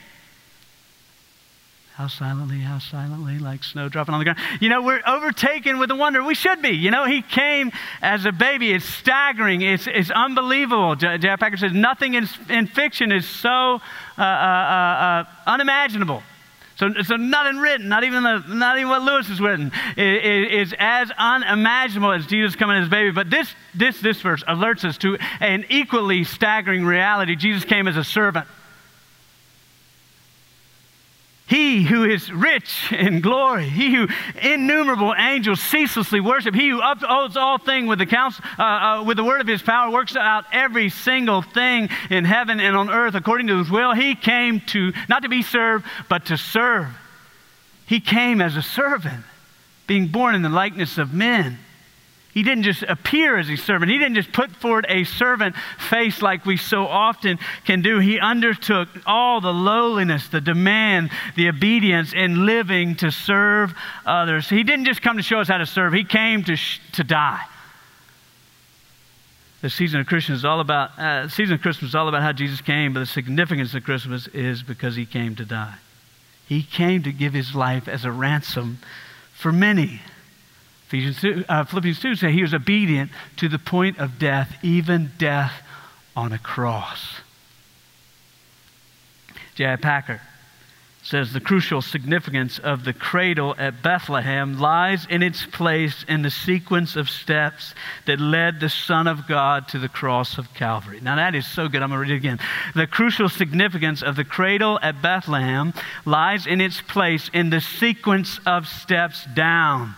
How 1.94 2.06
silently, 2.08 2.60
how 2.60 2.78
silently, 2.78 3.38
like 3.38 3.62
snow 3.62 3.90
dropping 3.90 4.14
on 4.14 4.20
the 4.20 4.24
ground. 4.24 4.38
You 4.58 4.70
know, 4.70 4.80
we're 4.80 5.02
overtaken 5.06 5.78
with 5.78 5.90
a 5.90 5.94
wonder. 5.94 6.22
We 6.22 6.34
should 6.34 6.62
be. 6.62 6.70
You 6.70 6.90
know, 6.90 7.04
he 7.04 7.20
came 7.20 7.72
as 8.00 8.24
a 8.24 8.32
baby. 8.32 8.72
It's 8.72 8.86
staggering. 8.86 9.60
It's, 9.60 9.86
it's 9.86 10.10
unbelievable. 10.10 10.96
J. 10.96 11.08
I. 11.08 11.36
Packer 11.36 11.58
says, 11.58 11.74
nothing 11.74 12.14
in, 12.14 12.26
in 12.48 12.68
fiction 12.68 13.12
is 13.12 13.28
so 13.28 13.50
uh, 13.50 13.80
uh, 14.16 14.22
uh, 14.22 14.24
uh, 14.24 15.24
unimaginable. 15.46 16.22
So, 16.80 16.88
so 17.02 17.16
nothing 17.16 17.58
written, 17.58 17.90
not 17.90 18.04
even, 18.04 18.22
the, 18.22 18.38
not 18.48 18.78
even 18.78 18.88
what 18.88 19.02
Lewis 19.02 19.28
has 19.28 19.38
written, 19.38 19.70
is, 19.98 20.70
is 20.70 20.74
as 20.78 21.10
unimaginable 21.18 22.10
as 22.10 22.24
Jesus 22.24 22.56
coming 22.56 22.78
as 22.78 22.86
a 22.86 22.90
baby. 22.90 23.10
But 23.10 23.28
this, 23.28 23.54
this, 23.74 24.00
this 24.00 24.18
verse 24.22 24.42
alerts 24.44 24.86
us 24.86 24.96
to 24.98 25.18
an 25.40 25.66
equally 25.68 26.24
staggering 26.24 26.86
reality. 26.86 27.36
Jesus 27.36 27.64
came 27.64 27.86
as 27.86 27.98
a 27.98 28.02
servant. 28.02 28.46
He 31.50 31.82
who 31.82 32.04
is 32.04 32.30
rich 32.30 32.92
in 32.92 33.20
glory, 33.20 33.68
he 33.68 33.92
who 33.92 34.06
innumerable 34.40 35.12
angels 35.18 35.60
ceaselessly 35.60 36.20
worship, 36.20 36.54
he 36.54 36.68
who 36.68 36.80
upholds 36.80 37.36
all 37.36 37.58
things 37.58 37.88
with 37.88 37.98
the 37.98 38.06
counsel, 38.06 38.44
uh, 38.56 38.62
uh, 38.62 39.04
with 39.04 39.16
the 39.16 39.24
word 39.24 39.40
of 39.40 39.48
his 39.48 39.60
power, 39.60 39.90
works 39.90 40.14
out 40.14 40.44
every 40.52 40.90
single 40.90 41.42
thing 41.42 41.88
in 42.08 42.24
heaven 42.24 42.60
and 42.60 42.76
on 42.76 42.88
earth 42.88 43.16
according 43.16 43.48
to 43.48 43.58
his 43.58 43.68
will. 43.68 43.94
He 43.94 44.14
came 44.14 44.60
to 44.68 44.92
not 45.08 45.24
to 45.24 45.28
be 45.28 45.42
served, 45.42 45.84
but 46.08 46.26
to 46.26 46.36
serve. 46.36 46.86
He 47.84 47.98
came 47.98 48.40
as 48.40 48.56
a 48.56 48.62
servant, 48.62 49.24
being 49.88 50.06
born 50.06 50.36
in 50.36 50.42
the 50.42 50.48
likeness 50.48 50.98
of 50.98 51.12
men. 51.12 51.58
He 52.32 52.44
didn't 52.44 52.62
just 52.62 52.82
appear 52.84 53.36
as 53.36 53.50
a 53.50 53.56
servant. 53.56 53.90
He 53.90 53.98
didn't 53.98 54.14
just 54.14 54.32
put 54.32 54.52
forward 54.52 54.86
a 54.88 55.02
servant 55.04 55.56
face 55.88 56.22
like 56.22 56.46
we 56.46 56.56
so 56.56 56.86
often 56.86 57.38
can 57.64 57.82
do. 57.82 57.98
He 57.98 58.20
undertook 58.20 58.88
all 59.04 59.40
the 59.40 59.52
lowliness, 59.52 60.28
the 60.28 60.40
demand, 60.40 61.10
the 61.34 61.48
obedience 61.48 62.12
in 62.12 62.46
living 62.46 62.94
to 62.96 63.10
serve 63.10 63.74
others. 64.06 64.48
He 64.48 64.62
didn't 64.62 64.84
just 64.84 65.02
come 65.02 65.16
to 65.16 65.22
show 65.22 65.40
us 65.40 65.48
how 65.48 65.58
to 65.58 65.66
serve, 65.66 65.92
He 65.92 66.04
came 66.04 66.44
to, 66.44 66.54
sh- 66.54 66.80
to 66.92 67.04
die. 67.04 67.44
The 69.60 69.68
season 69.68 70.00
of 70.00 70.10
is 70.10 70.44
all 70.44 70.60
about 70.60 70.98
uh, 70.98 71.28
season 71.28 71.56
of 71.56 71.60
Christmas 71.60 71.90
is 71.90 71.94
all 71.94 72.08
about 72.08 72.22
how 72.22 72.32
Jesus 72.32 72.62
came, 72.62 72.94
but 72.94 73.00
the 73.00 73.06
significance 73.06 73.74
of 73.74 73.84
Christmas 73.84 74.26
is 74.28 74.62
because 74.62 74.96
he 74.96 75.04
came 75.04 75.36
to 75.36 75.44
die. 75.44 75.74
He 76.46 76.62
came 76.62 77.02
to 77.02 77.12
give 77.12 77.34
his 77.34 77.54
life 77.54 77.86
as 77.86 78.06
a 78.06 78.10
ransom 78.10 78.78
for 79.34 79.52
many. 79.52 80.00
Ephesians 80.90 81.20
2, 81.20 81.44
uh, 81.48 81.64
Philippians 81.66 82.00
2 82.00 82.16
say 82.16 82.32
he 82.32 82.42
was 82.42 82.52
obedient 82.52 83.12
to 83.36 83.48
the 83.48 83.60
point 83.60 84.00
of 84.00 84.18
death, 84.18 84.56
even 84.60 85.12
death 85.18 85.62
on 86.16 86.32
a 86.32 86.38
cross. 86.38 87.20
J.I. 89.54 89.76
Packer 89.76 90.20
says 91.04 91.32
the 91.32 91.38
crucial 91.38 91.80
significance 91.80 92.58
of 92.58 92.84
the 92.84 92.92
cradle 92.92 93.54
at 93.56 93.84
Bethlehem 93.84 94.58
lies 94.58 95.06
in 95.08 95.22
its 95.22 95.46
place 95.46 96.04
in 96.08 96.22
the 96.22 96.30
sequence 96.30 96.96
of 96.96 97.08
steps 97.08 97.72
that 98.06 98.18
led 98.18 98.58
the 98.58 98.68
Son 98.68 99.06
of 99.06 99.28
God 99.28 99.68
to 99.68 99.78
the 99.78 99.88
cross 99.88 100.38
of 100.38 100.52
Calvary. 100.54 101.00
Now, 101.00 101.14
that 101.14 101.36
is 101.36 101.46
so 101.46 101.68
good. 101.68 101.82
I'm 101.82 101.90
going 101.90 101.98
to 101.98 102.10
read 102.10 102.14
it 102.14 102.16
again. 102.16 102.40
The 102.74 102.88
crucial 102.88 103.28
significance 103.28 104.02
of 104.02 104.16
the 104.16 104.24
cradle 104.24 104.80
at 104.82 105.00
Bethlehem 105.00 105.72
lies 106.04 106.48
in 106.48 106.60
its 106.60 106.80
place 106.80 107.30
in 107.32 107.50
the 107.50 107.60
sequence 107.60 108.40
of 108.44 108.66
steps 108.66 109.24
down 109.36 109.94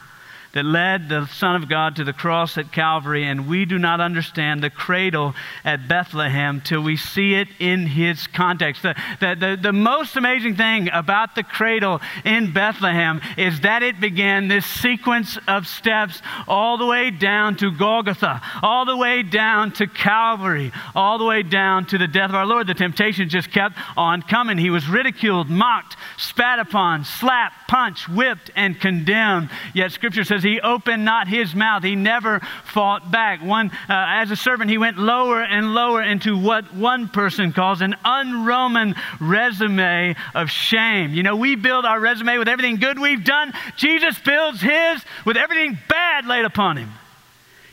that 0.53 0.65
led 0.65 1.09
the 1.09 1.27
Son 1.27 1.57
of 1.57 1.69
God 1.69 1.97
to 1.97 2.05
the 2.05 2.13
cross 2.13 2.59
at 2.59 2.73
Calvary, 2.73 3.25
and 3.25 3.49
we 3.49 3.65
do 3.65 3.79
not 3.79 4.01
understand 4.01 4.63
the 4.63 4.71
cradle 4.71 5.35
at 5.65 5.89
Bethlehem 5.89 6.61
till 6.61 6.83
we 6.83 6.97
see 6.97 7.35
it 7.35 7.49
in 7.59 7.87
his 7.87 8.27
context. 8.27 8.83
The, 8.83 8.95
the, 9.21 9.35
the, 9.35 9.59
the, 9.63 9.73
most 9.73 10.17
amazing 10.17 10.57
thing 10.57 10.91
about 10.93 11.35
the 11.35 11.43
cradle 11.43 12.01
in 12.25 12.53
Bethlehem 12.53 13.21
is 13.37 13.61
that 13.61 13.83
it 13.83 14.01
began 14.01 14.49
this 14.49 14.67
sequence 14.67 15.39
of 15.49 15.67
steps 15.67 16.21
all 16.47 16.77
the 16.77 16.87
way 16.87 17.11
down 17.11 17.57
to 17.57 17.71
Golgotha, 17.71 18.43
all 18.63 18.85
the 18.85 18.97
way 18.97 19.23
down 19.23 19.73
to 19.73 19.87
Calvary, 19.87 20.71
all 20.95 21.19
the 21.19 21.25
way 21.25 21.43
down 21.43 21.87
to 21.87 21.99
the 21.99 22.07
death 22.07 22.29
of 22.29 22.35
our 22.35 22.47
Lord. 22.47 22.67
The 22.67 22.75
temptation 22.75 23.29
just 23.29 23.51
kept 23.51 23.77
on 23.97 24.23
coming. 24.23 24.59
He 24.59 24.71
was 24.71 24.89
ridiculed, 24.89 25.49
mocked, 25.49 25.97
spat 26.19 26.59
upon, 26.59 27.05
slapped, 27.05 27.57
punched, 27.73 28.07
whipped, 28.07 28.51
and 28.55 28.79
condemned. 28.79 29.49
Yet 29.73 29.93
Scripture 29.93 30.25
says, 30.25 30.43
he 30.43 30.61
opened 30.61 31.07
not 31.07 31.27
his 31.27 31.55
mouth. 31.55 31.83
He 31.83 31.97
never 31.97 32.41
fought 32.67 33.11
back. 33.11 33.43
One, 33.43 33.71
uh, 33.71 33.73
as 33.89 34.31
a 34.31 34.37
servant, 34.37 34.69
he 34.69 34.77
went 34.77 34.99
lower 34.99 35.43
and 35.43 35.73
lower 35.73 36.03
into 36.03 36.37
what 36.37 36.75
one 36.75 37.09
person 37.09 37.55
calls 37.55 37.81
an 37.81 37.95
un-Roman 38.05 38.95
resume 39.23 40.15
of 40.35 40.51
shame. 40.51 41.15
You 41.15 41.23
know, 41.23 41.37
we 41.37 41.57
build 41.57 41.87
our 41.87 41.99
resume 41.99 42.37
with 42.37 42.49
everything 42.49 42.77
good 42.77 42.99
we've 42.99 43.25
done. 43.25 43.55
Jesus 43.79 44.19
builds 44.19 44.61
his 44.61 45.03
with 45.25 45.39
everything 45.39 45.79
bad 45.89 46.27
laid 46.27 46.45
upon 46.45 46.77
him. 46.77 46.93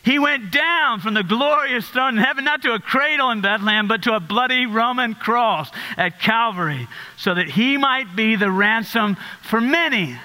He 0.03 0.17
went 0.17 0.51
down 0.51 1.01
from 1.01 1.13
the 1.13 1.23
glorious 1.23 1.87
throne 1.89 2.17
in 2.17 2.23
heaven, 2.23 2.45
not 2.45 2.61
to 2.61 2.73
a 2.73 2.79
cradle 2.79 3.31
in 3.31 3.41
Bethlehem, 3.41 3.87
but 3.87 4.03
to 4.03 4.13
a 4.13 4.19
bloody 4.19 4.65
Roman 4.65 5.13
cross 5.13 5.69
at 5.97 6.19
Calvary, 6.19 6.87
so 7.17 7.33
that 7.33 7.49
he 7.49 7.77
might 7.77 8.15
be 8.15 8.35
the 8.35 8.49
ransom 8.49 9.17
for 9.41 9.59
many. 9.59 10.17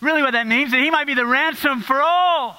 Really, 0.00 0.22
what 0.22 0.32
that 0.32 0.46
means 0.46 0.70
that 0.70 0.80
he 0.80 0.90
might 0.90 1.06
be 1.06 1.14
the 1.14 1.26
ransom 1.26 1.80
for 1.80 2.00
all. 2.00 2.58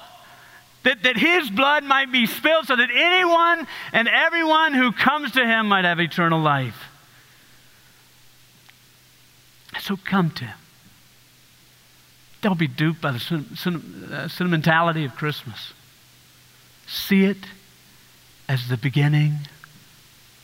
That, 0.84 1.04
that 1.04 1.16
his 1.16 1.48
blood 1.48 1.84
might 1.84 2.10
be 2.10 2.26
spilled 2.26 2.66
so 2.66 2.74
that 2.74 2.90
anyone 2.92 3.68
and 3.92 4.08
everyone 4.08 4.74
who 4.74 4.90
comes 4.90 5.32
to 5.32 5.46
him 5.46 5.68
might 5.68 5.84
have 5.84 6.00
eternal 6.00 6.40
life. 6.40 6.88
So 9.80 9.96
come 9.96 10.30
to 10.32 10.44
him. 10.44 10.56
Don't 12.42 12.58
be 12.58 12.66
duped 12.66 13.00
by 13.00 13.12
the 13.12 13.44
uh, 14.12 14.28
sentimentality 14.28 15.04
of 15.04 15.16
Christmas. 15.16 15.72
See 16.86 17.24
it 17.24 17.38
as 18.48 18.68
the 18.68 18.76
beginning 18.76 19.38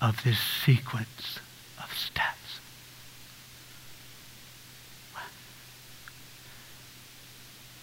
of 0.01 0.23
this 0.25 0.39
sequence 0.39 1.41
of 1.83 1.93
steps. 1.93 2.39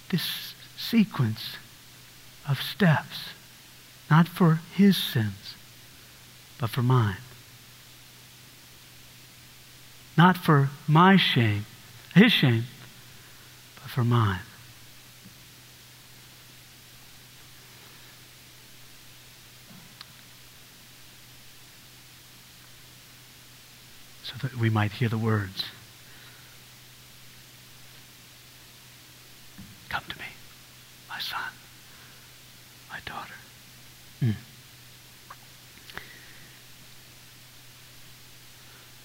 this 0.09 0.53
sequence 0.77 1.57
of 2.47 2.61
steps, 2.61 3.29
not 4.09 4.27
for 4.27 4.59
his 4.73 4.95
sins, 4.95 5.55
but 6.59 6.69
for 6.69 6.83
mine. 6.83 7.17
Not 10.17 10.37
for 10.37 10.69
my 10.87 11.17
shame, 11.17 11.65
his 12.13 12.31
shame, 12.31 12.63
for 13.95 14.03
mine. 14.03 14.41
So 24.23 24.33
that 24.41 24.57
we 24.57 24.69
might 24.69 24.91
hear 24.91 25.07
the 25.07 25.17
words 25.17 25.63
Come 29.87 30.03
to 30.09 30.19
me, 30.19 30.25
my 31.07 31.19
son, 31.19 31.39
my 32.89 32.99
daughter. 33.05 33.33
Mm. 34.21 34.35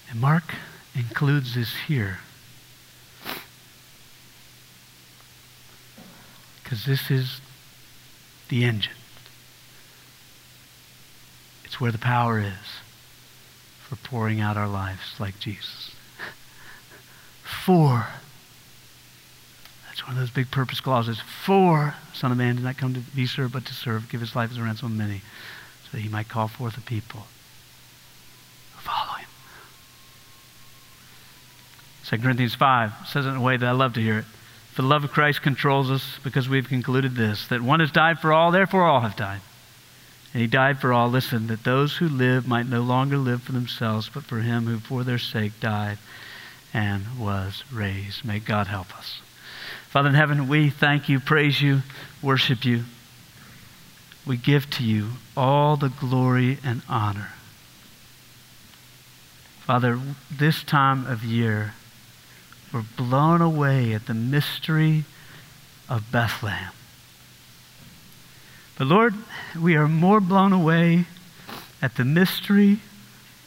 And 0.09 0.19
Mark 0.19 0.55
includes 0.93 1.55
this 1.55 1.73
here. 1.87 2.19
Because 6.71 6.85
this 6.85 7.11
is 7.11 7.41
the 8.47 8.63
engine. 8.63 8.93
It's 11.65 11.81
where 11.81 11.91
the 11.91 11.97
power 11.97 12.39
is 12.39 12.79
for 13.81 13.97
pouring 13.97 14.39
out 14.39 14.55
our 14.55 14.69
lives 14.69 15.19
like 15.19 15.37
Jesus. 15.37 15.91
For 17.43 18.07
that's 19.85 20.07
one 20.07 20.13
of 20.13 20.19
those 20.19 20.29
big 20.29 20.49
purpose 20.49 20.79
clauses. 20.79 21.19
For 21.19 21.95
Son 22.13 22.31
of 22.31 22.37
Man 22.37 22.55
did 22.55 22.63
not 22.63 22.77
come 22.77 22.93
to 22.93 23.01
be 23.01 23.25
served, 23.25 23.51
but 23.51 23.65
to 23.65 23.73
serve, 23.73 24.07
give 24.07 24.21
his 24.21 24.33
life 24.33 24.51
as 24.51 24.57
a 24.57 24.63
ransom 24.63 24.93
of 24.93 24.97
many, 24.97 25.23
so 25.83 25.89
that 25.91 25.99
he 25.99 26.07
might 26.07 26.29
call 26.29 26.47
forth 26.47 26.77
a 26.77 26.81
people 26.81 27.27
who 28.75 28.79
follow 28.79 29.17
him. 29.17 29.27
2 32.05 32.17
Corinthians 32.19 32.55
5 32.55 32.93
says 33.09 33.25
it 33.25 33.29
in 33.29 33.35
a 33.35 33.41
way 33.41 33.57
that 33.57 33.67
I 33.67 33.73
love 33.73 33.95
to 33.95 34.01
hear 34.01 34.19
it. 34.19 34.25
For 34.73 34.83
the 34.83 34.87
love 34.87 35.03
of 35.03 35.11
Christ 35.11 35.41
controls 35.41 35.91
us 35.91 36.17
because 36.23 36.47
we've 36.47 36.67
concluded 36.67 37.15
this, 37.15 37.47
that 37.47 37.61
one 37.61 37.81
has 37.81 37.91
died 37.91 38.19
for 38.19 38.31
all, 38.31 38.51
therefore 38.51 38.83
all 38.83 39.01
have 39.01 39.17
died. 39.17 39.41
And 40.33 40.41
he 40.41 40.47
died 40.47 40.79
for 40.79 40.93
all, 40.93 41.09
listen, 41.09 41.47
that 41.47 41.65
those 41.65 41.97
who 41.97 42.07
live 42.07 42.47
might 42.47 42.67
no 42.67 42.81
longer 42.81 43.17
live 43.17 43.43
for 43.43 43.51
themselves, 43.51 44.09
but 44.13 44.23
for 44.23 44.39
him 44.39 44.65
who 44.65 44.79
for 44.79 45.03
their 45.03 45.17
sake 45.17 45.59
died 45.59 45.97
and 46.73 47.19
was 47.19 47.65
raised. 47.69 48.23
May 48.23 48.39
God 48.39 48.67
help 48.67 48.97
us. 48.97 49.19
Father 49.89 50.07
in 50.07 50.15
heaven, 50.15 50.47
we 50.47 50.69
thank 50.69 51.09
you, 51.09 51.19
praise 51.19 51.61
you, 51.61 51.81
worship 52.21 52.63
you. 52.63 52.85
We 54.25 54.37
give 54.37 54.69
to 54.71 54.83
you 54.83 55.09
all 55.35 55.75
the 55.75 55.89
glory 55.89 56.59
and 56.63 56.81
honor. 56.87 57.29
Father, 59.59 59.99
this 60.31 60.63
time 60.63 61.05
of 61.07 61.25
year, 61.25 61.73
We're 62.73 62.85
blown 62.95 63.41
away 63.41 63.93
at 63.93 64.05
the 64.05 64.13
mystery 64.13 65.03
of 65.89 66.11
Bethlehem. 66.11 66.71
But 68.77 68.87
Lord, 68.87 69.13
we 69.59 69.75
are 69.75 69.87
more 69.87 70.21
blown 70.21 70.53
away 70.53 71.05
at 71.81 71.95
the 71.95 72.05
mystery 72.05 72.79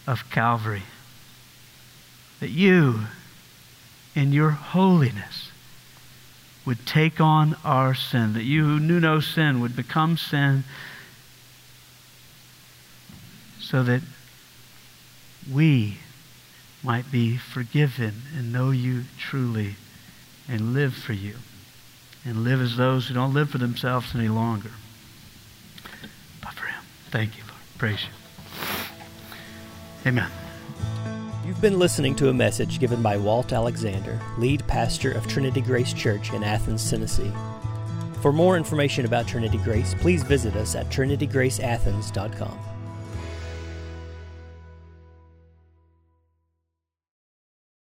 of 0.07 0.31
Calvary. 0.31 0.83
That 2.41 2.51
you, 2.51 3.07
in 4.15 4.33
your 4.33 4.51
holiness, 4.51 5.51
would 6.67 6.87
take 6.87 7.21
on 7.21 7.57
our 7.65 7.95
sin, 7.95 8.35
that 8.35 8.45
you 8.45 8.65
who 8.65 8.81
knew 8.81 9.01
no 9.01 9.21
sin 9.21 9.61
would 9.61 9.77
become 9.77 10.17
sin 10.17 10.65
so 13.59 13.83
that 13.83 14.03
we 15.51 15.99
might 16.85 17.11
be 17.11 17.37
forgiven 17.37 18.23
and 18.37 18.53
know 18.53 18.71
you 18.71 19.05
truly 19.19 19.75
and 20.49 20.75
live 20.75 20.95
for 20.95 21.15
you 21.15 21.37
and 22.25 22.45
live 22.45 22.61
as 22.61 22.77
those 22.77 23.09
who 23.09 23.15
don't 23.15 23.35
live 23.35 23.51
for 23.51 23.59
themselves 23.59 24.15
any 24.15 24.29
longer, 24.29 24.71
but 26.41 26.53
for 26.53 26.67
Him. 26.67 26.83
Thank 27.11 27.37
you, 27.37 27.43
Lord. 27.45 27.61
Praise 27.79 28.05
you. 28.05 28.11
Amen. 30.07 30.31
You've 31.47 31.61
been 31.61 31.79
listening 31.79 32.15
to 32.17 32.29
a 32.29 32.35
message 32.35 32.79
given 32.79 33.03
by 33.03 33.17
Walt 33.17 33.53
Alexander, 33.53 34.21
lead 34.39 34.67
pastor 34.67 35.13
of 35.13 35.27
Trinity 35.27 35.61
Grace 35.61 35.93
Church 35.93 36.33
in 36.33 36.43
Athens, 36.43 36.89
Tennessee. 36.89 37.33
For 38.23 38.33
more 38.33 38.57
information 38.57 39.05
about 39.05 39.29
Trinity 39.29 39.59
Grace, 39.59 39.95
please 39.95 40.23
visit 40.23 40.57
us 40.57 40.75
at 40.75 40.89
trinitygraceathens.com. 40.89 42.74